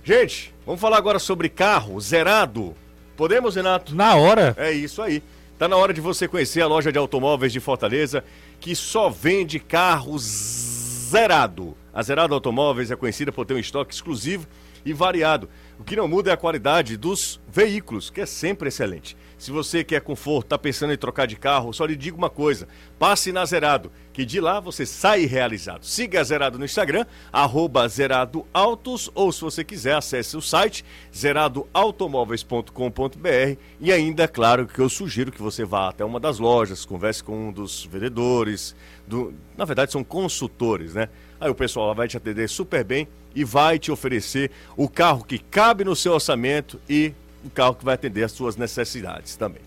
Gente, 0.05 0.55
vamos 0.65 0.81
falar 0.81 0.99
agora 0.99 1.19
sobre 1.19 1.49
carro 1.49 2.01
zerado. 2.01 2.77
Podemos, 3.17 3.57
Renato? 3.57 3.93
Na 3.93 4.15
hora. 4.15 4.55
É 4.57 4.71
isso 4.71 5.03
aí. 5.03 5.21
Tá 5.59 5.67
na 5.67 5.77
hora 5.77 5.95
de 5.95 6.03
você 6.03 6.29
conhecer 6.29 6.61
a 6.61 6.67
loja 6.67 6.93
de 6.93 6.99
automóveis 6.99 7.51
de 7.51 7.61
Fortaleza, 7.61 8.23
que 8.61 8.75
só 8.75 9.09
vende 9.09 9.59
carro 9.59 10.19
zerado. 10.19 11.77
A 11.93 12.03
Zerado 12.03 12.35
Automóveis 12.35 12.91
é 12.91 12.97
conhecida 12.97 13.33
por 13.33 13.47
ter 13.47 13.55
um 13.55 13.59
estoque 13.59 13.95
exclusivo 13.95 14.47
e 14.85 14.93
variado. 14.93 15.49
O 15.79 15.85
que 15.85 15.97
não 15.97 16.07
muda 16.07 16.31
é 16.31 16.35
a 16.35 16.37
qualidade 16.37 16.97
dos 16.97 17.41
veículos, 17.49 18.11
que 18.11 18.21
é 18.21 18.27
sempre 18.27 18.69
excelente. 18.69 19.17
Se 19.37 19.51
você 19.51 19.83
quer 19.83 20.01
conforto, 20.01 20.47
está 20.47 20.59
pensando 20.59 20.93
em 20.93 20.97
trocar 20.97 21.27
de 21.27 21.37
carro, 21.37 21.73
só 21.73 21.85
lhe 21.85 21.97
digo 21.97 22.17
uma 22.17 22.31
coisa: 22.31 22.69
passe 22.99 23.33
na 23.33 23.45
Zerado, 23.45 23.91
que 24.17 24.25
de 24.25 24.41
lá 24.41 24.59
você 24.61 24.87
sai 24.87 25.27
realizado. 25.27 25.85
Siga 25.85 26.23
a 26.23 26.25
Zerado 26.25 26.59
no 26.59 26.65
Instagram, 26.65 27.05
arroba 27.31 27.87
Zerado 27.87 28.47
Autos, 28.51 29.11
ou 29.15 29.31
se 29.31 29.43
você 29.43 29.63
quiser, 29.63 29.95
acesse 29.95 30.39
o 30.39 30.41
site 30.41 30.83
zeradoautomóveis.com.br 31.15 33.59
e 33.79 33.93
ainda, 33.93 34.27
claro, 34.27 34.67
que 34.67 34.79
eu 34.79 34.89
sugiro 34.89 35.31
que 35.31 35.43
você 35.43 35.67
vá 35.67 35.91
até 35.91 36.03
uma 36.03 36.19
das 36.19 36.39
lojas, 36.39 36.87
converse 36.87 37.23
com 37.23 37.49
um 37.49 37.53
dos 37.53 37.85
vendedores, 37.85 38.75
do... 39.07 39.35
na 39.55 39.67
verdade 39.67 39.93
são 39.93 40.03
consultores, 40.03 40.95
né? 40.95 41.11
Aí 41.39 41.51
o 41.51 41.55
pessoal 41.55 41.95
vai 41.95 42.09
te 42.09 42.17
atender 42.17 42.49
super 42.49 42.83
bem 42.83 43.07
e 43.35 43.45
vai 43.45 43.79
te 43.79 43.93
oferecer 43.93 44.51
o 44.79 44.89
carro 44.89 45.25
que 45.25 45.39
cabe 45.39 45.85
no 45.85 45.95
seu 45.95 46.15
orçamento 46.15 46.81
e 46.89 47.13
o 47.45 47.51
carro 47.51 47.75
que 47.75 47.85
vai 47.85 47.97
atender 47.97 48.23
às 48.23 48.33
suas 48.33 48.57
necessidades 48.57 49.37
também. 49.37 49.66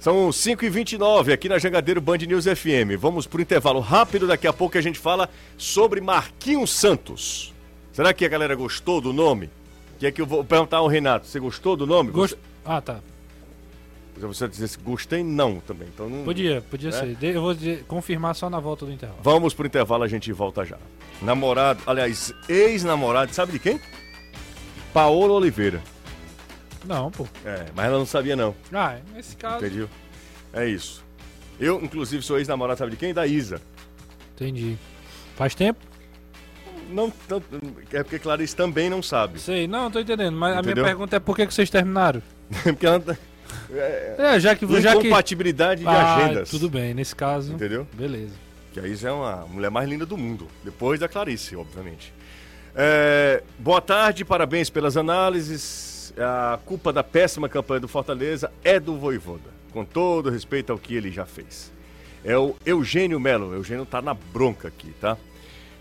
São 0.00 0.30
5h29 0.30 1.30
aqui 1.30 1.46
na 1.46 1.58
Jangadeiro 1.58 2.00
Band 2.00 2.16
News 2.16 2.46
FM. 2.46 2.96
Vamos 2.98 3.26
para 3.26 3.38
o 3.38 3.42
intervalo 3.42 3.80
rápido, 3.80 4.26
daqui 4.26 4.46
a 4.46 4.52
pouco 4.52 4.78
a 4.78 4.80
gente 4.80 4.98
fala 4.98 5.28
sobre 5.58 6.00
Marquinhos 6.00 6.70
Santos. 6.70 7.52
Será 7.92 8.14
que 8.14 8.24
a 8.24 8.28
galera 8.28 8.54
gostou 8.54 8.98
do 8.98 9.12
nome? 9.12 9.50
Que 9.98 10.06
é 10.06 10.10
que 10.10 10.22
eu 10.22 10.26
vou 10.26 10.42
perguntar 10.42 10.78
ao 10.78 10.88
Renato, 10.88 11.26
você 11.26 11.38
gostou 11.38 11.76
do 11.76 11.86
nome? 11.86 12.10
Gost... 12.12 12.34
Ah, 12.64 12.80
tá. 12.80 13.00
Você 14.16 14.48
dizer 14.48 14.70
gostei 14.82 15.22
não 15.22 15.60
também. 15.60 15.88
Então 15.92 16.08
não, 16.08 16.24
podia, 16.24 16.62
podia 16.62 16.90
né? 16.90 17.16
ser. 17.20 17.34
Eu 17.34 17.42
vou 17.42 17.54
confirmar 17.86 18.34
só 18.34 18.48
na 18.48 18.58
volta 18.58 18.86
do 18.86 18.92
intervalo. 18.92 19.20
Vamos 19.22 19.52
pro 19.52 19.66
intervalo, 19.66 20.02
a 20.02 20.08
gente 20.08 20.32
volta 20.32 20.64
já. 20.64 20.78
Namorado, 21.20 21.82
aliás, 21.86 22.32
ex-namorado, 22.48 23.34
sabe 23.34 23.52
de 23.52 23.58
quem? 23.58 23.78
Paola 24.94 25.34
Oliveira. 25.34 25.82
Não, 26.84 27.10
pô. 27.10 27.26
É, 27.44 27.66
mas 27.74 27.86
ela 27.86 27.98
não 27.98 28.06
sabia 28.06 28.34
não. 28.34 28.54
Ah, 28.72 28.96
nesse 29.14 29.36
caso. 29.36 29.64
Entendeu? 29.64 29.88
É 30.52 30.66
isso. 30.66 31.04
Eu, 31.58 31.82
inclusive, 31.82 32.22
sou 32.22 32.38
ex-namorado, 32.38 32.78
sabe 32.78 32.92
de 32.92 32.96
quem? 32.96 33.12
Da 33.12 33.26
Isa. 33.26 33.60
Entendi. 34.34 34.76
Faz 35.36 35.54
tempo? 35.54 35.78
Não, 36.90 37.12
não 37.28 37.42
é 37.92 38.02
porque 38.02 38.18
Clarice 38.18 38.56
também 38.56 38.90
não 38.90 39.02
sabe. 39.02 39.38
Sei, 39.38 39.68
não, 39.68 39.90
tô 39.90 40.00
entendendo. 40.00 40.36
Mas 40.36 40.54
Entendeu? 40.54 40.72
a 40.72 40.74
minha 40.74 40.84
pergunta 40.84 41.16
é 41.16 41.20
por 41.20 41.36
que, 41.36 41.46
que 41.46 41.54
vocês 41.54 41.70
terminaram? 41.70 42.22
porque 42.64 42.86
ela. 42.86 43.18
É, 43.70 44.16
é, 44.18 44.40
já 44.40 44.56
que. 44.56 44.66
Já 44.80 44.94
Incompatibilidade 44.94 45.84
que... 45.84 45.88
de 45.88 45.94
ah, 45.94 46.16
agendas. 46.16 46.50
Tudo 46.50 46.68
bem, 46.68 46.94
nesse 46.94 47.14
caso. 47.14 47.52
Entendeu? 47.52 47.86
Beleza. 47.92 48.34
Que 48.72 48.80
a 48.80 48.86
Isa 48.86 49.08
é 49.08 49.12
uma 49.12 49.46
mulher 49.46 49.70
mais 49.70 49.88
linda 49.88 50.06
do 50.06 50.16
mundo. 50.16 50.48
Depois 50.64 50.98
da 50.98 51.08
Clarice, 51.08 51.56
obviamente. 51.56 52.12
É, 52.74 53.42
boa 53.58 53.80
tarde, 53.80 54.24
parabéns 54.24 54.70
pelas 54.70 54.96
análises. 54.96 55.89
A 56.22 56.58
culpa 56.66 56.92
da 56.92 57.02
péssima 57.02 57.48
campanha 57.48 57.80
do 57.80 57.88
Fortaleza 57.88 58.52
é 58.62 58.78
do 58.78 58.98
Voivoda, 58.98 59.48
com 59.72 59.86
todo 59.86 60.28
respeito 60.28 60.70
ao 60.70 60.78
que 60.78 60.94
ele 60.94 61.10
já 61.10 61.24
fez. 61.24 61.72
É 62.22 62.36
o 62.36 62.54
Eugênio 62.66 63.18
Melo. 63.18 63.54
Eugênio 63.54 63.86
tá 63.86 64.02
na 64.02 64.12
bronca 64.12 64.68
aqui, 64.68 64.92
tá? 65.00 65.16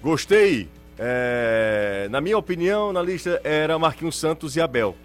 Gostei. 0.02 0.70
É, 0.98 2.08
na 2.10 2.22
minha 2.22 2.38
opinião, 2.38 2.94
na 2.94 3.02
lista 3.02 3.42
era 3.44 3.78
Marquinhos 3.78 4.18
Santos 4.18 4.56
e 4.56 4.62
Abel. 4.62 4.96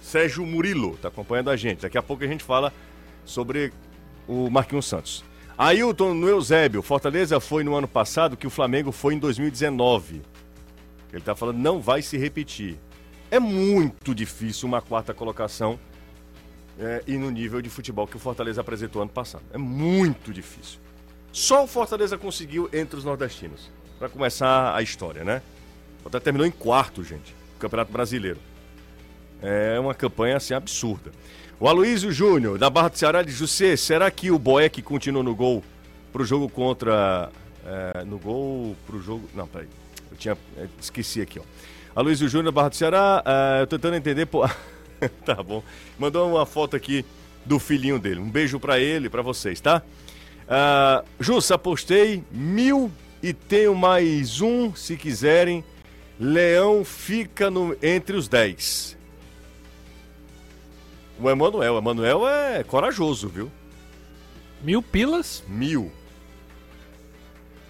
Sérgio 0.00 0.46
Murilo 0.46 0.94
está 0.94 1.08
acompanhando 1.08 1.50
a 1.50 1.56
gente. 1.56 1.82
Daqui 1.82 1.98
a 1.98 2.02
pouco 2.02 2.22
a 2.22 2.28
gente 2.28 2.44
fala 2.44 2.72
sobre 3.24 3.72
o 4.28 4.48
Marquinhos 4.48 4.86
Santos. 4.86 5.24
Ailton 5.56 6.14
no 6.14 6.28
Eusébio. 6.28 6.82
Fortaleza 6.82 7.40
foi 7.40 7.64
no 7.64 7.74
ano 7.74 7.88
passado 7.88 8.36
que 8.36 8.46
o 8.46 8.50
Flamengo 8.50 8.92
foi 8.92 9.14
em 9.14 9.18
2019. 9.18 10.22
Ele 11.10 11.18
está 11.18 11.34
falando 11.34 11.58
não 11.58 11.80
vai 11.80 12.00
se 12.00 12.16
repetir. 12.16 12.78
É 13.30 13.38
muito 13.38 14.14
difícil 14.14 14.66
uma 14.68 14.80
quarta 14.80 15.12
colocação 15.12 15.78
é, 16.78 17.02
e 17.06 17.16
no 17.16 17.30
nível 17.30 17.60
de 17.60 17.68
futebol 17.68 18.06
que 18.06 18.16
o 18.16 18.20
Fortaleza 18.20 18.60
apresentou 18.60 19.02
ano 19.02 19.10
passado. 19.10 19.44
É 19.52 19.58
muito 19.58 20.32
difícil. 20.32 20.78
Só 21.32 21.64
o 21.64 21.66
Fortaleza 21.66 22.16
conseguiu 22.16 22.70
entre 22.72 22.96
os 22.96 23.04
nordestinos. 23.04 23.70
Para 23.98 24.08
começar 24.08 24.74
a 24.74 24.80
história, 24.80 25.24
né? 25.24 25.42
O 26.04 26.10
terminou 26.20 26.46
em 26.46 26.50
quarto, 26.50 27.04
gente. 27.04 27.34
No 27.54 27.58
Campeonato 27.58 27.92
Brasileiro. 27.92 28.38
É 29.42 29.78
uma 29.78 29.94
campanha 29.94 30.36
assim 30.36 30.54
absurda. 30.54 31.10
O 31.60 31.68
Aloysio 31.68 32.10
Júnior, 32.12 32.58
da 32.58 32.70
Barra 32.70 32.88
do 32.88 32.98
Ceará, 32.98 33.22
de 33.22 33.32
José, 33.32 33.76
será 33.76 34.10
que 34.10 34.30
o 34.30 34.38
Boeck 34.38 34.80
continua 34.80 35.22
no 35.22 35.34
gol 35.34 35.62
pro 36.12 36.24
jogo 36.24 36.48
contra. 36.48 37.30
É, 37.66 38.04
no 38.04 38.18
gol 38.18 38.76
pro 38.86 39.02
jogo. 39.02 39.28
Não, 39.34 39.46
peraí. 39.46 39.68
Tinha. 40.18 40.36
É, 40.56 40.66
esqueci 40.80 41.20
aqui, 41.20 41.38
ó. 41.38 41.42
Aloysio 41.94 42.28
Júnior, 42.28 42.52
Barra 42.52 42.68
do 42.68 42.76
Ceará, 42.76 43.24
eu 43.60 43.66
tô 43.66 43.76
tentando 43.76 43.96
entender. 43.96 44.26
Pô... 44.26 44.46
tá 45.24 45.42
bom. 45.42 45.62
Mandou 45.98 46.30
uma 46.30 46.46
foto 46.46 46.76
aqui 46.76 47.04
do 47.44 47.58
filhinho 47.58 47.98
dele. 47.98 48.20
Um 48.20 48.30
beijo 48.30 48.60
para 48.60 48.78
ele, 48.78 49.08
para 49.08 49.22
vocês, 49.22 49.60
tá? 49.60 49.82
Uh, 50.44 51.06
Jus, 51.20 51.50
apostei 51.50 52.22
mil 52.30 52.90
e 53.22 53.32
tenho 53.32 53.74
mais 53.74 54.40
um, 54.40 54.74
se 54.74 54.96
quiserem. 54.96 55.64
Leão 56.20 56.84
fica 56.84 57.50
no, 57.50 57.76
entre 57.82 58.16
os 58.16 58.28
dez. 58.28 58.96
O 61.20 61.28
Emanuel. 61.28 61.74
O 61.74 61.78
Emanuel 61.78 62.28
é 62.28 62.62
corajoso, 62.64 63.28
viu? 63.28 63.50
Mil 64.62 64.82
pilas? 64.82 65.44
Mil. 65.48 65.92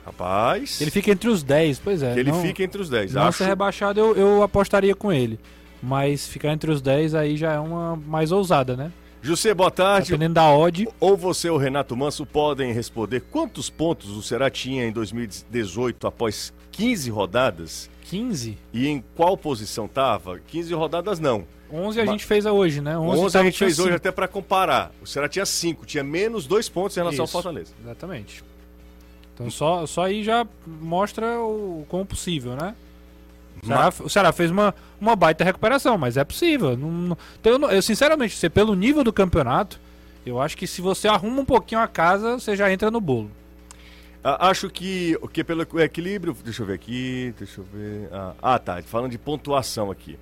Rapaz. 0.08 0.80
Ele 0.80 0.90
fica 0.90 1.10
entre 1.10 1.28
os 1.28 1.42
10, 1.42 1.80
pois 1.80 2.02
é. 2.02 2.14
Que 2.14 2.20
ele 2.20 2.30
não, 2.30 2.40
fica 2.40 2.62
entre 2.62 2.80
os 2.80 2.88
10. 2.88 3.12
Não 3.12 3.24
acho... 3.24 3.38
ser 3.38 3.46
rebaixado, 3.46 4.00
eu, 4.00 4.16
eu 4.16 4.42
apostaria 4.42 4.94
com 4.94 5.12
ele. 5.12 5.38
Mas 5.82 6.26
ficar 6.26 6.52
entre 6.52 6.70
os 6.70 6.80
10 6.80 7.14
aí 7.14 7.36
já 7.36 7.52
é 7.52 7.58
uma 7.58 7.94
mais 7.94 8.32
ousada, 8.32 8.76
né? 8.76 8.90
José, 9.20 9.52
boa 9.52 9.70
tarde. 9.70 10.10
Dependendo 10.10 10.34
da 10.34 10.50
odd. 10.50 10.88
Ou 10.98 11.16
você 11.16 11.50
ou 11.50 11.58
Renato 11.58 11.94
Manso 11.96 12.24
podem 12.24 12.72
responder 12.72 13.20
quantos 13.30 13.68
pontos 13.68 14.10
o 14.10 14.22
Será 14.22 14.48
tinha 14.48 14.86
em 14.86 14.92
2018 14.92 16.06
após 16.06 16.54
15 16.72 17.10
rodadas? 17.10 17.90
15? 18.04 18.56
E 18.72 18.88
em 18.88 19.04
qual 19.14 19.36
posição 19.36 19.84
estava? 19.84 20.38
15 20.38 20.72
rodadas 20.72 21.20
não. 21.20 21.44
11 21.70 22.00
a 22.00 22.04
Mas... 22.04 22.12
gente 22.12 22.24
fez 22.24 22.46
hoje, 22.46 22.80
né? 22.80 22.96
11, 22.96 23.22
11 23.24 23.38
a 23.38 23.42
gente 23.42 23.58
fez 23.58 23.78
hoje 23.78 23.94
até 23.94 24.10
para 24.10 24.26
comparar. 24.26 24.90
O 25.02 25.06
Ceará 25.06 25.28
tinha 25.28 25.44
5, 25.44 25.84
tinha 25.84 26.02
menos 26.02 26.46
2 26.46 26.68
pontos 26.70 26.96
em 26.96 27.00
relação 27.00 27.24
Isso, 27.24 27.36
ao 27.36 27.42
Fortaleza. 27.42 27.74
Exatamente. 27.82 28.42
Então 29.38 29.48
só, 29.52 29.86
só 29.86 30.02
aí 30.02 30.24
já 30.24 30.44
mostra 30.66 31.38
o 31.38 31.86
como 31.88 32.04
possível, 32.04 32.56
né? 32.56 32.74
O 33.62 33.66
Ceará, 33.66 33.92
o 34.00 34.08
Ceará, 34.08 34.32
fez 34.32 34.50
uma, 34.50 34.74
uma 35.00 35.14
baita 35.14 35.44
recuperação, 35.44 35.96
mas 35.96 36.16
é 36.16 36.24
possível. 36.24 36.76
Não, 36.76 36.90
não, 36.90 37.18
então 37.40 37.52
eu, 37.52 37.70
eu, 37.70 37.82
sinceramente, 37.82 38.34
você, 38.34 38.48
pelo 38.50 38.74
nível 38.74 39.04
do 39.04 39.12
campeonato, 39.12 39.78
eu 40.26 40.40
acho 40.40 40.56
que 40.56 40.66
se 40.66 40.80
você 40.80 41.06
arruma 41.06 41.40
um 41.40 41.44
pouquinho 41.44 41.80
a 41.80 41.86
casa, 41.86 42.38
você 42.38 42.56
já 42.56 42.72
entra 42.72 42.90
no 42.90 43.00
bolo. 43.00 43.30
acho 44.24 44.68
que, 44.68 45.16
que 45.32 45.44
pelo 45.44 45.62
equilíbrio. 45.80 46.36
Deixa 46.44 46.62
eu 46.62 46.66
ver 46.66 46.74
aqui. 46.74 47.32
Deixa 47.38 47.60
eu 47.60 47.64
ver. 47.64 48.08
Ah, 48.12 48.34
ah, 48.42 48.58
tá. 48.58 48.82
Falando 48.82 49.12
de 49.12 49.18
pontuação 49.18 49.90
aqui. 49.90 50.18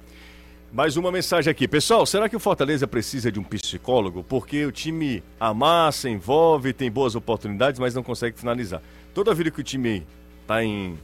Mais 0.73 0.97
uma 0.97 1.11
mensagem 1.11 1.51
aqui. 1.51 1.67
Pessoal, 1.67 2.05
será 2.05 2.29
que 2.29 2.37
o 2.37 2.41
Fortaleza 2.41 2.87
precisa 2.87 3.33
de 3.33 3.41
um 3.41 3.43
psicólogo? 3.43 4.23
Porque 4.23 4.67
o 4.67 4.73
time 4.73 5.23
amassa, 5.41 6.09
envolve, 6.09 6.73
tem 6.73 6.91
boas 6.91 7.15
oportunidades, 7.15 7.81
mas 7.81 7.95
não 7.95 8.03
consegue 8.03 8.39
finalizar. 8.39 8.83
Toda 9.17 9.33
vida 9.33 9.51
que 9.51 9.59
o 9.59 9.65
time 9.65 10.07
está 10.43 10.63
em 10.63 10.99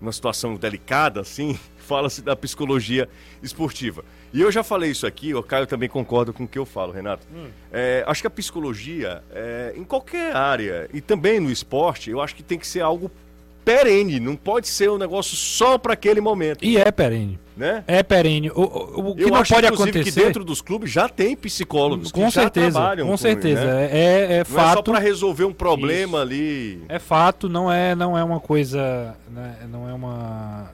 uma 0.00 0.10
situação 0.10 0.54
delicada, 0.54 1.20
assim, 1.20 1.60
fala-se 1.76 2.22
da 2.22 2.34
psicologia 2.34 3.06
esportiva. 3.42 4.02
E 4.32 4.40
eu 4.40 4.50
já 4.50 4.64
falei 4.64 4.90
isso 4.90 5.06
aqui, 5.06 5.34
o 5.34 5.42
Caio 5.42 5.66
também 5.66 5.86
concorda 5.86 6.32
com 6.32 6.44
o 6.44 6.48
que 6.48 6.58
eu 6.58 6.64
falo, 6.64 6.92
Renato. 6.92 7.26
Hum. 7.30 7.50
É, 7.70 8.02
acho 8.06 8.22
que 8.22 8.26
a 8.26 8.30
psicologia, 8.30 9.22
é, 9.30 9.74
em 9.76 9.84
qualquer 9.84 10.34
área, 10.34 10.88
e 10.94 11.02
também 11.02 11.40
no 11.40 11.50
esporte, 11.50 12.08
eu 12.08 12.22
acho 12.22 12.34
que 12.34 12.42
tem 12.42 12.58
que 12.58 12.66
ser 12.66 12.80
algo 12.80 13.10
perene, 13.68 14.18
não 14.18 14.34
pode 14.34 14.66
ser 14.68 14.90
um 14.90 14.96
negócio 14.96 15.36
só 15.36 15.76
para 15.76 15.92
aquele 15.92 16.20
momento. 16.20 16.64
E 16.64 16.78
é 16.78 16.90
perene. 16.90 17.38
Né? 17.56 17.84
É 17.86 18.02
perene. 18.02 18.50
O, 18.50 18.60
o, 18.60 19.10
o 19.10 19.14
que 19.16 19.24
Eu 19.24 19.28
não 19.28 19.36
acho, 19.36 19.52
pode 19.52 19.66
acontecer 19.66 20.04
que 20.04 20.10
dentro 20.12 20.44
dos 20.44 20.62
clubes 20.62 20.90
já 20.90 21.08
tem 21.08 21.36
psicólogos 21.36 22.12
com 22.12 22.30
certeza, 22.30 22.96
com, 22.96 23.06
com 23.08 23.16
certeza. 23.16 23.64
Né? 23.64 23.88
É, 23.92 24.38
é, 24.38 24.44
fato. 24.44 24.56
Não 24.56 24.70
é 24.70 24.74
só 24.74 24.82
para 24.82 24.98
resolver 25.00 25.44
um 25.44 25.52
problema 25.52 26.18
Isso. 26.18 26.22
ali. 26.22 26.82
É 26.88 26.98
fato, 26.98 27.48
não 27.48 27.70
é, 27.70 27.94
não 27.94 28.16
é 28.16 28.22
uma 28.24 28.40
coisa, 28.40 29.14
né? 29.30 29.56
não 29.70 29.88
é 29.88 29.92
uma, 29.92 30.70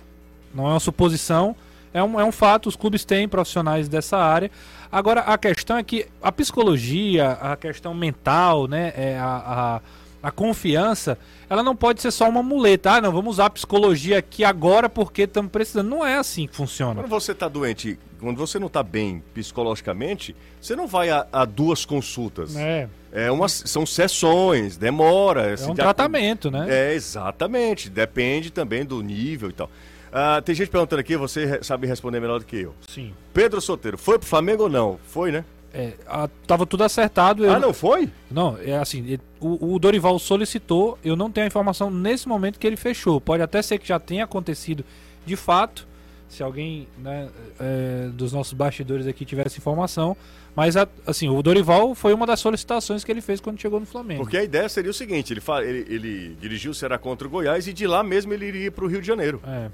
não 0.54 0.66
é 0.66 0.70
uma 0.70 0.80
suposição. 0.80 1.56
É 1.92 2.02
um, 2.02 2.20
é 2.20 2.24
um 2.24 2.32
fato. 2.32 2.68
Os 2.68 2.76
clubes 2.76 3.04
têm 3.04 3.26
profissionais 3.26 3.88
dessa 3.88 4.18
área. 4.18 4.50
Agora 4.92 5.22
a 5.22 5.38
questão 5.38 5.76
é 5.78 5.82
que 5.82 6.06
a 6.22 6.30
psicologia, 6.30 7.32
a 7.32 7.56
questão 7.56 7.94
mental, 7.94 8.68
né, 8.68 8.92
é 8.96 9.18
a, 9.18 9.42
a 9.76 9.80
a 10.24 10.30
confiança, 10.30 11.18
ela 11.50 11.62
não 11.62 11.76
pode 11.76 12.00
ser 12.00 12.10
só 12.10 12.26
uma 12.26 12.42
muleta. 12.42 12.92
Ah, 12.92 13.00
não, 13.02 13.12
vamos 13.12 13.34
usar 13.34 13.44
a 13.44 13.50
psicologia 13.50 14.18
aqui 14.18 14.42
agora 14.42 14.88
porque 14.88 15.24
estamos 15.24 15.52
precisando. 15.52 15.86
Não 15.86 16.04
é 16.04 16.16
assim 16.16 16.46
que 16.46 16.56
funciona. 16.56 17.02
Quando 17.02 17.10
você 17.10 17.32
está 17.32 17.46
doente, 17.46 17.98
quando 18.18 18.38
você 18.38 18.58
não 18.58 18.68
está 18.68 18.82
bem 18.82 19.22
psicologicamente, 19.34 20.34
você 20.58 20.74
não 20.74 20.86
vai 20.86 21.10
a, 21.10 21.26
a 21.30 21.44
duas 21.44 21.84
consultas. 21.84 22.56
É. 22.56 22.88
É 23.12 23.30
uma, 23.30 23.50
são 23.50 23.84
sessões, 23.84 24.78
demora. 24.78 25.54
É 25.54 25.66
um 25.66 25.74
tratamento, 25.74 26.50
né? 26.50 26.66
É, 26.70 26.94
exatamente. 26.94 27.90
Depende 27.90 28.50
também 28.50 28.82
do 28.82 29.02
nível 29.02 29.50
e 29.50 29.52
tal. 29.52 29.68
Ah, 30.10 30.40
tem 30.40 30.54
gente 30.54 30.70
perguntando 30.70 31.00
aqui, 31.00 31.18
você 31.18 31.62
sabe 31.62 31.86
responder 31.86 32.18
melhor 32.18 32.38
do 32.38 32.46
que 32.46 32.56
eu. 32.56 32.74
Sim. 32.88 33.12
Pedro 33.34 33.60
Soteiro, 33.60 33.98
foi 33.98 34.18
pro 34.18 34.26
Flamengo 34.26 34.62
ou 34.62 34.68
não? 34.70 34.98
Foi, 35.06 35.30
né? 35.30 35.44
É, 35.74 35.94
a, 36.06 36.28
tava 36.46 36.64
tudo 36.64 36.84
acertado. 36.84 37.44
eu- 37.44 37.52
Ah, 37.52 37.58
não 37.58 37.74
foi? 37.74 38.08
Não, 38.30 38.56
é 38.64 38.76
assim, 38.78 39.18
o, 39.40 39.74
o 39.74 39.78
Dorival 39.80 40.16
solicitou, 40.20 40.96
eu 41.04 41.16
não 41.16 41.30
tenho 41.30 41.44
a 41.44 41.48
informação 41.48 41.90
nesse 41.90 42.28
momento 42.28 42.58
que 42.60 42.66
ele 42.66 42.76
fechou. 42.76 43.20
Pode 43.20 43.42
até 43.42 43.60
ser 43.60 43.78
que 43.78 43.88
já 43.88 43.98
tenha 43.98 44.22
acontecido 44.24 44.84
de 45.26 45.34
fato, 45.34 45.86
se 46.28 46.42
alguém 46.44 46.86
né, 46.98 47.28
é, 47.58 48.08
dos 48.12 48.32
nossos 48.32 48.52
bastidores 48.52 49.06
aqui 49.06 49.24
tivesse 49.24 49.58
informação. 49.58 50.16
Mas 50.54 50.76
a- 50.76 50.86
assim, 51.04 51.28
o 51.28 51.42
Dorival 51.42 51.92
foi 51.96 52.14
uma 52.14 52.24
das 52.26 52.38
solicitações 52.38 53.02
que 53.02 53.10
ele 53.10 53.20
fez 53.20 53.40
quando 53.40 53.60
chegou 53.60 53.80
no 53.80 53.86
Flamengo. 53.86 54.22
Porque 54.22 54.36
a 54.36 54.44
ideia 54.44 54.68
seria 54.68 54.92
o 54.92 54.94
seguinte: 54.94 55.32
ele, 55.32 55.42
ele, 55.68 55.86
ele 55.92 56.36
dirigiu 56.40 56.70
o 56.70 56.74
Ceará 56.74 56.96
contra 56.98 57.26
o 57.26 57.30
Goiás 57.30 57.66
e 57.66 57.72
de 57.72 57.84
lá 57.88 58.04
mesmo 58.04 58.32
ele 58.32 58.46
iria 58.46 58.70
pro 58.70 58.86
Rio 58.86 59.00
de 59.00 59.06
Janeiro. 59.08 59.40
É. 59.44 59.68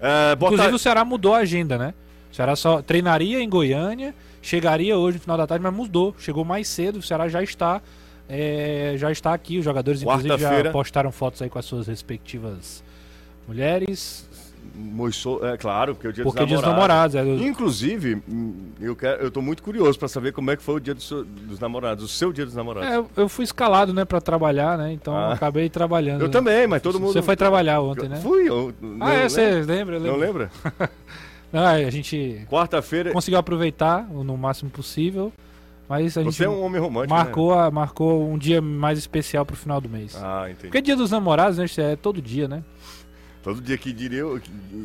É, 0.00 0.32
Inclusive 0.34 0.74
o 0.74 0.78
Ceará 0.78 1.04
mudou 1.04 1.32
a 1.34 1.38
agenda, 1.38 1.78
né? 1.78 1.94
O 2.32 2.34
Ceará 2.34 2.54
só 2.56 2.82
treinaria 2.82 3.40
em 3.40 3.48
Goiânia, 3.48 4.12
chegaria 4.46 4.96
hoje 4.96 5.16
no 5.18 5.22
final 5.22 5.36
da 5.36 5.46
tarde, 5.46 5.62
mas 5.62 5.74
mudou. 5.74 6.14
Chegou 6.18 6.44
mais 6.44 6.68
cedo, 6.68 6.98
o 6.98 7.02
Ceará 7.02 7.28
já 7.28 7.42
está. 7.42 7.82
é, 8.28 8.94
já 8.96 9.10
está 9.12 9.32
aqui, 9.34 9.58
os 9.58 9.64
jogadores 9.64 10.02
inclusive 10.02 10.36
já 10.38 10.70
postaram 10.72 11.12
fotos 11.12 11.40
aí 11.42 11.48
com 11.48 11.58
as 11.58 11.64
suas 11.64 11.86
respectivas 11.86 12.82
mulheres. 13.46 14.28
Moissou, 14.74 15.46
é 15.46 15.56
claro, 15.56 15.94
porque 15.94 16.08
é 16.08 16.10
o 16.10 16.12
dia 16.12 16.24
Porque 16.24 16.40
dos 16.40 16.48
dia 16.48 16.56
dos 16.58 16.66
namorados. 16.66 17.14
namorados. 17.14 17.42
é, 17.42 17.48
Inclusive, 17.48 18.20
hum, 18.28 18.52
eu, 18.80 18.96
quero, 18.96 19.22
eu 19.22 19.30
tô 19.30 19.40
muito 19.40 19.62
curioso 19.62 19.96
pra 19.98 20.08
saber 20.08 20.32
como 20.32 20.50
é 20.50 20.56
que 20.56 20.62
foi 20.62 20.74
o 20.74 20.80
dia 20.80 20.92
do 20.92 21.00
seu- 21.00 21.24
dos 21.24 21.60
namorados, 21.60 22.04
o 22.04 22.08
seu 22.08 22.32
dia 22.32 22.44
dos 22.44 22.54
namorados. 22.54 22.90
É, 22.90 23.22
eu- 23.22 23.28
fui 23.28 23.44
escalado, 23.44 23.94
né, 23.94 24.04
pra 24.04 24.20
trabalhar, 24.20 24.76
né? 24.76 24.92
Então 24.92 25.16
Ah. 25.16 25.32
acabei 25.32 25.70
trabalhando. 25.70 26.20
eu 26.22 26.26
né? 26.26 26.32
também, 26.32 26.66
mas 26.66 26.82
todo 26.82 26.98
mundo. 26.98 27.12
Você 27.12 27.22
foi 27.22 27.36
trabalhar 27.36 27.80
ontem, 27.80 28.08
né? 28.08 28.16
Fui, 28.16 28.48
eu. 28.48 28.74
Ah, 29.00 29.14
é, 29.14 29.28
você 29.28 29.62
lembra? 29.62 30.00
Não 30.00 30.16
lembra? 30.16 30.50
Ah, 31.52 31.70
a 31.72 31.90
gente 31.90 32.44
Quarta-feira. 32.50 33.12
conseguiu 33.12 33.38
aproveitar 33.38 34.02
no 34.08 34.36
máximo 34.36 34.70
possível, 34.70 35.32
mas 35.88 36.16
a 36.18 36.22
gente 36.22 36.34
Você 36.34 36.44
é 36.44 36.48
um 36.48 36.62
homem 36.62 36.80
romântico. 36.80 37.14
marcou, 37.14 37.54
Né? 37.54 37.62
a- 37.62 37.70
marcou 37.70 38.28
um 38.28 38.36
dia 38.36 38.60
mais 38.60 38.98
especial 38.98 39.46
pro 39.46 39.56
final 39.56 39.80
do 39.80 39.88
mês. 39.88 40.16
Ah, 40.16 40.44
entendi. 40.50 40.64
Porque 40.68 40.82
dia 40.82 40.96
dos 40.96 41.10
namorados, 41.10 41.58
né? 41.58 41.66
É 41.78 41.96
todo 41.96 42.20
dia, 42.20 42.48
né? 42.48 42.62
Todo 43.46 43.60
dia 43.60 43.78
que 43.78 43.92
diria 43.92 44.18
eu, 44.18 44.40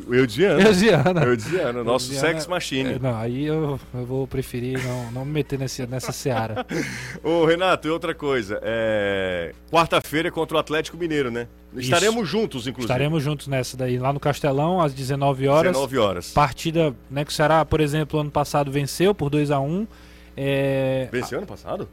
eu 0.08 0.24
dizia 0.24 0.50
Eu 0.50 0.70
dizia, 0.70 1.02
Ana. 1.04 1.24
Eu 1.24 1.34
dizia 1.34 1.72
nosso 1.72 2.14
sex 2.14 2.46
machine. 2.46 2.92
É, 2.92 2.98
não, 3.00 3.18
aí 3.18 3.44
eu, 3.44 3.80
eu 3.92 4.06
vou 4.06 4.24
preferir 4.24 4.80
não, 4.86 5.10
não 5.10 5.24
me 5.24 5.32
meter 5.32 5.58
nesse, 5.58 5.84
nessa 5.84 6.12
seara. 6.12 6.64
Ô, 7.24 7.44
Renato, 7.44 7.88
e 7.88 7.90
outra 7.90 8.14
coisa. 8.14 8.60
É... 8.62 9.52
Quarta-feira 9.68 10.28
é 10.28 10.30
contra 10.30 10.56
o 10.56 10.60
Atlético 10.60 10.96
Mineiro, 10.96 11.28
né? 11.28 11.48
Estaremos 11.74 12.28
juntos, 12.28 12.68
inclusive. 12.68 12.84
Estaremos 12.84 13.20
juntos 13.20 13.48
nessa 13.48 13.76
daí, 13.76 13.98
lá 13.98 14.12
no 14.12 14.20
Castelão, 14.20 14.80
às 14.80 14.94
19 14.94 15.48
horas. 15.48 15.72
19 15.72 15.98
horas. 15.98 16.30
Partida, 16.30 16.94
né, 17.10 17.24
que 17.24 17.32
o 17.32 17.34
Ceará, 17.34 17.64
por 17.64 17.80
exemplo, 17.80 18.20
ano 18.20 18.30
passado 18.30 18.70
venceu 18.70 19.12
por 19.12 19.28
2 19.28 19.50
a 19.50 19.58
1 19.58 19.88
é... 20.36 21.08
Venceu 21.10 21.38
ano 21.38 21.48
passado? 21.48 21.88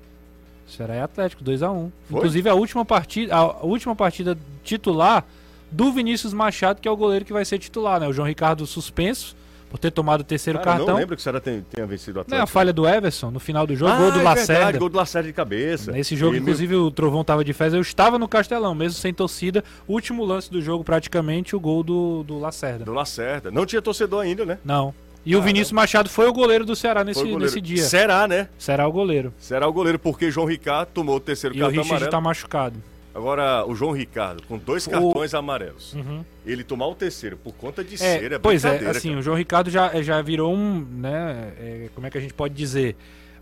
Ceará 0.68 0.94
é 0.94 1.02
Atlético, 1.02 1.44
2 1.44 1.64
a 1.64 1.72
1 1.72 1.92
Foi? 2.12 2.18
Inclusive 2.20 2.48
a 2.48 2.54
última 2.54 2.86
partida, 2.86 3.36
a 3.36 3.66
última 3.66 3.96
partida 3.96 4.38
titular 4.64 5.26
do 5.72 5.92
Vinícius 5.92 6.34
Machado, 6.34 6.82
que 6.82 6.88
é 6.88 6.92
o 6.92 6.98
goleiro 6.98 7.24
que 7.26 7.34
vai 7.34 7.46
ser 7.46 7.60
titular, 7.60 8.00
né? 8.00 8.08
O 8.08 8.14
João 8.14 8.28
Ricardo 8.28 8.66
suspenso 8.66 9.36
por 9.70 9.78
ter 9.78 9.92
tomado 9.92 10.22
o 10.22 10.24
terceiro 10.24 10.58
Cara, 10.58 10.72
eu 10.72 10.76
cartão. 10.78 10.94
não 10.96 11.00
lembro 11.00 11.16
que 11.16 11.20
o 11.20 11.24
Ceará 11.24 11.40
tenha, 11.40 11.64
tenha 11.70 11.86
vencido 11.86 12.14
o 12.14 12.16
Não 12.16 12.22
é 12.22 12.24
Atlético. 12.24 12.44
a 12.44 12.48
falha 12.48 12.74
do 12.74 12.88
Everson 12.88 13.30
no 13.30 13.40
final 13.40 13.68
do 13.68 13.76
jogo, 13.76 13.92
ah, 13.92 13.98
gol 13.98 14.12
do 14.12 14.20
é 14.20 14.24
Lacerda. 14.24 14.54
verdade, 14.54 14.78
gol 14.80 14.90
do 14.90 14.98
Lacerda 14.98 15.28
de 15.28 15.34
cabeça. 15.34 15.92
Nesse 15.92 16.16
jogo, 16.16 16.36
E 16.36 16.40
inclusive, 16.40 16.76
o 16.76 16.90
Trovão 16.90 17.24
tava 17.24 17.44
de 17.44 17.54
festa. 17.54 17.78
Eu 17.78 17.82
estava 17.82 18.18
no 18.18 18.28
Castelão, 18.28 18.74
mesmo 18.74 18.98
sem 19.00 19.14
torcida. 19.14 19.64
Último 19.88 20.26
lance 20.26 20.50
do 20.50 20.60
jogo, 20.60 20.84
praticamente, 20.84 21.56
o 21.56 21.60
gol 21.60 21.84
do, 21.84 22.24
do 22.24 22.40
Lacerda. 22.40 22.84
Do 22.84 22.94
Lacerda. 22.94 23.52
Não 23.52 23.64
tinha 23.64 23.80
torcedor 23.80 24.22
ainda, 24.24 24.44
né? 24.44 24.58
Não. 24.66 24.92
E 25.24 25.36
o 25.36 25.42
Vinícius 25.42 25.74
Machado 25.74 26.10
foi 26.10 26.28
o 26.28 26.34
goleiro 26.34 26.66
do 26.66 26.76
Ceará 26.76 27.04
nesse, 27.04 27.22
o 27.22 27.38
nesse 27.38 27.62
dia. 27.62 27.84
Será, 27.84 28.28
né? 28.28 28.48
Será 28.58 28.88
o 28.88 28.92
goleiro. 28.92 29.32
Será 29.38 29.68
o 29.68 29.72
goleiro, 29.74 30.00
porque 30.00 30.32
João 30.32 30.48
Ricardo 30.48 30.90
tomou 30.96 31.18
o 31.18 31.20
terceiro 31.20 31.56
E 31.56 31.60
o 31.60 31.66
cartão 31.66 31.84
Richard 31.84 31.94
amarelo. 32.06 32.12
tá 32.12 32.22
machucado. 32.22 32.82
Agora, 33.14 33.66
o 33.66 33.74
João 33.76 33.91
Ricardo, 33.91 34.43
com 34.47 34.57
dois 34.57 34.86
O- 34.86 34.89
cartões 34.91 35.34
amarelos, 35.34 35.93
Uhum. 35.93 36.24
ele 36.45 36.64
tomar 36.64 36.88
o 36.88 36.95
terceiro 36.95 37.38
por 37.38 37.53
conta 37.53 37.84
de 37.84 37.95
É, 37.95 37.97
ser, 37.97 38.32
é 38.34 38.39
pois 38.39 38.64
é, 38.64 38.78
assim, 38.89 39.10
cara. 39.10 39.20
o 39.20 39.22
João 39.24 39.36
Ricardo 39.36 39.70
já, 39.70 40.01
já 40.01 40.22
virou 40.22 40.53
um, 40.53 40.80
né, 40.80 41.53
é, 41.60 41.89
como 41.95 42.05
é 42.05 42.10
que 42.10 42.18
a 42.18 42.22
gente 42.22 42.34
pode 42.34 42.53
dizer, 42.53 42.95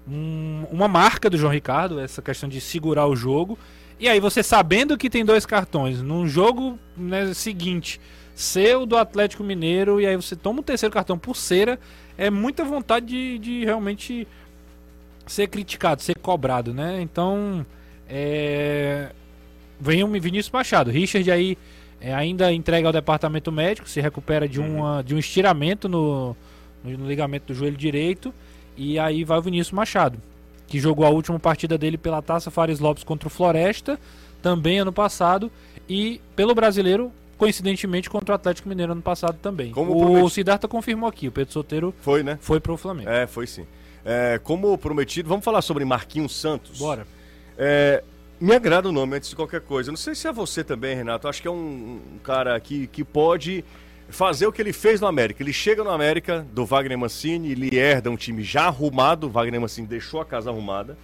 Um- 0.10 0.66
uma 0.72 0.88
marca 0.88 1.30
do 1.30 1.38
João 1.38 1.52
Ricardo, 1.52 2.00
essa 2.00 2.22
questão 2.22 2.48
de 2.48 2.62
segurar 2.62 3.08
o 3.08 3.14
jogo. 3.16 3.60
E 4.00 4.08
aí 4.08 4.22
você 4.22 4.42
sabendo 4.42 4.98
que 4.98 5.10
tem 5.10 5.26
dois 5.26 5.46
cartões, 5.46 6.02
num 6.02 6.26
jogo 6.26 6.80
né, 6.96 7.34
seguinte, 7.34 8.00
ser 8.34 8.78
o 8.78 8.86
do 8.86 8.96
Atlético 8.96 9.44
Mineiro, 9.44 10.00
e 10.00 10.06
aí 10.08 10.16
você 10.16 10.34
toma 10.34 10.62
o 10.62 10.64
terceiro 10.64 10.94
cartão 10.94 11.20
por 11.20 11.36
cera, 11.36 11.78
é 12.18 12.30
muita 12.30 12.64
vontade 12.64 13.06
de, 13.06 13.38
de 13.38 13.66
realmente 13.66 14.26
ser 15.26 15.48
criticado, 15.48 16.02
ser 16.02 16.18
cobrado, 16.20 16.74
né? 16.74 17.02
Então, 17.02 17.66
é... 18.08 19.10
vem 19.80 20.04
o 20.04 20.08
Vinícius 20.08 20.52
Machado. 20.52 20.92
Richard 20.92 21.30
aí 21.32 21.58
é, 22.00 22.14
ainda 22.14 22.52
entrega 22.54 22.88
ao 22.88 22.94
departamento 22.94 23.52
médico, 23.52 23.90
se 23.90 24.00
recupera 24.00 24.48
de, 24.48 24.60
uma, 24.60 25.02
de 25.02 25.16
um 25.16 25.18
estiramento 25.18 25.90
no, 25.90 26.36
no, 26.84 27.08
ligamento 27.08 27.48
do 27.48 27.54
joelho 27.54 27.78
direito. 27.78 28.34
E 28.76 29.00
aí 29.00 29.24
vai 29.24 29.40
o 29.40 29.42
Vinícius 29.42 29.72
Machado, 29.72 30.20
que 30.68 30.80
jogou 30.80 31.06
a 31.06 31.10
última 31.10 31.40
partida 31.40 31.78
dele 31.78 31.98
pela 31.98 32.22
Taça 32.22 32.52
Fares 32.52 32.80
Lopes 32.80 33.04
contra 33.04 33.28
o 33.28 33.32
Floresta, 33.32 34.00
também 34.42 34.80
ano 34.80 34.94
passado, 34.94 35.52
e 35.90 36.22
pelo 36.36 36.54
brasileiro, 36.54 37.12
coincidentemente, 37.40 38.08
contra 38.08 38.34
o 38.34 38.36
Atlético 38.36 38.70
Mineiro 38.70 38.92
ano 38.92 39.02
passado 39.02 39.40
também. 39.42 39.72
Como 39.72 39.98
o 39.98 40.00
prometi- 40.00 40.34
Siddhartha 40.36 40.68
confirmou 40.68 41.10
aqui, 41.10 41.28
o 41.28 41.32
Pedro 41.32 41.52
Soteiro 41.52 41.94
Foi, 42.02 42.22
né? 42.22 42.38
foi 42.40 42.60
pro 42.60 42.78
Flamengo. 42.78 43.10
É, 43.10 43.26
foi 43.26 43.48
sim. 43.48 43.66
É, 44.06 44.40
como 44.44 44.78
prometido, 44.78 45.28
vamos 45.28 45.44
falar 45.44 45.64
sobre 45.64 45.84
Marquinhos 45.84 46.36
Santos. 46.36 46.78
Bora. 46.78 47.08
É, 47.58 48.04
me 48.40 48.56
agrada 48.56 48.88
o 48.90 48.92
nome 48.92 49.18
antes 49.18 49.30
de 49.30 49.36
qualquer 49.36 49.62
coisa. 49.62 49.92
Não 49.92 49.98
sei 49.98 50.14
se 50.16 50.28
é 50.28 50.32
você 50.32 50.64
também, 50.64 50.96
Renato. 50.96 51.28
Acho 51.28 51.42
que 51.42 51.48
é 51.48 51.52
um, 51.52 52.00
um 52.16 52.20
cara 52.24 52.56
aqui 52.56 52.88
que 52.88 53.04
pode 53.04 53.64
fazer 54.10 54.48
o 54.48 54.52
que 54.52 54.62
ele 54.62 54.72
fez 54.74 55.02
no 55.02 55.08
América. 55.08 55.42
Ele 55.44 55.52
chega 55.54 55.84
no 55.84 55.90
América 55.90 56.46
do 56.54 56.66
Wagner 56.66 56.98
Mancini, 56.98 57.52
ele 57.52 57.76
herda 57.78 58.10
um 58.12 58.16
time 58.16 58.44
já 58.44 58.66
arrumado. 58.68 59.28
O 59.28 59.30
Wagner 59.30 59.60
Mancini 59.60 59.88
deixou 59.88 60.22
a 60.22 60.26
casa 60.26 60.50
arrumada. 60.50 60.98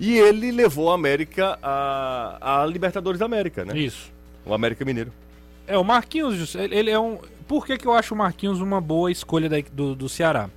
E 0.00 0.18
ele 0.18 0.50
levou 0.50 0.90
a 0.90 0.94
América 0.94 1.58
a, 1.62 2.62
a 2.62 2.66
Libertadores 2.66 3.18
da 3.20 3.26
América, 3.26 3.64
né? 3.64 3.78
Isso. 3.78 4.10
O 4.44 4.52
América 4.54 4.84
Mineiro. 4.84 5.12
É, 5.66 5.78
o 5.78 5.84
Marquinhos, 5.84 6.54
ele 6.56 6.74
ele 6.74 6.90
é 6.90 6.98
um. 6.98 7.18
Por 7.46 7.64
que, 7.66 7.76
que 7.76 7.86
eu 7.86 7.92
acho 7.92 8.14
o 8.14 8.18
Marquinhos 8.18 8.60
uma 8.60 8.80
boa 8.80 9.12
escolha 9.12 9.48
da- 9.48 9.62
do, 9.72 9.94
do 9.94 10.08
Ceará? 10.08 10.48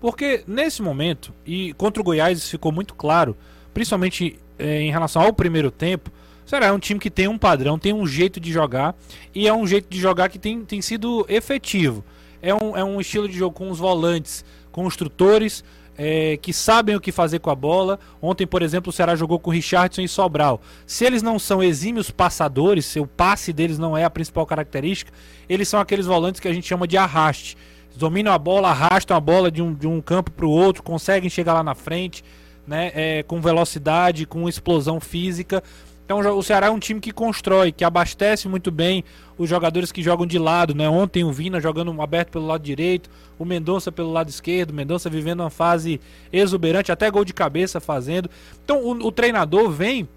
Porque 0.00 0.42
nesse 0.46 0.82
momento, 0.82 1.32
e 1.46 1.72
contra 1.74 2.00
o 2.00 2.04
Goiás 2.04 2.38
isso 2.38 2.50
ficou 2.50 2.72
muito 2.72 2.94
claro, 2.94 3.36
principalmente 3.74 4.38
em 4.58 4.90
relação 4.90 5.22
ao 5.22 5.32
primeiro 5.32 5.70
tempo, 5.70 6.10
o 6.46 6.48
Ceará 6.48 6.66
é 6.66 6.72
um 6.72 6.78
time 6.78 6.98
que 6.98 7.10
tem 7.10 7.28
um 7.28 7.36
padrão, 7.36 7.78
tem 7.78 7.92
um 7.92 8.06
jeito 8.06 8.40
de 8.40 8.50
jogar, 8.50 8.96
e 9.34 9.46
é 9.46 9.52
um 9.52 9.66
jeito 9.66 9.86
de 9.90 10.00
jogar 10.00 10.28
que 10.28 10.38
tem, 10.38 10.64
tem 10.64 10.80
sido 10.80 11.26
efetivo. 11.28 12.02
É 12.40 12.54
um, 12.54 12.76
é 12.76 12.82
um 12.82 13.00
estilo 13.00 13.28
de 13.28 13.36
jogo 13.36 13.54
com 13.54 13.70
os 13.70 13.78
volantes 13.78 14.44
construtores, 14.72 15.62
eh, 15.98 16.38
que 16.40 16.52
sabem 16.52 16.94
o 16.94 17.00
que 17.00 17.10
fazer 17.10 17.40
com 17.40 17.50
a 17.50 17.54
bola. 17.54 17.98
Ontem, 18.22 18.46
por 18.46 18.62
exemplo, 18.62 18.90
o 18.90 18.92
Ceará 18.92 19.16
jogou 19.16 19.38
com 19.38 19.50
Richardson 19.50 20.00
e 20.00 20.08
Sobral. 20.08 20.60
Se 20.86 21.04
eles 21.04 21.22
não 21.22 21.38
são 21.38 21.62
exímios 21.62 22.10
passadores, 22.10 22.86
se 22.86 23.00
o 23.00 23.06
passe 23.06 23.52
deles 23.52 23.78
não 23.78 23.96
é 23.96 24.04
a 24.04 24.10
principal 24.10 24.46
característica, 24.46 25.12
eles 25.48 25.68
são 25.68 25.80
aqueles 25.80 26.06
volantes 26.06 26.40
que 26.40 26.48
a 26.48 26.52
gente 26.52 26.66
chama 26.66 26.86
de 26.86 26.96
arraste. 26.96 27.56
Dominam 27.96 28.32
a 28.32 28.38
bola, 28.38 28.70
arrastam 28.70 29.16
a 29.16 29.20
bola 29.20 29.50
de 29.50 29.60
um, 29.60 29.74
de 29.74 29.88
um 29.88 30.00
campo 30.00 30.30
para 30.30 30.46
o 30.46 30.50
outro, 30.50 30.84
conseguem 30.84 31.28
chegar 31.28 31.52
lá 31.52 31.64
na 31.64 31.74
frente, 31.74 32.22
né, 32.68 32.92
é, 32.94 33.22
com 33.22 33.40
velocidade, 33.40 34.26
com 34.26 34.48
explosão 34.48 35.00
física. 35.00 35.62
Então 36.04 36.20
o 36.36 36.42
Ceará 36.42 36.68
é 36.68 36.70
um 36.70 36.78
time 36.78 37.00
que 37.00 37.12
constrói, 37.12 37.72
que 37.72 37.84
abastece 37.84 38.48
muito 38.48 38.70
bem 38.70 39.04
os 39.36 39.48
jogadores 39.48 39.92
que 39.92 40.02
jogam 40.02 40.26
de 40.26 40.38
lado, 40.38 40.74
né? 40.74 40.88
Ontem 40.88 41.22
o 41.22 41.30
Vina 41.30 41.60
jogando 41.60 42.00
aberto 42.00 42.30
pelo 42.30 42.46
lado 42.46 42.62
direito, 42.62 43.10
o 43.38 43.44
Mendonça 43.44 43.92
pelo 43.92 44.10
lado 44.10 44.30
esquerdo, 44.30 44.70
o 44.70 44.74
Mendonça 44.74 45.10
vivendo 45.10 45.40
uma 45.40 45.50
fase 45.50 46.00
exuberante, 46.32 46.90
até 46.90 47.10
gol 47.10 47.26
de 47.26 47.34
cabeça 47.34 47.78
fazendo. 47.78 48.30
Então 48.64 48.82
o, 48.82 49.06
o 49.06 49.12
treinador 49.12 49.70
vem 49.70 50.08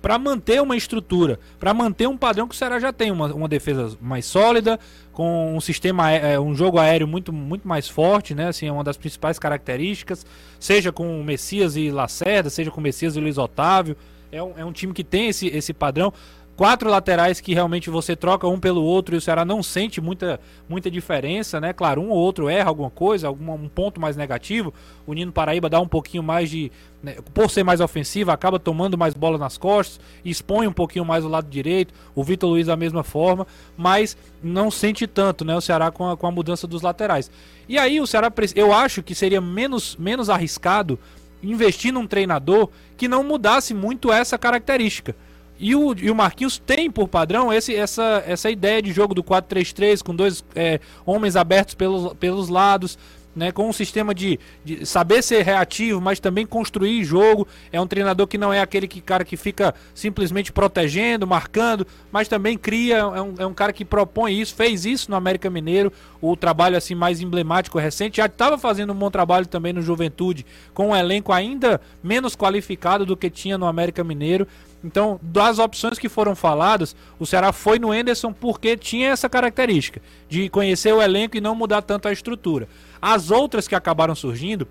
para 0.00 0.18
manter 0.18 0.60
uma 0.62 0.76
estrutura, 0.76 1.38
para 1.58 1.72
manter 1.74 2.06
um 2.06 2.16
padrão 2.16 2.46
que 2.46 2.54
o 2.54 2.58
Ceará 2.58 2.78
já 2.78 2.92
tem, 2.92 3.10
uma, 3.10 3.32
uma 3.34 3.48
defesa 3.48 3.96
mais 4.00 4.24
sólida, 4.26 4.78
com 5.12 5.56
um 5.56 5.60
sistema, 5.60 6.06
aé- 6.06 6.34
é, 6.34 6.40
um 6.40 6.54
jogo 6.54 6.78
aéreo 6.78 7.08
muito, 7.08 7.32
muito 7.32 7.66
mais 7.66 7.88
forte, 7.88 8.34
né? 8.34 8.48
Assim, 8.48 8.66
é 8.68 8.72
uma 8.72 8.84
das 8.84 8.96
principais 8.96 9.38
características, 9.38 10.24
seja 10.60 10.92
com 10.92 11.20
o 11.20 11.24
Messias 11.24 11.76
e 11.76 11.90
Lacerda, 11.90 12.50
seja 12.50 12.70
com 12.70 12.80
o 12.80 12.82
Messias 12.82 13.16
e 13.16 13.20
Luiz 13.20 13.38
Otávio. 13.38 13.96
É 14.30 14.42
um, 14.42 14.52
é 14.56 14.64
um 14.64 14.72
time 14.72 14.92
que 14.92 15.04
tem 15.04 15.28
esse, 15.28 15.46
esse 15.48 15.72
padrão. 15.72 16.12
Quatro 16.56 16.88
laterais 16.88 17.40
que 17.40 17.52
realmente 17.52 17.90
você 17.90 18.16
troca 18.16 18.48
um 18.48 18.58
pelo 18.58 18.82
outro 18.82 19.14
e 19.14 19.18
o 19.18 19.20
Ceará 19.20 19.44
não 19.44 19.62
sente 19.62 20.00
muita, 20.00 20.40
muita 20.68 20.90
diferença, 20.90 21.60
né? 21.60 21.72
Claro, 21.72 22.00
um 22.00 22.08
ou 22.08 22.16
outro 22.16 22.48
erra 22.48 22.68
alguma 22.68 22.90
coisa, 22.90 23.28
algum 23.28 23.52
um 23.52 23.68
ponto 23.68 24.00
mais 24.00 24.16
negativo. 24.16 24.72
O 25.06 25.12
Nino 25.12 25.30
Paraíba 25.30 25.68
dá 25.68 25.78
um 25.78 25.86
pouquinho 25.86 26.22
mais 26.22 26.48
de. 26.50 26.72
Né, 27.02 27.16
por 27.34 27.50
ser 27.50 27.62
mais 27.62 27.80
ofensivo, 27.80 28.30
acaba 28.30 28.58
tomando 28.58 28.96
mais 28.96 29.12
bola 29.12 29.36
nas 29.36 29.58
costas, 29.58 30.00
expõe 30.24 30.66
um 30.66 30.72
pouquinho 30.72 31.04
mais 31.04 31.24
o 31.24 31.28
lado 31.28 31.48
direito. 31.48 31.92
O 32.14 32.24
Vitor 32.24 32.48
Luiz 32.48 32.66
da 32.66 32.76
mesma 32.76 33.04
forma, 33.04 33.46
mas 33.76 34.16
não 34.42 34.70
sente 34.70 35.06
tanto, 35.06 35.44
né? 35.44 35.54
O 35.54 35.60
Ceará 35.60 35.90
com 35.90 36.10
a, 36.10 36.16
com 36.16 36.26
a 36.26 36.30
mudança 36.30 36.66
dos 36.66 36.80
laterais. 36.80 37.30
E 37.68 37.78
aí 37.78 38.00
o 38.00 38.06
Ceará, 38.06 38.32
eu 38.54 38.72
acho 38.72 39.02
que 39.02 39.14
seria 39.14 39.40
menos, 39.40 39.94
menos 39.96 40.30
arriscado 40.30 40.98
investir 41.42 41.92
num 41.92 42.06
treinador 42.06 42.70
que 42.96 43.08
não 43.08 43.22
mudasse 43.22 43.74
muito 43.74 44.12
essa 44.12 44.38
característica. 44.38 45.14
E 45.58 45.74
o, 45.74 45.94
e 45.96 46.10
o 46.10 46.14
Marquinhos 46.14 46.58
tem 46.58 46.90
por 46.90 47.08
padrão 47.08 47.52
esse, 47.52 47.74
essa, 47.74 48.22
essa 48.26 48.50
ideia 48.50 48.82
de 48.82 48.92
jogo 48.92 49.14
do 49.14 49.24
4-3-3, 49.24 50.02
com 50.02 50.14
dois 50.14 50.44
é, 50.54 50.80
homens 51.04 51.36
abertos 51.36 51.74
pelos, 51.74 52.12
pelos 52.14 52.48
lados, 52.48 52.98
né, 53.36 53.52
com 53.52 53.68
um 53.68 53.72
sistema 53.72 54.14
de, 54.14 54.40
de, 54.64 54.86
saber 54.86 55.22
ser 55.22 55.44
reativo, 55.44 56.00
mas 56.00 56.18
também 56.18 56.46
construir 56.46 57.04
jogo. 57.04 57.46
É 57.70 57.78
um 57.78 57.86
treinador 57.86 58.26
que 58.26 58.38
não 58.38 58.50
é 58.50 58.60
aquele 58.60 58.88
que, 58.88 59.02
cara 59.02 59.26
que 59.26 59.36
fica 59.36 59.74
simplesmente 59.94 60.50
protegendo, 60.50 61.26
marcando, 61.26 61.86
mas 62.10 62.28
também 62.28 62.56
cria. 62.56 62.96
É 62.96 63.20
um, 63.20 63.34
é 63.38 63.46
um 63.46 63.52
cara 63.52 63.74
que 63.74 63.84
propõe 63.84 64.40
isso, 64.40 64.54
fez 64.54 64.86
isso 64.86 65.10
no 65.10 65.16
América 65.16 65.50
Mineiro, 65.50 65.92
o 66.20 66.34
trabalho 66.34 66.78
assim 66.78 66.94
mais 66.94 67.20
emblemático 67.20 67.78
recente. 67.78 68.16
Já 68.16 68.26
estava 68.26 68.56
fazendo 68.56 68.94
um 68.94 68.96
bom 68.96 69.10
trabalho 69.10 69.46
também 69.46 69.74
no 69.74 69.82
Juventude, 69.82 70.46
com 70.72 70.88
um 70.88 70.96
elenco 70.96 71.30
ainda 71.30 71.78
menos 72.02 72.34
qualificado 72.34 73.04
do 73.04 73.16
que 73.16 73.28
tinha 73.28 73.58
no 73.58 73.66
América 73.66 74.02
Mineiro. 74.02 74.48
Então, 74.86 75.18
das 75.20 75.58
opções 75.58 75.98
que 75.98 76.08
foram 76.08 76.36
faladas, 76.36 76.94
o 77.18 77.26
Ceará 77.26 77.52
foi 77.52 77.76
no 77.76 77.92
Enderson 77.92 78.32
porque 78.32 78.76
tinha 78.76 79.08
essa 79.08 79.28
característica 79.28 80.00
de 80.28 80.48
conhecer 80.48 80.92
o 80.94 81.02
elenco 81.02 81.36
e 81.36 81.40
não 81.40 81.56
mudar 81.56 81.82
tanto 81.82 82.06
a 82.06 82.12
estrutura. 82.12 82.68
As 83.02 83.32
outras 83.32 83.66
que 83.66 83.74
acabaram 83.74 84.14
surgindo, 84.14 84.68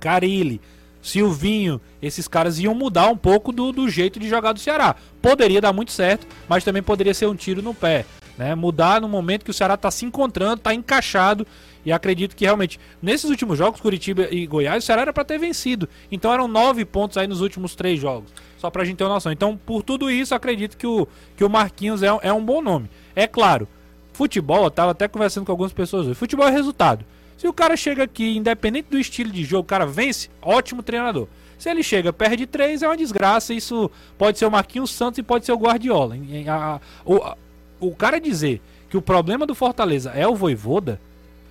Carilli, 0.00 0.60
Silvinho, 1.00 1.80
esses 2.02 2.26
caras 2.26 2.58
iam 2.58 2.74
mudar 2.74 3.08
um 3.08 3.16
pouco 3.16 3.52
do, 3.52 3.70
do 3.70 3.88
jeito 3.88 4.18
de 4.18 4.28
jogar 4.28 4.52
do 4.52 4.58
Ceará. 4.58 4.96
Poderia 5.22 5.60
dar 5.60 5.72
muito 5.72 5.92
certo, 5.92 6.26
mas 6.48 6.64
também 6.64 6.82
poderia 6.82 7.14
ser 7.14 7.26
um 7.26 7.36
tiro 7.36 7.62
no 7.62 7.72
pé. 7.72 8.04
Né? 8.36 8.54
Mudar 8.54 9.00
no 9.00 9.08
momento 9.08 9.44
que 9.44 9.50
o 9.50 9.54
Ceará 9.54 9.74
está 9.74 9.90
se 9.90 10.04
encontrando, 10.04 10.54
está 10.54 10.74
encaixado. 10.74 11.46
E 11.84 11.92
acredito 11.92 12.34
que 12.34 12.44
realmente, 12.44 12.80
nesses 13.00 13.28
últimos 13.28 13.58
jogos, 13.58 13.80
Curitiba 13.80 14.26
e 14.30 14.46
Goiás, 14.46 14.82
o 14.82 14.86
Ceará 14.86 15.02
era 15.02 15.12
para 15.12 15.24
ter 15.24 15.38
vencido. 15.38 15.88
Então 16.10 16.32
eram 16.32 16.48
nove 16.48 16.84
pontos 16.84 17.16
aí 17.16 17.26
nos 17.26 17.40
últimos 17.40 17.74
três 17.74 18.00
jogos. 18.00 18.32
Só 18.58 18.70
pra 18.70 18.84
gente 18.84 18.96
ter 18.96 19.04
uma 19.04 19.14
noção. 19.14 19.30
Então, 19.30 19.56
por 19.56 19.82
tudo 19.82 20.10
isso, 20.10 20.34
acredito 20.34 20.76
que 20.76 20.86
o, 20.86 21.06
que 21.36 21.44
o 21.44 21.50
Marquinhos 21.50 22.02
é, 22.02 22.08
é 22.22 22.32
um 22.32 22.44
bom 22.44 22.62
nome. 22.62 22.88
É 23.14 23.26
claro, 23.26 23.68
futebol, 24.14 24.64
eu 24.64 24.70
tava 24.70 24.92
até 24.92 25.06
conversando 25.06 25.44
com 25.44 25.52
algumas 25.52 25.72
pessoas 25.72 26.06
hoje. 26.06 26.14
Futebol 26.14 26.48
é 26.48 26.50
resultado. 26.50 27.04
Se 27.36 27.46
o 27.46 27.52
cara 27.52 27.76
chega 27.76 28.04
aqui, 28.04 28.36
independente 28.36 28.88
do 28.90 28.98
estilo 28.98 29.30
de 29.30 29.44
jogo, 29.44 29.62
o 29.62 29.66
cara 29.66 29.84
vence, 29.84 30.30
ótimo 30.40 30.82
treinador. 30.82 31.28
Se 31.58 31.68
ele 31.68 31.82
chega, 31.82 32.12
perde 32.12 32.46
três, 32.46 32.82
é 32.82 32.88
uma 32.88 32.96
desgraça. 32.96 33.52
Isso 33.52 33.90
pode 34.16 34.38
ser 34.38 34.46
o 34.46 34.50
Marquinhos 34.50 34.90
Santos 34.90 35.18
e 35.18 35.22
pode 35.22 35.44
ser 35.44 35.52
o 35.52 35.58
Guardiola. 35.58 36.16
A, 36.48 36.76
a, 36.76 37.36
o, 37.80 37.88
o 37.88 37.94
cara 37.94 38.20
dizer 38.20 38.60
que 38.88 38.96
o 38.96 39.02
problema 39.02 39.46
do 39.46 39.54
Fortaleza 39.54 40.10
é 40.10 40.26
o 40.26 40.34
Voivoda, 40.34 41.00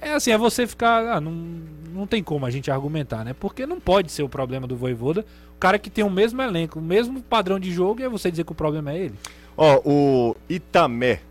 é 0.02 0.14
assim, 0.14 0.32
é 0.32 0.38
você 0.38 0.68
ficar. 0.68 1.18
Ah, 1.18 1.22
não, 1.22 1.32
não 1.32 2.08
tem 2.08 2.22
como 2.22 2.46
a 2.46 2.52
gente 2.52 2.70
argumentar, 2.70 3.24
né? 3.24 3.34
Porque 3.34 3.66
não 3.66 3.80
pode 3.80 4.12
ser 4.12 4.24
o 4.24 4.30
problema 4.30 4.68
do 4.68 4.76
Voivoda 4.76 5.26
cara 5.64 5.80
que 5.80 5.90
tem 5.90 6.04
o 6.04 6.10
mesmo 6.10 6.42
elenco, 6.42 6.78
o 6.78 6.82
mesmo 6.82 7.22
padrão 7.22 7.58
de 7.58 7.72
jogo, 7.72 8.02
e 8.02 8.04
é 8.04 8.10
você 8.10 8.30
dizer 8.30 8.44
que 8.44 8.52
o 8.52 8.56
problema 8.56 8.92
é 8.92 9.06
ele. 9.06 9.16
Ó, 9.56 9.82
o 9.86 10.36
Itamé, 10.50 11.22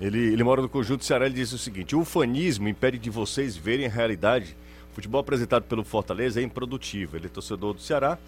ele, 0.00 0.18
ele 0.18 0.42
mora 0.42 0.60
no 0.60 0.68
Conjunto 0.68 1.04
Ceará, 1.04 1.26
ele 1.26 1.36
disse 1.36 1.54
o 1.54 1.58
seguinte: 1.58 1.94
o 1.94 2.04
fanismo 2.04 2.68
impede 2.68 2.98
de 2.98 3.10
vocês 3.10 3.56
verem 3.56 3.86
a 3.86 3.88
realidade. 3.88 4.56
O 4.90 4.94
futebol 4.96 5.20
apresentado 5.20 5.62
pelo 5.64 5.84
Fortaleza 5.84 6.40
é 6.40 6.42
improdutivo. 6.42 7.16
Ele 7.16 7.26
é 7.26 7.28
torcedor 7.28 7.74
do 7.74 7.80
Ceará. 7.80 8.18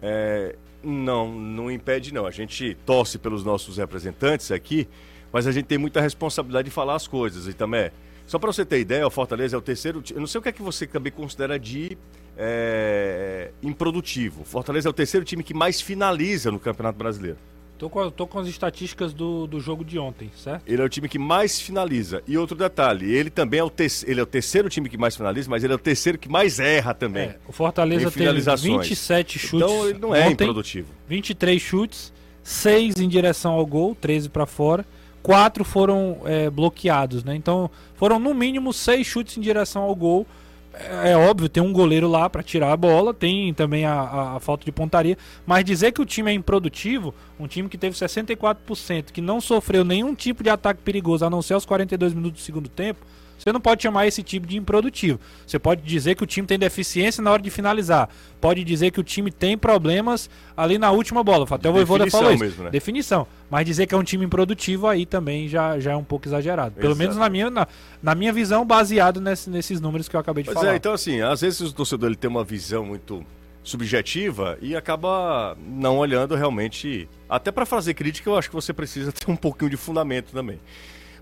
É, 0.00 0.56
não, 0.82 1.30
não 1.30 1.70
impede, 1.70 2.14
não. 2.14 2.24
A 2.24 2.30
gente 2.30 2.74
torce 2.86 3.18
pelos 3.18 3.44
nossos 3.44 3.76
representantes 3.76 4.50
aqui, 4.50 4.88
mas 5.32 5.46
a 5.46 5.52
gente 5.52 5.66
tem 5.66 5.78
muita 5.78 6.00
responsabilidade 6.00 6.66
de 6.66 6.74
falar 6.74 6.94
as 6.94 7.06
coisas. 7.06 7.46
Itamé, 7.48 7.92
só 8.26 8.38
para 8.38 8.52
você 8.52 8.64
ter 8.64 8.80
ideia, 8.80 9.06
o 9.06 9.10
Fortaleza 9.10 9.56
é 9.56 9.58
o 9.58 9.62
terceiro. 9.62 10.02
Eu 10.10 10.20
não 10.20 10.26
sei 10.26 10.38
o 10.38 10.42
que 10.42 10.48
é 10.48 10.52
que 10.52 10.62
você 10.62 10.86
também 10.86 11.12
considera 11.12 11.58
de 11.58 11.96
é, 12.36 13.50
improdutivo. 13.62 14.44
Fortaleza 14.44 14.88
é 14.88 14.90
o 14.90 14.92
terceiro 14.92 15.24
time 15.24 15.42
que 15.42 15.54
mais 15.54 15.80
finaliza 15.80 16.50
no 16.50 16.58
Campeonato 16.58 16.98
Brasileiro. 16.98 17.38
Tô 17.82 17.90
com, 17.90 18.10
tô 18.12 18.28
com 18.28 18.38
as 18.38 18.46
estatísticas 18.46 19.12
do, 19.12 19.44
do 19.48 19.58
jogo 19.58 19.84
de 19.84 19.98
ontem, 19.98 20.30
certo? 20.36 20.62
Ele 20.68 20.80
é 20.80 20.84
o 20.84 20.88
time 20.88 21.08
que 21.08 21.18
mais 21.18 21.60
finaliza. 21.60 22.22
E 22.28 22.38
outro 22.38 22.56
detalhe, 22.56 23.12
ele 23.12 23.28
também 23.28 23.58
é 23.58 23.64
o, 23.64 23.68
te, 23.68 23.88
ele 24.06 24.20
é 24.20 24.22
o 24.22 24.26
terceiro 24.26 24.68
time 24.68 24.88
que 24.88 24.96
mais 24.96 25.16
finaliza, 25.16 25.50
mas 25.50 25.64
ele 25.64 25.72
é 25.72 25.76
o 25.76 25.78
terceiro 25.80 26.16
que 26.16 26.28
mais 26.28 26.60
erra 26.60 26.94
também. 26.94 27.24
É, 27.24 27.36
o 27.48 27.50
Fortaleza 27.50 28.08
tem 28.08 28.32
27 28.32 29.36
chutes. 29.36 29.54
Então 29.54 29.88
ele 29.88 29.98
não 29.98 30.14
é 30.14 30.28
ontem, 30.28 30.44
improdutivo. 30.44 30.92
23 31.08 31.60
chutes, 31.60 32.12
6 32.44 33.00
em 33.00 33.08
direção 33.08 33.54
ao 33.54 33.66
gol, 33.66 33.96
13 34.00 34.28
para 34.28 34.46
fora. 34.46 34.86
Quatro 35.22 35.64
foram 35.64 36.18
é, 36.24 36.50
bloqueados, 36.50 37.22
né? 37.22 37.34
Então 37.36 37.70
foram 37.94 38.18
no 38.18 38.34
mínimo 38.34 38.72
seis 38.72 39.06
chutes 39.06 39.36
em 39.36 39.40
direção 39.40 39.82
ao 39.82 39.94
gol 39.94 40.26
é, 40.74 41.10
é 41.10 41.16
óbvio, 41.16 41.48
tem 41.48 41.62
um 41.62 41.72
goleiro 41.72 42.08
lá 42.08 42.28
para 42.30 42.42
tirar 42.42 42.72
a 42.72 42.76
bola, 42.76 43.12
tem 43.12 43.52
também 43.52 43.84
a, 43.84 43.92
a, 43.92 44.36
a, 44.36 44.40
falta 44.40 44.64
de 44.64 44.72
pontaria, 44.72 45.18
mas 45.46 45.64
dizer 45.64 45.92
que 45.92 46.00
o 46.00 46.06
time 46.06 46.30
é 46.30 46.34
improdutivo, 46.34 47.14
um 47.38 47.46
time 47.46 47.68
que 47.68 47.76
teve 47.76 47.94
64%, 47.94 49.12
que 49.12 49.20
não 49.20 49.40
sofreu 49.40 49.84
nenhum 49.84 50.14
tipo 50.14 50.42
de 50.42 50.50
ataque 50.50 50.80
perigoso, 50.82 51.24
a 51.24 51.30
não 51.30 51.42
ser 51.42 51.54
aos 51.54 51.66
42 51.66 52.14
minutos 52.14 52.40
do 52.40 52.44
segundo 52.44 52.68
tempo, 52.68 53.04
você 53.42 53.52
não 53.52 53.60
pode 53.60 53.82
chamar 53.82 54.06
esse 54.06 54.22
tipo 54.22 54.46
de 54.46 54.56
improdutivo. 54.56 55.18
Você 55.44 55.58
pode 55.58 55.82
dizer 55.82 56.14
que 56.14 56.22
o 56.22 56.26
time 56.26 56.46
tem 56.46 56.56
deficiência 56.56 57.20
na 57.22 57.32
hora 57.32 57.42
de 57.42 57.50
finalizar. 57.50 58.08
Pode 58.40 58.62
dizer 58.62 58.92
que 58.92 59.00
o 59.00 59.02
time 59.02 59.32
tem 59.32 59.58
problemas 59.58 60.30
ali 60.56 60.78
na 60.78 60.92
última 60.92 61.24
bola. 61.24 61.44
Até 61.50 61.68
o 61.68 61.72
Voivoda 61.72 62.08
falou 62.08 62.32
isso. 62.32 62.44
Mesmo, 62.44 62.64
né? 62.64 62.70
Definição. 62.70 63.26
Mas 63.50 63.66
dizer 63.66 63.86
que 63.86 63.94
é 63.94 63.98
um 63.98 64.04
time 64.04 64.24
improdutivo 64.24 64.86
aí 64.86 65.04
também 65.04 65.48
já, 65.48 65.80
já 65.80 65.92
é 65.92 65.96
um 65.96 66.04
pouco 66.04 66.28
exagerado. 66.28 66.76
Pelo 66.76 66.92
Exato. 66.92 66.98
menos 66.98 67.16
na 67.16 67.28
minha, 67.28 67.50
na, 67.50 67.66
na, 68.00 68.14
minha 68.14 68.32
visão, 68.32 68.64
baseado 68.64 69.20
nesse, 69.20 69.50
nesses 69.50 69.80
números 69.80 70.08
que 70.08 70.14
eu 70.14 70.20
acabei 70.20 70.44
de 70.44 70.46
pois 70.46 70.58
é, 70.58 70.60
falar. 70.60 70.72
É, 70.74 70.76
então 70.76 70.92
assim, 70.92 71.20
às 71.20 71.40
vezes 71.40 71.60
o 71.60 71.72
torcedor 71.72 72.08
ele 72.08 72.16
tem 72.16 72.30
uma 72.30 72.44
visão 72.44 72.86
muito 72.86 73.26
subjetiva 73.64 74.56
e 74.60 74.76
acaba 74.76 75.56
não 75.58 75.98
olhando 75.98 76.36
realmente. 76.36 77.08
Até 77.28 77.50
para 77.50 77.66
fazer 77.66 77.94
crítica, 77.94 78.30
eu 78.30 78.36
acho 78.36 78.48
que 78.48 78.54
você 78.54 78.72
precisa 78.72 79.10
ter 79.12 79.28
um 79.28 79.36
pouquinho 79.36 79.70
de 79.70 79.76
fundamento 79.76 80.32
também. 80.32 80.60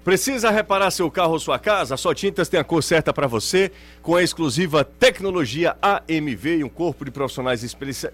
Precisa 0.02 0.50
reparar 0.50 0.90
seu 0.90 1.10
carro 1.10 1.32
ou 1.32 1.38
sua 1.38 1.58
casa? 1.58 1.96
Só 1.96 2.14
Tintas 2.14 2.48
tem 2.48 2.58
a 2.58 2.64
cor 2.64 2.82
certa 2.82 3.12
para 3.12 3.26
você, 3.26 3.70
com 4.00 4.16
a 4.16 4.22
exclusiva 4.22 4.82
tecnologia 4.82 5.76
AMV 5.82 6.56
e 6.58 6.64
um 6.64 6.70
corpo 6.70 7.04
de 7.04 7.10
profissionais 7.10 7.62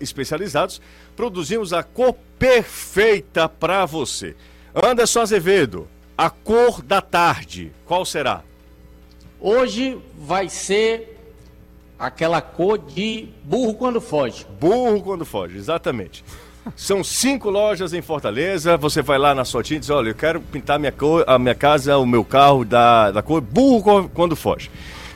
especializados. 0.01 0.81
Produzimos 1.15 1.73
a 1.73 1.85
cor 1.85 2.17
perfeita 2.39 3.49
para 3.49 3.87
você. 3.87 4.35
Anderson 4.75 5.21
Azevedo, 5.21 5.89
a 6.19 6.29
cor 6.29 6.83
da 6.83 7.01
tarde, 7.01 7.73
qual 7.85 8.05
será? 8.05 8.43
Hoje 9.39 9.97
vai 10.19 10.49
ser 10.49 11.17
aquela 11.97 12.41
cor 12.41 12.79
de 12.79 13.29
burro 13.45 13.75
quando 13.75 14.01
foge. 14.01 14.45
Burro 14.59 15.01
quando 15.03 15.25
foge, 15.25 15.57
exatamente. 15.57 16.25
São 16.75 17.05
cinco 17.05 17.51
lojas 17.51 17.93
em 17.93 18.03
Fortaleza. 18.03 18.77
Você 18.77 19.03
vai 19.03 19.19
lá 19.19 19.35
na 19.35 19.45
sua 19.45 19.63
tinta 19.63 19.77
e 19.77 19.81
diz: 19.81 19.91
Olha, 19.91 20.09
eu 20.11 20.15
quero 20.15 20.41
pintar 20.41 20.79
minha 20.79 20.93
cor, 20.93 21.25
a 21.27 21.39
minha 21.39 21.55
casa, 21.55 21.97
o 21.99 22.07
meu 22.07 22.25
carro 22.25 22.65
da, 22.65 23.11
da 23.11 23.23
cor 23.23 23.41
burro 23.41 24.09
quando 24.13 24.35
foge. 24.35 24.71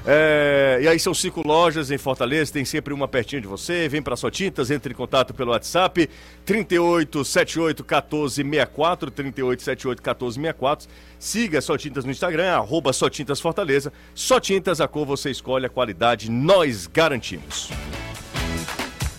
É, 0.06 0.80
e 0.82 0.88
aí 0.88 0.98
são 0.98 1.12
cinco 1.12 1.46
lojas 1.46 1.90
em 1.90 1.98
Fortaleza, 1.98 2.52
tem 2.52 2.64
sempre 2.64 2.94
uma 2.94 3.06
pertinho 3.06 3.42
de 3.42 3.48
você. 3.48 3.88
Vem 3.88 4.00
para 4.00 4.16
Só 4.16 4.30
Tintas, 4.30 4.70
entre 4.70 4.92
em 4.92 4.96
contato 4.96 5.34
pelo 5.34 5.50
WhatsApp 5.50 6.08
3878 6.44 7.84
1464, 7.84 9.10
3878 9.10 10.02
1464. 10.02 10.88
Siga 11.18 11.60
Só 11.60 11.76
Tintas 11.76 12.04
no 12.04 12.10
Instagram, 12.10 12.52
arroba 12.52 12.92
Só 12.92 13.10
Tintas 13.10 13.40
Fortaleza. 13.40 13.92
Só 14.14 14.40
Tintas, 14.40 14.80
a 14.80 14.88
cor 14.88 15.04
você 15.04 15.30
escolhe, 15.30 15.66
a 15.66 15.70
qualidade 15.70 16.30
nós 16.30 16.86
garantimos. 16.86 17.70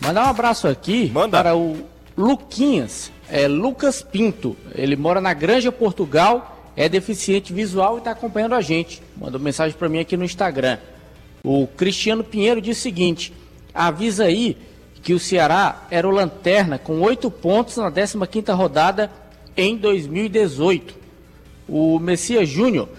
Mandar 0.02 0.26
um 0.26 0.30
abraço 0.30 0.68
aqui 0.68 1.12
Manda. 1.14 1.38
para 1.38 1.56
o 1.56 1.91
Luquinhas, 2.18 3.12
é 3.30 3.48
Lucas 3.48 4.02
Pinto. 4.02 4.56
Ele 4.76 4.96
mora 4.96 5.22
na 5.22 5.34
Granja 5.34 5.72
Portugal, 5.72 6.72
é 6.76 6.90
deficiente 6.90 7.54
visual 7.54 7.96
e 7.96 7.98
está 8.00 8.12
acompanhando 8.12 8.56
a 8.56 8.62
gente. 8.62 9.02
Mandou 9.16 9.40
mensagem 9.40 9.78
para 9.78 9.90
mim 9.90 10.00
aqui 10.00 10.18
no 10.18 10.26
Instagram. 10.26 10.78
O 11.44 11.68
Cristiano 11.68 12.24
Pinheiro 12.24 12.62
diz 12.62 12.78
o 12.78 12.82
seguinte: 12.82 13.34
avisa 13.74 14.26
aí 14.26 14.58
que 15.02 15.14
o 15.14 15.20
Ceará 15.20 15.88
era 15.90 16.08
o 16.08 16.12
lanterna 16.12 16.78
com 16.78 17.02
oito 17.02 17.32
pontos 17.32 17.78
na 17.78 17.92
15 17.92 18.52
rodada 18.52 19.12
em 19.58 19.76
2018. 19.76 20.96
O 21.68 22.00
Messias 22.00 22.48
Júnior 22.48 22.90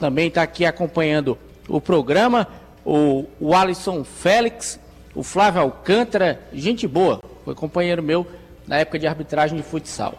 também 0.00 0.28
está 0.28 0.42
aqui 0.42 0.64
acompanhando 0.64 1.38
o 1.68 1.80
programa. 1.80 2.48
O, 2.84 3.26
o 3.38 3.54
Alisson 3.54 4.02
Félix, 4.02 4.80
o 5.14 5.22
Flávio 5.22 5.60
Alcântara, 5.60 6.40
gente 6.52 6.88
boa, 6.88 7.20
foi 7.44 7.54
companheiro 7.54 8.02
meu 8.02 8.26
na 8.72 8.78
época 8.78 8.98
de 8.98 9.06
arbitragem 9.06 9.54
de 9.54 9.62
futsal. 9.62 10.18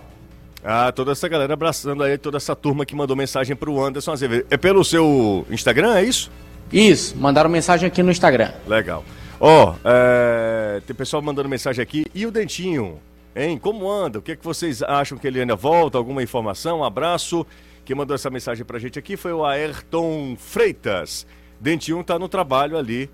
Ah, 0.64 0.92
toda 0.92 1.12
essa 1.12 1.28
galera 1.28 1.56
abraçando 1.56 2.04
aí, 2.04 2.20
toda 2.20 2.38
essa 2.38 2.56
turma 2.56 2.86
que 2.86 2.96
mandou 2.96 3.18
mensagem 3.18 3.56
pro 3.56 3.84
Anderson 3.84 4.12
Azevedo. 4.12 4.46
É 4.48 4.56
pelo 4.58 4.86
seu 4.86 5.44
Instagram, 5.50 5.96
é 5.96 6.04
isso? 6.04 6.30
Isso, 6.72 7.18
mandaram 7.18 7.50
mensagem 7.50 7.88
aqui 7.88 8.04
no 8.04 8.12
Instagram. 8.12 8.52
Legal. 8.68 9.04
Ó, 9.40 9.72
oh, 9.72 9.76
é... 9.84 10.82
tem 10.86 10.96
pessoal 10.96 11.20
mandando 11.20 11.50
mensagem 11.50 11.82
aqui. 11.82 12.06
E 12.14 12.28
o 12.28 12.32
Dentinho? 12.32 13.00
Hein? 13.36 13.58
Como 13.58 13.90
anda? 13.90 14.20
O 14.20 14.22
que, 14.22 14.34
é 14.34 14.36
que 14.36 14.46
vocês 14.46 14.84
acham 14.84 15.18
que 15.18 15.26
ele 15.26 15.42
ainda 15.42 15.56
volta? 15.56 15.98
Alguma 15.98 16.22
informação? 16.22 16.82
Um 16.82 16.84
abraço. 16.84 17.48
Quem 17.84 17.96
mandou 17.96 18.14
essa 18.14 18.30
mensagem 18.30 18.64
pra 18.64 18.78
gente 18.78 19.00
aqui 19.00 19.18
foi 19.18 19.34
o 19.34 19.44
Ayrton 19.44 20.38
Freitas. 20.38 21.26
Dentinho 21.60 22.04
tá 22.04 22.20
no 22.20 22.30
trabalho 22.30 22.78
ali 22.78 23.10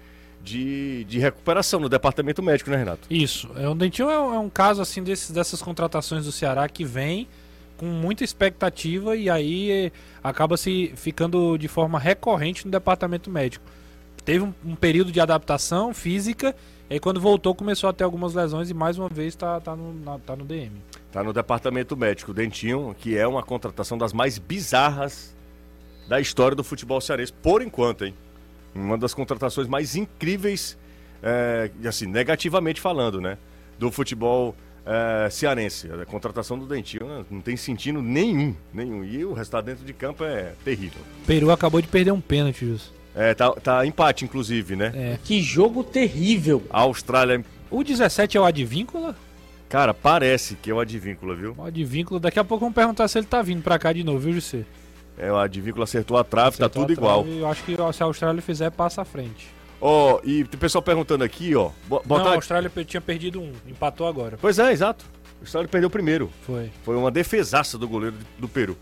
de, 0.49 1.03
de 1.03 1.19
recuperação 1.19 1.79
no 1.79 1.87
departamento 1.87 2.41
médico, 2.41 2.71
né, 2.71 2.77
Renato? 2.77 3.07
Isso. 3.09 3.49
É, 3.55 3.67
o 3.67 3.75
Dentinho 3.75 4.09
é, 4.09 4.19
um, 4.19 4.33
é 4.33 4.39
um 4.39 4.49
caso 4.49 4.81
assim 4.81 5.03
desses, 5.03 5.29
dessas 5.29 5.61
contratações 5.61 6.25
do 6.25 6.31
Ceará 6.31 6.67
que 6.67 6.83
vem 6.83 7.27
com 7.77 7.85
muita 7.85 8.23
expectativa 8.23 9.15
e 9.15 9.29
aí 9.29 9.71
é, 9.71 9.91
acaba 10.23 10.57
se 10.57 10.91
ficando 10.95 11.57
de 11.57 11.67
forma 11.67 11.99
recorrente 11.99 12.65
no 12.65 12.71
departamento 12.71 13.29
médico. 13.29 13.63
Teve 14.25 14.43
um, 14.43 14.53
um, 14.65 14.75
período 14.75 15.11
de 15.11 15.19
adaptação 15.21 15.93
física, 15.93 16.55
e 16.89 16.95
aí 16.95 16.99
quando 16.99 17.21
voltou 17.21 17.55
começou 17.55 17.89
a 17.89 17.93
ter 17.93 18.03
algumas 18.03 18.33
lesões 18.33 18.69
e 18.69 18.73
mais 18.73 18.97
uma 18.97 19.07
vez 19.07 19.29
está 19.29 19.61
tá 19.61 19.75
no, 19.75 20.19
tá 20.19 20.35
no 20.35 20.43
DM. 20.43 20.71
Está 21.07 21.23
no 21.23 21.31
departamento 21.31 21.95
médico, 21.95 22.33
Dentinho, 22.33 22.95
que 22.99 23.17
é 23.17 23.25
uma 23.25 23.43
contratação 23.43 23.97
das 23.97 24.11
mais 24.11 24.37
bizarras 24.37 25.35
da 26.07 26.19
história 26.19 26.55
do 26.55 26.63
futebol 26.63 26.99
cearense, 26.99 27.31
por 27.31 27.61
enquanto, 27.61 28.03
hein? 28.03 28.15
Uma 28.73 28.97
das 28.97 29.13
contratações 29.13 29.67
mais 29.67 29.95
incríveis, 29.95 30.77
é, 31.21 31.69
assim, 31.85 32.05
negativamente 32.05 32.79
falando, 32.79 33.19
né? 33.19 33.37
Do 33.77 33.91
futebol 33.91 34.55
é, 34.85 35.29
cearense. 35.29 35.89
A 35.91 36.05
contratação 36.05 36.57
do 36.57 36.65
Dentinho 36.65 37.07
né, 37.07 37.25
não 37.29 37.41
tem 37.41 37.55
sentido 37.55 38.01
nenhum, 38.01 38.55
nenhum. 38.73 39.03
E 39.03 39.23
o 39.23 39.33
resultado 39.33 39.65
dentro 39.65 39.85
de 39.85 39.93
campo 39.93 40.23
é 40.23 40.53
terrível. 40.63 41.01
Peru 41.25 41.51
acabou 41.51 41.81
de 41.81 41.87
perder 41.87 42.11
um 42.11 42.21
pênalti, 42.21 42.65
Jus. 42.65 42.91
É, 43.15 43.33
tá, 43.33 43.51
tá 43.51 43.85
empate, 43.85 44.23
inclusive, 44.25 44.75
né? 44.75 44.91
É. 44.95 45.19
Que 45.23 45.41
jogo 45.41 45.83
terrível. 45.83 46.63
A 46.69 46.81
Austrália. 46.81 47.43
O 47.69 47.83
17 47.83 48.37
é 48.37 48.41
o 48.41 48.45
Advíncula? 48.45 49.15
Cara, 49.67 49.93
parece 49.93 50.55
que 50.55 50.71
é 50.71 50.73
o 50.73 50.79
Advíncula, 50.79 51.35
viu? 51.35 51.53
O 51.57 51.63
Advíncula, 51.63 52.19
daqui 52.19 52.39
a 52.39 52.43
pouco 52.43 52.61
vamos 52.61 52.75
perguntar 52.75 53.07
se 53.07 53.19
ele 53.19 53.27
tá 53.27 53.41
vindo 53.41 53.61
pra 53.61 53.77
cá 53.77 53.93
de 53.93 54.03
novo, 54.03 54.19
viu, 54.19 54.33
José? 54.33 54.65
É, 55.19 55.29
o 55.29 55.37
Advíncula 55.37 55.83
acertou 55.83 56.17
a 56.17 56.23
trave, 56.23 56.57
tá 56.57 56.65
acertou 56.65 56.83
tá 56.83 56.87
tudo 56.87 56.97
igual. 56.97 57.27
Eu 57.27 57.45
acho 57.47 57.61
que 57.63 57.75
se 57.75 58.01
a 58.01 58.05
Austrália 58.05 58.41
fizer, 58.41 58.71
passa 58.71 59.01
à 59.01 59.05
frente. 59.05 59.53
Ó, 59.81 60.15
oh, 60.15 60.21
e 60.23 60.45
tem 60.45 60.59
pessoal 60.59 60.81
perguntando 60.81 61.23
aqui, 61.23 61.53
ó. 61.55 61.71
Botar... 61.87 62.23
Não, 62.23 62.31
a 62.31 62.35
Austrália 62.35 62.71
tinha 62.85 63.01
perdido 63.01 63.41
um, 63.41 63.51
empatou 63.67 64.07
agora. 64.07 64.37
Pois 64.39 64.57
é, 64.59 64.71
exato. 64.71 65.05
A 65.39 65.43
Austrália 65.43 65.67
perdeu 65.67 65.87
o 65.87 65.91
primeiro. 65.91 66.31
Foi. 66.41 66.71
Foi 66.83 66.95
uma 66.95 67.11
defesaça 67.11 67.77
do 67.77 67.87
goleiro 67.87 68.15
do 68.37 68.47
Peru. 68.47 68.77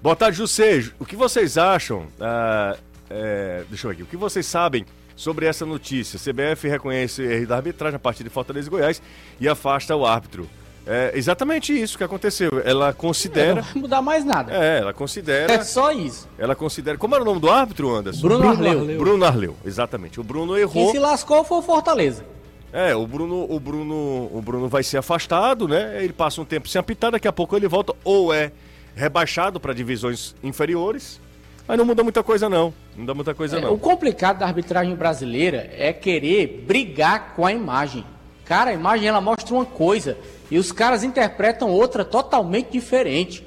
Boa 0.00 0.16
tarde, 0.16 0.38
José. 0.38 0.90
O 0.98 1.04
que 1.04 1.16
vocês 1.16 1.58
acham? 1.58 2.06
Ah, 2.20 2.76
é, 3.10 3.64
deixa 3.68 3.86
eu 3.86 3.90
ver 3.90 3.94
aqui. 3.94 4.02
O 4.02 4.06
que 4.06 4.16
vocês 4.16 4.46
sabem 4.46 4.84
sobre 5.14 5.46
essa 5.46 5.66
notícia? 5.66 6.18
CBF 6.18 6.68
reconhece 6.68 7.22
erro 7.22 7.46
da 7.46 7.56
arbitragem 7.56 7.96
a 7.96 8.00
partir 8.00 8.24
de 8.24 8.30
Fortaleza 8.30 8.68
e 8.68 8.70
Goiás 8.70 9.02
e 9.40 9.48
afasta 9.48 9.94
o 9.94 10.06
árbitro. 10.06 10.48
É 10.86 11.12
exatamente 11.14 11.72
isso 11.72 11.96
que 11.96 12.04
aconteceu. 12.04 12.50
Ela 12.64 12.92
considera. 12.92 13.56
não 13.56 13.62
vai 13.62 13.74
mudar 13.74 14.02
mais 14.02 14.24
nada. 14.24 14.52
É, 14.52 14.80
ela 14.80 14.92
considera. 14.92 15.52
É 15.52 15.62
só 15.62 15.92
isso. 15.92 16.28
Ela 16.36 16.54
considera. 16.54 16.98
Como 16.98 17.14
era 17.14 17.22
o 17.22 17.26
nome 17.26 17.40
do 17.40 17.50
árbitro, 17.50 17.94
Anderson? 17.94 18.20
Bruno, 18.20 18.38
Bruno 18.40 18.52
Arleu. 18.52 18.80
Arleu. 18.80 18.98
Bruno 18.98 19.24
Arleu, 19.24 19.56
exatamente. 19.64 20.20
O 20.20 20.24
Bruno 20.24 20.58
errou. 20.58 20.84
Quem 20.84 20.92
se 20.92 20.98
lascou 20.98 21.44
foi 21.44 21.58
o 21.58 21.62
Fortaleza. 21.62 22.24
É, 22.72 22.94
o 22.96 23.06
Bruno, 23.06 23.46
o 23.48 23.60
Bruno, 23.60 24.30
o 24.32 24.42
Bruno 24.42 24.66
vai 24.66 24.82
ser 24.82 24.96
afastado, 24.96 25.68
né? 25.68 26.02
Ele 26.02 26.12
passa 26.12 26.40
um 26.40 26.44
tempo 26.44 26.68
sem 26.68 26.80
apitar, 26.80 27.12
daqui 27.12 27.28
a 27.28 27.32
pouco 27.32 27.54
ele 27.54 27.68
volta 27.68 27.94
ou 28.02 28.32
é 28.32 28.50
rebaixado 28.96 29.60
para 29.60 29.72
divisões 29.74 30.34
inferiores. 30.42 31.20
Mas 31.68 31.78
não 31.78 31.84
muda 31.84 32.02
muita 32.02 32.22
coisa 32.22 32.48
não. 32.48 32.72
Não 32.96 33.04
dá 33.04 33.14
muita 33.14 33.34
coisa 33.34 33.58
é, 33.58 33.60
não. 33.60 33.74
O 33.74 33.78
complicado 33.78 34.38
da 34.38 34.46
arbitragem 34.46 34.94
brasileira 34.96 35.70
é 35.76 35.92
querer 35.92 36.64
brigar 36.66 37.34
com 37.36 37.46
a 37.46 37.52
imagem. 37.52 38.04
Cara, 38.44 38.70
a 38.70 38.74
imagem 38.74 39.06
ela 39.06 39.20
mostra 39.20 39.54
uma 39.54 39.64
coisa 39.64 40.16
e 40.52 40.58
os 40.58 40.70
caras 40.70 41.02
interpretam 41.02 41.70
outra 41.70 42.04
totalmente 42.04 42.72
diferente. 42.72 43.42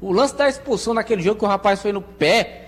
O 0.00 0.10
lance 0.10 0.34
da 0.34 0.48
expulsão 0.48 0.92
naquele 0.92 1.22
jogo 1.22 1.38
que 1.38 1.44
o 1.44 1.48
rapaz 1.48 1.80
foi 1.80 1.92
no 1.92 2.02
pé 2.02 2.64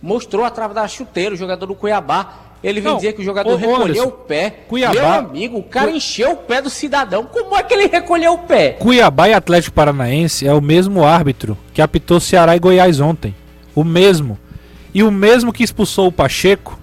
mostrou 0.00 0.44
a 0.44 0.50
trava 0.50 0.72
da 0.72 0.86
chuteira, 0.86 1.34
o 1.34 1.36
jogador 1.36 1.66
do 1.66 1.74
Cuiabá. 1.74 2.34
Ele 2.62 2.80
vem 2.80 2.94
dizer 2.94 3.14
que 3.14 3.20
o 3.20 3.24
jogador 3.24 3.56
recolheu 3.56 3.82
Anderson, 3.82 4.04
o 4.04 4.12
pé. 4.12 4.50
Cuiabá, 4.68 4.94
Meu 4.94 5.06
amigo, 5.28 5.58
o 5.58 5.62
cara 5.64 5.90
Cu... 5.90 5.96
encheu 5.96 6.30
o 6.30 6.36
pé 6.36 6.62
do 6.62 6.70
cidadão. 6.70 7.24
Como 7.24 7.56
é 7.56 7.64
que 7.64 7.74
ele 7.74 7.88
recolheu 7.88 8.34
o 8.34 8.38
pé? 8.38 8.74
Cuiabá 8.74 9.28
e 9.28 9.34
Atlético 9.34 9.74
Paranaense 9.74 10.46
é 10.46 10.54
o 10.54 10.60
mesmo 10.60 11.04
árbitro 11.04 11.58
que 11.74 11.82
apitou 11.82 12.20
Ceará 12.20 12.54
e 12.54 12.60
Goiás 12.60 13.00
ontem. 13.00 13.34
O 13.74 13.82
mesmo. 13.82 14.38
E 14.94 15.02
o 15.02 15.10
mesmo 15.10 15.52
que 15.52 15.64
expulsou 15.64 16.06
o 16.06 16.12
Pacheco. 16.12 16.78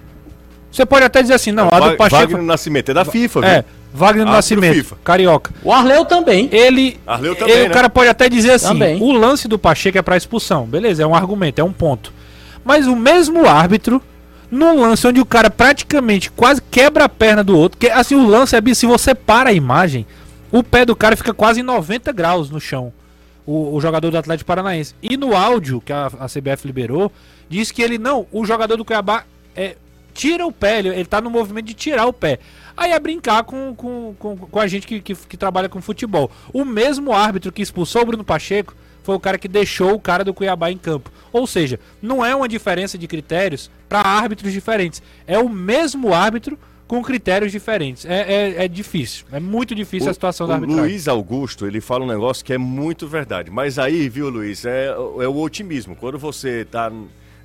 Você 0.70 0.84
pode 0.84 1.06
até 1.06 1.22
dizer 1.22 1.32
assim, 1.32 1.52
não, 1.52 1.68
é, 1.68 1.74
a 1.74 1.80
do 1.80 1.96
Pacheco. 1.96 2.32
Wagner 2.32 2.42
Nascimento 2.42 2.90
é 2.90 2.94
da 2.94 3.06
FIFA, 3.06 3.40
viu? 3.40 3.64
Wagner 3.92 4.26
ah, 4.26 4.32
Nascimento, 4.32 4.74
FIFA. 4.74 4.96
carioca. 5.02 5.52
O 5.64 5.72
Arleu 5.72 6.04
também. 6.04 6.48
Ele, 6.52 6.98
Arleu 7.06 7.34
também, 7.34 7.54
ele, 7.54 7.64
né? 7.64 7.70
o 7.70 7.72
cara 7.72 7.90
pode 7.90 8.08
até 8.08 8.28
dizer 8.28 8.52
assim, 8.52 8.68
também. 8.68 9.02
o 9.02 9.12
lance 9.12 9.48
do 9.48 9.58
Pacheco 9.58 9.98
é 9.98 10.02
para 10.02 10.16
expulsão. 10.16 10.64
Beleza, 10.64 11.02
é 11.02 11.06
um 11.06 11.14
argumento, 11.14 11.60
é 11.60 11.64
um 11.64 11.72
ponto. 11.72 12.12
Mas 12.64 12.86
o 12.86 12.94
mesmo 12.94 13.46
árbitro 13.46 14.00
num 14.50 14.80
lance 14.80 15.06
onde 15.06 15.20
o 15.20 15.24
cara 15.24 15.48
praticamente 15.48 16.30
quase 16.30 16.60
quebra 16.70 17.04
a 17.04 17.08
perna 17.08 17.44
do 17.44 17.56
outro, 17.56 17.78
que 17.78 17.88
assim 17.88 18.16
o 18.16 18.26
lance 18.26 18.56
é 18.56 18.74
se 18.74 18.84
você 18.84 19.14
para 19.14 19.50
a 19.50 19.52
imagem, 19.52 20.06
o 20.50 20.62
pé 20.62 20.84
do 20.84 20.96
cara 20.96 21.16
fica 21.16 21.32
quase 21.32 21.62
90 21.62 22.12
graus 22.12 22.50
no 22.50 22.60
chão. 22.60 22.92
O, 23.46 23.74
o 23.74 23.80
jogador 23.80 24.10
do 24.10 24.18
Atlético 24.18 24.46
Paranaense. 24.46 24.94
E 25.02 25.16
no 25.16 25.34
áudio 25.34 25.80
que 25.80 25.92
a, 25.92 26.06
a 26.06 26.26
CBF 26.26 26.66
liberou, 26.66 27.10
diz 27.48 27.70
que 27.70 27.82
ele 27.82 27.98
não, 27.98 28.26
o 28.30 28.44
jogador 28.44 28.76
do 28.76 28.84
Cuiabá 28.84 29.24
é, 29.56 29.76
tira 30.20 30.46
o 30.46 30.52
pé, 30.52 30.80
ele, 30.80 30.88
ele 30.90 31.06
tá 31.06 31.18
no 31.18 31.30
movimento 31.30 31.64
de 31.64 31.72
tirar 31.72 32.04
o 32.04 32.12
pé. 32.12 32.38
Aí 32.76 32.92
é 32.92 33.00
brincar 33.00 33.42
com, 33.42 33.74
com, 33.74 34.14
com, 34.18 34.36
com 34.36 34.60
a 34.60 34.66
gente 34.66 34.86
que, 34.86 35.00
que, 35.00 35.14
que, 35.14 35.36
trabalha 35.36 35.66
com 35.66 35.80
futebol. 35.80 36.30
O 36.52 36.62
mesmo 36.62 37.14
árbitro 37.14 37.50
que 37.50 37.62
expulsou 37.62 38.02
o 38.02 38.04
Bruno 38.04 38.22
Pacheco 38.22 38.74
foi 39.02 39.14
o 39.14 39.20
cara 39.20 39.38
que 39.38 39.48
deixou 39.48 39.94
o 39.94 39.98
cara 39.98 40.22
do 40.22 40.34
Cuiabá 40.34 40.70
em 40.70 40.76
campo. 40.76 41.10
Ou 41.32 41.46
seja, 41.46 41.80
não 42.02 42.22
é 42.22 42.36
uma 42.36 42.46
diferença 42.46 42.98
de 42.98 43.08
critérios 43.08 43.70
para 43.88 44.00
árbitros 44.00 44.52
diferentes. 44.52 45.02
É 45.26 45.38
o 45.38 45.48
mesmo 45.48 46.12
árbitro 46.12 46.58
com 46.86 47.02
critérios 47.02 47.50
diferentes. 47.50 48.04
É, 48.04 48.20
é, 48.20 48.64
é 48.64 48.68
difícil. 48.68 49.24
É 49.32 49.40
muito 49.40 49.74
difícil 49.74 50.08
o, 50.08 50.10
a 50.10 50.12
situação 50.12 50.46
da 50.46 50.54
arbitragem. 50.54 50.84
Luiz 50.84 51.08
Augusto, 51.08 51.66
ele 51.66 51.80
fala 51.80 52.04
um 52.04 52.08
negócio 52.08 52.44
que 52.44 52.52
é 52.52 52.58
muito 52.58 53.08
verdade. 53.08 53.50
Mas 53.50 53.78
aí, 53.78 54.06
viu, 54.10 54.28
Luiz, 54.28 54.66
é, 54.66 54.88
é 54.88 55.28
o 55.28 55.36
otimismo. 55.38 55.96
Quando 55.96 56.18
você 56.18 56.66
tá 56.66 56.92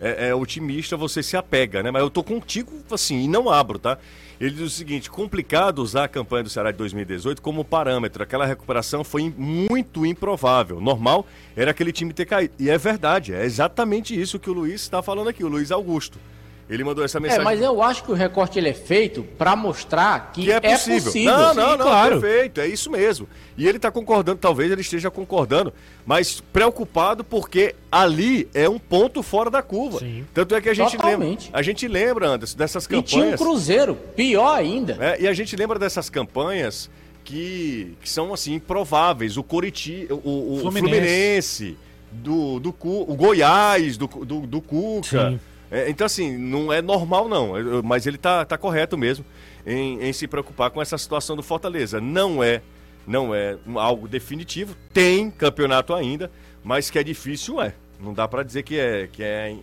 é, 0.06 0.28
é, 0.30 0.36
otimista, 0.36 0.95
você 0.95 1.24
se 1.24 1.36
apega, 1.36 1.82
né? 1.82 1.89
Mas 1.89 2.03
eu 2.03 2.10
tô 2.10 2.24
contigo, 2.24 2.72
assim, 2.91 3.24
e 3.24 3.28
não 3.28 3.49
abro, 3.49 3.80
tá? 3.80 3.97
Ele 4.39 4.51
diz 4.51 4.62
o 4.62 4.70
seguinte: 4.70 5.10
complicado 5.10 5.80
usar 5.80 6.03
a 6.03 6.08
campanha 6.08 6.43
do 6.43 6.49
Ceará 6.49 6.72
de 6.72 6.78
2018 6.78 7.41
como 7.41 7.66
parâmetro. 7.66 8.22
Aquela 8.22 8.45
recuperação 8.45 9.03
foi 9.03 9.34
muito 9.36 10.06
improvável. 10.06 10.80
Normal 10.80 11.26
era 11.56 11.72
aquele 11.72 11.91
time 11.91 12.14
ter 12.14 12.26
caído. 12.26 12.53
E 12.60 12.70
é 12.70 12.78
verdade, 12.78 13.34
é 13.34 13.43
exatamente 13.43 14.20
isso 14.20 14.38
que 14.38 14.49
o 14.49 14.53
Luiz 14.53 14.82
está 14.82 15.01
falando 15.01 15.30
aqui, 15.30 15.43
o 15.43 15.47
Luiz 15.47 15.72
Augusto. 15.72 16.20
Ele 16.68 16.84
mandou 16.84 17.05
essa 17.05 17.20
mensagem. 17.20 17.41
É, 17.41 17.43
mas 17.43 17.61
eu 17.61 17.82
acho 17.82 18.03
que 18.03 18.11
o 18.11 18.16
recorte 18.16 18.57
ele 18.57 18.70
é 18.70 18.74
feito 18.74 19.24
para 19.38 19.55
mostrar 19.55 20.32
que, 20.34 20.45
que 20.45 20.51
é, 20.51 20.59
possível. 20.59 20.97
é, 20.97 21.01
possível. 21.01 21.32
Não, 21.32 21.53
não, 21.53 21.72
Sim, 21.72 21.78
não, 21.78 21.86
claro. 21.86 22.22
perfeito, 22.22 22.61
é 22.61 22.68
isso 22.68 22.89
mesmo. 22.89 23.28
E 23.55 23.68
ele 23.68 23.78
está 23.78 23.91
concordando, 23.91 24.39
talvez 24.39 24.72
ele 24.72 24.82
esteja 24.82 25.11
concordando, 25.11 25.72
mas 26.05 26.41
preocupado 26.41 27.24
porque 27.24 27.76
ali 27.91 28.49
é 28.53 28.68
um 28.68 28.80
ponto 28.80 29.22
fora 29.22 29.51
da 29.51 29.61
curva. 29.61 29.99
Sim. 29.99 30.26
Tanto 30.34 30.55
é 30.55 30.61
que 30.61 30.70
a 30.70 30.74
gente 30.74 30.97
Totalmente. 30.97 31.45
lembra, 31.45 31.59
a 31.59 31.61
gente 31.61 31.88
lembra 31.88 32.28
Anderson, 32.30 32.57
dessas 32.57 32.88
campanhas. 32.88 33.11
E 33.11 33.13
tinha 33.13 33.26
um 33.28 33.38
Cruzeiro, 33.38 33.95
pior 34.16 34.57
ainda. 34.57 34.97
É, 34.99 35.22
e 35.22 35.28
a 35.28 35.34
gente 35.34 35.55
lembra 35.55 35.78
dessas 35.78 36.09
campanhas 36.09 36.89
que, 37.24 37.95
que 38.01 38.09
são 38.09 38.34
assim 38.34 38.55
improváveis. 38.55 39.38
O 39.38 39.43
Coriti, 39.43 40.07
o, 40.09 40.55
o 40.55 40.59
Fluminense. 40.61 40.89
Fluminense, 40.89 41.78
do, 42.11 42.59
do 42.59 42.76
o 42.82 43.16
Goiás, 43.16 43.97
do, 43.97 44.07
do, 44.07 44.41
do 44.41 44.61
Cuca. 44.61 45.30
Sim. 45.30 45.39
É, 45.76 45.89
então, 45.89 46.05
assim, 46.05 46.38
não 46.38 46.71
é 46.71 46.82
normal, 46.82 47.28
não. 47.28 47.51
Mas 47.84 48.07
ele 48.07 48.17
tá, 48.17 48.45
tá 48.45 48.57
correto 48.57 48.97
mesmo 48.97 49.26
em, 49.67 50.01
em 50.01 50.13
se 50.13 50.26
preocupar 50.26 50.71
com 50.71 50.82
essa 50.82 50.97
situação 50.97 51.36
do 51.36 51.43
Fortaleza. 51.43 51.99
Não 51.99 52.41
é, 52.41 52.61
não 53.05 53.36
é 53.36 53.57
algo 53.76 54.07
definitivo. 54.07 54.73
Tem 54.93 55.30
campeonato 55.30 55.93
ainda, 55.93 56.32
mas 56.63 56.89
que 56.89 56.97
é 56.97 57.03
difícil, 57.03 57.61
é. 57.61 57.73
Não 57.99 58.13
dá 58.13 58.26
para 58.26 58.41
dizer 58.41 58.63
que 58.63 58.80
é, 58.80 59.09
que 59.11 59.21
é. 59.21 59.53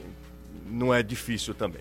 Não 0.66 0.92
é 0.92 1.02
difícil 1.02 1.54
também. 1.54 1.80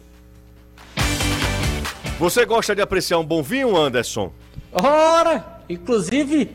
Você 2.18 2.46
gosta 2.46 2.74
de 2.74 2.82
apreciar 2.82 3.20
um 3.20 3.26
bom 3.26 3.44
vinho, 3.44 3.76
Anderson? 3.76 4.32
Ora! 4.72 5.60
Inclusive, 5.68 6.52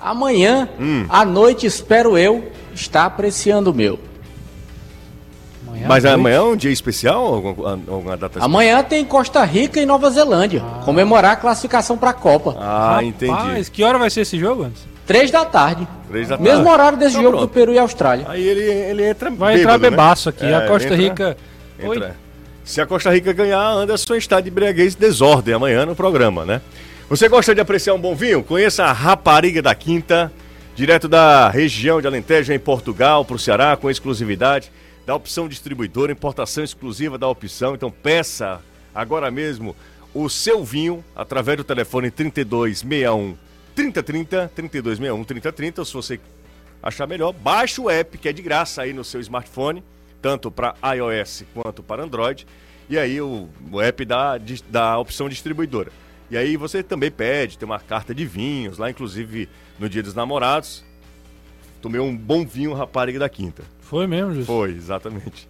amanhã, 0.00 0.66
hum. 0.80 1.04
à 1.10 1.26
noite, 1.26 1.66
espero 1.66 2.16
eu, 2.16 2.50
estar 2.74 3.04
apreciando 3.04 3.70
o 3.70 3.74
meu. 3.74 4.07
Mas 5.88 6.04
amanhã 6.04 6.36
é 6.36 6.42
um 6.42 6.56
dia 6.56 6.70
especial? 6.70 7.24
Alguma, 7.34 7.70
alguma 7.72 8.10
data 8.16 8.26
especial? 8.26 8.44
Amanhã 8.44 8.82
tem 8.82 9.04
Costa 9.04 9.42
Rica 9.44 9.80
e 9.80 9.86
Nova 9.86 10.10
Zelândia. 10.10 10.62
Ah. 10.64 10.82
Comemorar 10.84 11.32
a 11.32 11.36
classificação 11.36 11.96
para 11.96 12.10
a 12.10 12.14
Copa. 12.14 12.56
Ah, 12.60 12.88
Rapaz, 12.90 13.06
entendi. 13.08 13.70
que 13.70 13.82
hora 13.82 13.98
vai 13.98 14.10
ser 14.10 14.20
esse 14.20 14.38
jogo, 14.38 14.64
antes? 14.64 14.86
Três 15.06 15.30
da 15.30 15.44
tarde. 15.44 15.88
Três 16.08 16.28
da 16.28 16.36
Mesmo 16.36 16.58
tarde. 16.64 16.70
horário 16.70 16.98
desse 16.98 17.12
Então 17.12 17.22
jogo 17.22 17.36
pronto. 17.38 17.48
do 17.50 17.54
Peru 17.54 17.72
e 17.72 17.78
Austrália. 17.78 18.26
Aí 18.28 18.46
ele, 18.46 18.60
ele 18.62 19.08
entra 19.08 19.30
Vai 19.30 19.56
bêbado, 19.56 19.60
entrar 19.76 19.78
né? 19.78 19.90
bebaço 19.90 20.28
aqui. 20.28 20.44
É, 20.44 20.54
a 20.54 20.66
Costa 20.66 20.88
entra- 20.94 20.96
Rica. 20.96 21.36
Oi? 21.82 21.96
entra. 21.96 22.16
Se 22.64 22.80
a 22.82 22.86
Costa 22.86 23.10
Rica 23.10 23.32
ganhar, 23.32 23.58
Anderson 23.70 24.14
está 24.16 24.40
de 24.40 24.50
breguês 24.50 24.92
e 24.92 24.98
desordem 24.98 25.54
amanhã 25.54 25.86
no 25.86 25.96
programa, 25.96 26.44
né? 26.44 26.60
Você 27.08 27.26
gosta 27.26 27.54
de 27.54 27.60
apreciar 27.62 27.94
um 27.94 27.98
bom 27.98 28.14
vinho? 28.14 28.42
Conheça 28.42 28.84
a 28.84 28.92
Rapariga 28.92 29.62
da 29.62 29.74
Quinta, 29.74 30.30
direto 30.76 31.08
da 31.08 31.48
região 31.48 32.02
de 32.02 32.06
Alentejo, 32.06 32.52
em 32.52 32.58
Portugal, 32.58 33.24
para 33.24 33.36
o 33.36 33.38
Ceará, 33.38 33.74
com 33.74 33.88
exclusividade 33.88 34.70
da 35.08 35.14
opção 35.14 35.48
distribuidora, 35.48 36.12
importação 36.12 36.62
exclusiva 36.62 37.16
da 37.16 37.26
opção. 37.26 37.74
Então 37.74 37.90
peça 37.90 38.60
agora 38.94 39.30
mesmo 39.30 39.74
o 40.12 40.28
seu 40.28 40.62
vinho 40.62 41.02
através 41.16 41.56
do 41.56 41.64
telefone 41.64 42.10
3261 42.10 43.34
3030, 43.74 44.52
3261 44.54 45.24
3030, 45.24 45.84
se 45.86 45.94
você 45.94 46.20
achar 46.82 47.06
melhor, 47.06 47.32
baixe 47.32 47.80
o 47.80 47.88
app 47.88 48.18
que 48.18 48.28
é 48.28 48.34
de 48.34 48.42
graça 48.42 48.82
aí 48.82 48.92
no 48.92 49.02
seu 49.02 49.18
smartphone, 49.22 49.82
tanto 50.20 50.50
para 50.50 50.74
iOS 50.94 51.44
quanto 51.54 51.82
para 51.82 52.02
Android, 52.02 52.46
e 52.86 52.98
aí 52.98 53.18
o, 53.18 53.48
o 53.72 53.80
app 53.80 54.04
dá, 54.04 54.36
dis- 54.36 54.62
dá 54.68 54.90
a 54.90 54.98
opção 54.98 55.26
distribuidora. 55.26 55.90
E 56.30 56.36
aí 56.36 56.54
você 56.58 56.82
também 56.82 57.10
pede, 57.10 57.56
tem 57.56 57.64
uma 57.64 57.80
carta 57.80 58.14
de 58.14 58.26
vinhos, 58.26 58.76
lá 58.76 58.90
inclusive 58.90 59.48
no 59.78 59.88
Dia 59.88 60.02
dos 60.02 60.12
Namorados, 60.14 60.84
tomei 61.80 61.98
um 61.98 62.14
bom 62.14 62.44
vinho 62.46 62.74
rapariga 62.74 63.18
da 63.18 63.28
quinta. 63.30 63.62
Foi 63.88 64.06
mesmo, 64.06 64.34
Justo. 64.34 64.46
Foi, 64.52 64.70
exatamente. 64.72 65.48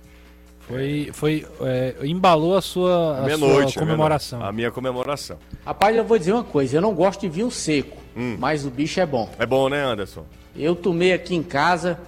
Foi. 0.60 1.10
foi 1.12 1.44
é, 1.62 1.96
embalou 2.04 2.56
a 2.56 2.62
sua, 2.62 3.18
a 3.18 3.22
Meia 3.22 3.36
sua 3.36 3.48
noite. 3.48 3.76
comemoração. 3.78 4.44
A 4.44 4.52
minha 4.52 4.70
comemoração. 4.70 5.38
Rapaz, 5.66 5.96
eu 5.96 6.04
vou 6.04 6.16
dizer 6.16 6.32
uma 6.32 6.44
coisa, 6.44 6.76
eu 6.76 6.80
não 6.80 6.94
gosto 6.94 7.22
de 7.22 7.28
vinho 7.28 7.50
seco, 7.50 7.96
Hum. 8.16 8.36
mas 8.38 8.64
o 8.64 8.70
bicho 8.70 9.00
é 9.00 9.06
bom. 9.06 9.28
É 9.38 9.44
bom, 9.46 9.68
né, 9.68 9.82
Anderson? 9.82 10.24
Eu 10.54 10.76
tomei 10.76 11.12
aqui 11.12 11.34
em 11.34 11.42
casa, 11.42 11.98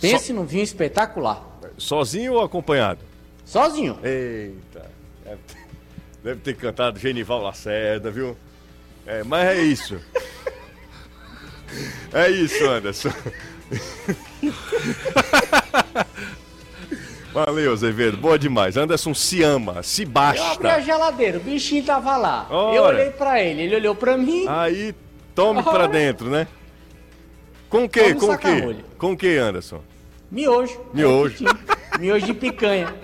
pense 0.00 0.32
num 0.32 0.44
vinho 0.44 0.62
espetacular. 0.62 1.44
Sozinho 1.76 2.34
ou 2.34 2.42
acompanhado? 2.42 3.00
Sozinho. 3.44 3.98
Eita, 4.04 4.88
deve 5.24 5.38
ter, 5.48 5.58
deve 6.22 6.40
ter 6.42 6.54
cantado 6.56 7.00
Genival 7.00 7.42
Lacerda, 7.42 8.08
viu? 8.10 8.36
É, 9.04 9.24
mas 9.24 9.48
é 9.48 9.62
isso. 9.62 9.98
É 12.12 12.28
isso, 12.28 12.68
Anderson. 12.68 13.08
Valeu, 17.32 17.72
Azevedo. 17.72 18.16
Boa 18.18 18.38
demais. 18.38 18.76
Anderson 18.76 19.14
se 19.14 19.42
ama, 19.42 19.82
se 19.82 20.02
Eu 20.02 20.08
abri 20.14 20.38
a 20.38 20.42
basta. 20.50 20.80
geladeira, 20.82 21.38
o 21.38 21.40
bichinho 21.40 21.82
tava 21.84 22.16
lá. 22.16 22.46
Eu 22.50 22.56
Ora. 22.82 22.96
olhei 22.96 23.10
pra 23.10 23.42
ele, 23.42 23.62
ele 23.62 23.76
olhou 23.76 23.94
pra 23.94 24.16
mim. 24.18 24.44
Aí, 24.48 24.94
tome 25.34 25.62
pra 25.62 25.72
Ora. 25.72 25.88
dentro, 25.88 26.28
né? 26.28 26.46
Com 27.70 27.84
o 27.84 27.88
quê? 27.88 28.14
Com 28.14 28.26
o 28.26 28.38
quê? 28.38 28.76
Com 28.98 29.12
o 29.12 29.16
quê, 29.16 29.38
Anderson? 29.40 29.80
Miojo. 30.30 30.78
Miojo. 30.92 31.44
Miojo 31.98 32.26
de 32.26 32.34
picanha. 32.34 32.94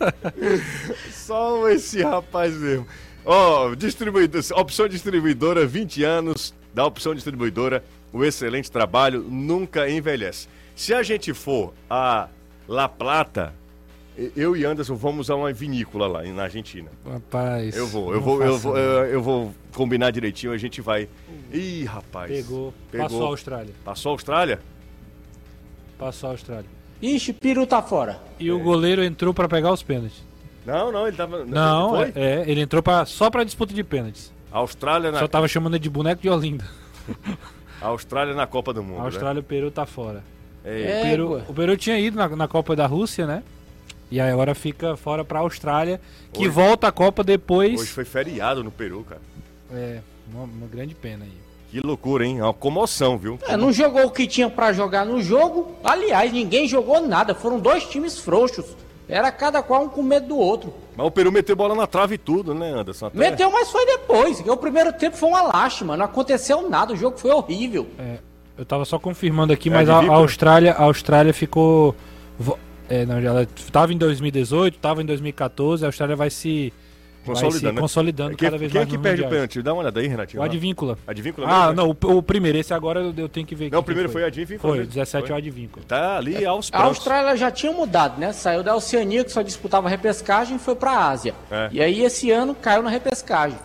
Só 1.10 1.68
esse 1.68 2.02
rapaz 2.02 2.54
mesmo. 2.54 2.86
Ó, 3.24 3.74
distribuidor, 3.74 4.42
opção 4.56 4.88
distribuidora, 4.88 5.66
20 5.66 6.02
anos 6.04 6.54
da 6.72 6.86
opção 6.86 7.14
distribuidora, 7.14 7.84
o 8.12 8.24
excelente 8.24 8.70
trabalho 8.70 9.20
nunca 9.28 9.88
envelhece. 9.90 10.48
Se 10.74 10.94
a 10.94 11.02
gente 11.02 11.34
for 11.34 11.74
a 11.88 12.28
La 12.70 12.88
Plata, 12.88 13.52
eu 14.36 14.56
e 14.56 14.64
Anderson 14.64 14.94
vamos 14.94 15.28
a 15.28 15.34
uma 15.34 15.52
vinícola 15.52 16.06
lá 16.06 16.22
na 16.22 16.44
Argentina. 16.44 16.88
Rapaz. 17.04 17.76
Eu 17.76 17.84
vou, 17.88 18.14
eu 18.14 18.20
vou, 18.20 18.40
eu 18.44 18.56
vou, 18.56 18.78
eu, 18.78 19.06
eu 19.06 19.20
vou 19.20 19.52
combinar 19.74 20.12
direitinho, 20.12 20.52
a 20.52 20.56
gente 20.56 20.80
vai. 20.80 21.08
Ih, 21.52 21.82
rapaz. 21.84 22.30
Pegou. 22.30 22.72
Pegou. 22.88 23.08
Passou 23.08 23.24
a 23.24 23.26
Austrália. 23.26 23.74
Passou 23.84 24.10
a 24.10 24.12
Austrália? 24.12 24.60
Passou 25.98 26.28
a 26.28 26.32
Austrália. 26.32 26.66
Ixi, 27.02 27.32
peru 27.32 27.66
tá 27.66 27.82
fora. 27.82 28.20
E 28.38 28.52
o 28.52 28.60
goleiro 28.60 29.02
entrou 29.02 29.34
pra 29.34 29.48
pegar 29.48 29.72
os 29.72 29.82
pênaltis. 29.82 30.22
Não, 30.64 30.92
não, 30.92 31.08
ele 31.08 31.16
tava. 31.16 31.44
Não, 31.44 31.90
foi? 31.90 32.12
é, 32.14 32.42
é, 32.42 32.44
ele 32.46 32.60
entrou 32.60 32.80
pra, 32.84 33.04
só 33.04 33.28
pra 33.30 33.42
disputa 33.42 33.74
de 33.74 33.82
pênaltis. 33.82 34.32
A 34.52 34.58
Austrália 34.58 35.10
na, 35.10 35.18
Só 35.18 35.26
tava 35.26 35.48
chamando 35.48 35.74
ele 35.74 35.82
de 35.82 35.90
boneco 35.90 36.22
de 36.22 36.30
Olinda. 36.30 36.70
a 37.82 37.88
Austrália 37.88 38.32
na 38.32 38.46
Copa 38.46 38.72
do 38.72 38.80
Mundo. 38.80 39.00
A 39.00 39.04
Austrália, 39.06 39.40
o 39.40 39.42
Peru 39.42 39.72
tá 39.72 39.84
fora. 39.84 40.22
É, 40.64 40.82
É, 40.82 41.00
o, 41.00 41.02
Peru, 41.02 41.42
o 41.48 41.54
Peru 41.54 41.76
tinha 41.76 41.98
ido 41.98 42.16
na, 42.16 42.28
na 42.28 42.48
Copa 42.48 42.74
da 42.76 42.86
Rússia, 42.86 43.26
né? 43.26 43.42
E 44.10 44.20
aí 44.20 44.30
agora 44.30 44.54
fica 44.54 44.96
fora 44.96 45.24
pra 45.24 45.38
Austrália, 45.40 46.00
que 46.32 46.40
Hoje- 46.40 46.48
volta 46.48 46.88
a 46.88 46.92
Copa 46.92 47.22
depois. 47.22 47.80
Hoje 47.80 47.90
foi 47.92 48.04
feriado 48.04 48.62
no 48.64 48.70
Peru, 48.70 49.04
cara. 49.08 49.20
É, 49.72 50.00
uma, 50.32 50.42
uma 50.44 50.66
grande 50.66 50.94
pena 50.94 51.24
aí. 51.24 51.32
Que 51.70 51.78
loucura, 51.80 52.26
hein? 52.26 52.40
É 52.40 52.42
uma 52.42 52.52
comoção, 52.52 53.16
viu? 53.16 53.38
É, 53.46 53.56
não 53.56 53.72
jogou 53.72 54.04
o 54.06 54.10
que 54.10 54.26
tinha 54.26 54.50
pra 54.50 54.72
jogar 54.72 55.06
no 55.06 55.22
jogo. 55.22 55.76
Aliás, 55.84 56.32
ninguém 56.32 56.66
jogou 56.66 57.00
nada. 57.06 57.32
Foram 57.36 57.60
dois 57.60 57.84
times 57.84 58.18
frouxos. 58.18 58.66
Era 59.08 59.30
cada 59.30 59.62
qual 59.62 59.84
um 59.84 59.88
com 59.88 60.02
medo 60.02 60.26
do 60.28 60.36
outro. 60.36 60.74
Mas 60.96 61.06
o 61.06 61.10
Peru 61.12 61.30
meteu 61.30 61.54
bola 61.54 61.74
na 61.76 61.86
trave 61.86 62.16
e 62.16 62.18
tudo, 62.18 62.52
né, 62.54 62.70
Anderson? 62.72 63.06
Até- 63.06 63.16
Meteu, 63.18 63.50
mas 63.52 63.70
foi 63.70 63.86
depois. 63.86 64.40
O 64.40 64.56
primeiro 64.56 64.92
tempo 64.92 65.16
foi 65.16 65.28
uma 65.28 65.42
lástima. 65.42 65.96
Não 65.96 66.04
aconteceu 66.06 66.68
nada. 66.68 66.92
O 66.92 66.96
jogo 66.96 67.16
foi 67.18 67.30
horrível. 67.30 67.86
É, 67.96 68.18
eu 68.60 68.64
tava 68.66 68.84
só 68.84 68.98
confirmando 68.98 69.52
aqui, 69.52 69.68
É, 69.68 69.72
mas 69.72 69.88
a, 69.88 69.96
a? 70.00 70.06
Austrália, 70.14 70.72
a 70.72 70.82
Austrália 70.84 71.32
ficou. 71.32 71.96
É, 72.88 73.06
não, 73.06 73.18
ela 73.18 73.46
tava 73.72 73.92
em 73.92 73.96
2018, 73.96 74.78
tava 74.78 75.02
em 75.02 75.06
2014, 75.06 75.84
a 75.84 75.88
Austrália 75.88 76.16
vai 76.16 76.28
se. 76.28 76.72
vai 77.24 77.36
se 77.36 77.42
Consolidando, 77.42 77.74
né? 77.74 77.80
consolidando 77.80 78.36
Quem, 78.36 78.46
cada 78.48 78.58
vez 78.58 78.72
quem 78.72 78.80
é 78.80 78.84
mais. 78.84 78.90
que 78.90 78.96
nos 78.96 79.02
perde 79.02 79.20
o 79.22 79.24
mundiais. 79.24 79.48
pênalti? 79.52 79.62
Dá 79.62 79.72
uma 79.72 79.82
olhada 79.82 80.00
aí, 80.00 80.06
Renatinho. 80.08 80.42
O 80.42 80.44
Advíncula. 80.44 80.98
Advíncula 81.06 81.46
Ah, 81.46 81.50
mesmo, 81.50 81.68
né? 81.70 81.74
não, 82.04 82.10
o, 82.14 82.16
o 82.18 82.22
primeiro, 82.22 82.58
esse 82.58 82.74
agora 82.74 83.00
eu, 83.00 83.14
eu 83.16 83.28
tenho 83.28 83.46
que 83.46 83.54
ver. 83.54 83.64
Não, 83.66 83.70
quem 83.70 83.78
o 83.78 83.82
primeiro 83.84 84.08
que 84.08 84.12
foi 84.12 84.24
Advíncula. 84.24 84.58
Foi, 84.60 84.78
mesmo. 84.78 84.92
17 84.92 85.22
Foi. 85.22 85.30
é 85.30 85.34
o 85.34 85.38
Advíncula. 85.38 85.84
Tá 85.86 86.16
ali 86.16 86.44
aos 86.44 86.68
A 86.68 86.70
prantos. 86.72 86.88
Austrália 86.96 87.36
já 87.36 87.50
tinha 87.50 87.72
mudado, 87.72 88.18
né? 88.20 88.32
Saiu 88.32 88.62
da 88.62 88.74
Oceania, 88.74 89.22
que 89.24 89.30
só 89.30 89.42
disputava 89.42 89.88
repescagem, 89.88 90.56
e 90.56 90.58
foi 90.58 90.74
pra 90.74 91.08
Ásia. 91.08 91.34
É. 91.50 91.68
E 91.70 91.80
aí 91.80 92.02
esse 92.02 92.30
ano 92.30 92.54
caiu 92.54 92.82
na 92.82 92.90
repescagem. 92.90 93.56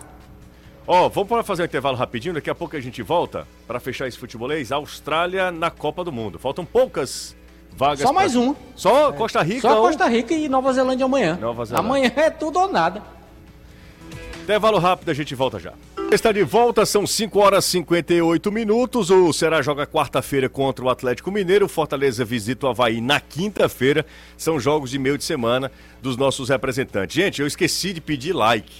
Ó, 0.86 1.08
vamos 1.08 1.28
para 1.28 1.42
fazer 1.42 1.62
um 1.62 1.64
intervalo 1.66 1.96
rapidinho, 1.96 2.34
daqui 2.34 2.48
a 2.48 2.54
pouco 2.54 2.76
a 2.76 2.80
gente 2.80 3.02
volta 3.02 3.46
para 3.66 3.80
fechar 3.80 4.06
esse 4.06 4.16
futebolês. 4.16 4.70
Austrália 4.70 5.50
na 5.50 5.70
Copa 5.70 6.04
do 6.04 6.12
Mundo. 6.12 6.38
Faltam 6.38 6.64
poucas 6.64 7.34
vagas. 7.76 8.00
Só 8.00 8.06
pra- 8.08 8.12
mais 8.14 8.36
um. 8.36 8.54
Só 8.76 9.10
Costa 9.12 9.42
Rica 9.42 9.62
Só 9.62 9.80
ou- 9.80 9.86
Costa 9.88 10.06
Rica 10.06 10.32
e 10.34 10.48
Nova 10.48 10.72
Zelândia 10.72 11.04
amanhã. 11.06 11.36
Nova 11.40 11.64
Zelândia. 11.64 11.86
Amanhã 11.88 12.12
é 12.14 12.30
tudo 12.30 12.60
ou 12.60 12.70
nada. 12.70 13.02
Intervalo 14.44 14.78
rápido, 14.78 15.10
a 15.10 15.14
gente 15.14 15.34
volta 15.34 15.58
já. 15.58 15.72
Está 16.12 16.30
de 16.30 16.44
volta, 16.44 16.86
são 16.86 17.04
5 17.04 17.40
horas 17.40 17.64
e 17.64 17.70
58 17.70 18.52
minutos. 18.52 19.10
O 19.10 19.32
Ceará 19.32 19.60
joga 19.60 19.88
quarta-feira 19.88 20.48
contra 20.48 20.84
o 20.84 20.88
Atlético 20.88 21.32
Mineiro. 21.32 21.66
Fortaleza 21.66 22.24
visita 22.24 22.64
o 22.64 22.68
Havaí 22.70 23.00
na 23.00 23.18
quinta-feira. 23.18 24.06
São 24.36 24.60
jogos 24.60 24.90
de 24.90 25.00
meio 25.00 25.18
de 25.18 25.24
semana 25.24 25.68
dos 26.00 26.16
nossos 26.16 26.48
representantes. 26.48 27.16
Gente, 27.16 27.40
eu 27.40 27.46
esqueci 27.48 27.92
de 27.92 28.00
pedir 28.00 28.32
like. 28.32 28.72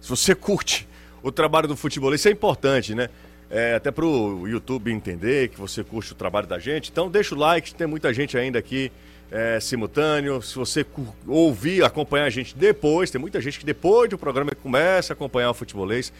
Se 0.00 0.08
você 0.08 0.34
curte 0.34 0.88
o 1.22 1.32
trabalho 1.32 1.68
do 1.68 1.76
futebol, 1.76 2.14
isso 2.14 2.28
é 2.28 2.30
importante, 2.30 2.94
né? 2.94 3.08
É, 3.50 3.74
até 3.74 3.90
para 3.90 4.04
o 4.04 4.46
YouTube 4.46 4.92
entender 4.92 5.48
que 5.48 5.58
você 5.58 5.82
curte 5.82 6.12
o 6.12 6.14
trabalho 6.14 6.46
da 6.46 6.58
gente. 6.58 6.90
Então 6.90 7.10
deixa 7.10 7.34
o 7.34 7.38
like, 7.38 7.74
tem 7.74 7.86
muita 7.86 8.12
gente 8.12 8.36
ainda 8.36 8.58
aqui 8.58 8.92
é, 9.30 9.58
simultâneo. 9.60 10.42
Se 10.42 10.54
você 10.54 10.84
ouvir, 11.26 11.82
acompanhar 11.82 12.24
a 12.24 12.30
gente 12.30 12.56
depois, 12.56 13.10
tem 13.10 13.20
muita 13.20 13.40
gente 13.40 13.58
que 13.58 13.64
depois 13.64 14.10
do 14.10 14.18
programa 14.18 14.50
começa 14.62 15.12
a 15.12 15.14
acompanhar 15.14 15.50
o 15.50 15.54
futebolês. 15.54 16.12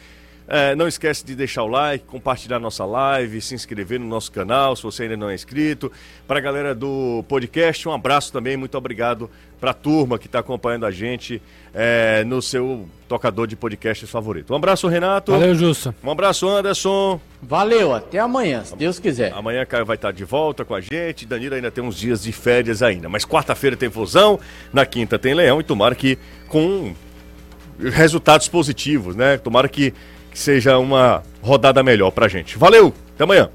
É, 0.49 0.75
não 0.75 0.89
esquece 0.89 1.25
de 1.25 1.35
deixar 1.35 1.63
o 1.63 1.67
like, 1.69 2.07
compartilhar 2.07 2.59
nossa 2.59 2.85
live, 2.87 3.39
se 3.41 3.55
inscrever 3.55 4.01
no 4.01 4.07
nosso 4.07 4.33
canal, 4.33 4.75
se 4.75 4.83
você 4.83 5.03
ainda 5.03 5.17
não 5.17 5.29
é 5.29 5.35
inscrito. 5.35 5.93
Para 6.27 6.39
a 6.39 6.41
galera 6.41 6.75
do 6.75 7.23
podcast, 7.29 7.87
um 7.87 7.93
abraço 7.93 8.33
também, 8.33 8.57
muito 8.57 8.77
obrigado 8.79 9.31
para 9.61 9.73
a 9.73 9.75
turma 9.75 10.19
que 10.19 10.27
está 10.27 10.39
acompanhando 10.39 10.87
a 10.87 10.91
gente 10.91 11.43
é, 11.75 12.25
no 12.25 12.41
seu 12.41 12.89
tocador 13.07 13.47
de 13.47 13.57
podcast 13.57 14.07
favorito. 14.07 14.53
Um 14.53 14.57
abraço, 14.57 14.89
Renato. 14.89 15.33
Valeu, 15.33 15.55
Jussa. 15.55 15.95
Um 16.03 16.11
abraço, 16.11 16.49
Anderson. 16.49 17.21
Valeu, 17.43 17.93
até 17.95 18.19
amanhã, 18.19 18.65
se 18.65 18.75
Deus 18.75 18.99
quiser. 18.99 19.33
Amanhã 19.35 19.67
Caio 19.67 19.85
vai 19.85 19.97
estar 19.97 20.13
de 20.13 20.25
volta 20.25 20.65
com 20.65 20.75
a 20.75 20.81
gente. 20.81 21.27
Danilo 21.27 21.57
ainda 21.57 21.71
tem 21.71 21.85
uns 21.85 21.97
dias 21.97 22.23
de 22.23 22.33
férias 22.33 22.83
ainda. 22.83 23.09
Mas 23.09 23.25
quarta-feira 23.25 23.77
tem 23.77 23.91
fusão, 23.91 24.41
na 24.73 24.87
quinta 24.87 25.19
tem 25.19 25.35
leão 25.35 25.61
e 25.61 25.65
tomara 25.65 25.95
que 25.95 26.19
com 26.49 26.95
resultados 27.79 28.49
positivos, 28.49 29.15
né? 29.15 29.37
Tomara 29.39 29.69
que, 29.69 29.95
que 30.31 30.39
seja 30.39 30.79
uma 30.79 31.23
rodada 31.43 31.83
melhor 31.83 32.11
pra 32.11 32.29
gente. 32.29 32.59
Valeu, 32.59 32.93
até 33.15 33.25
amanhã. 33.25 33.49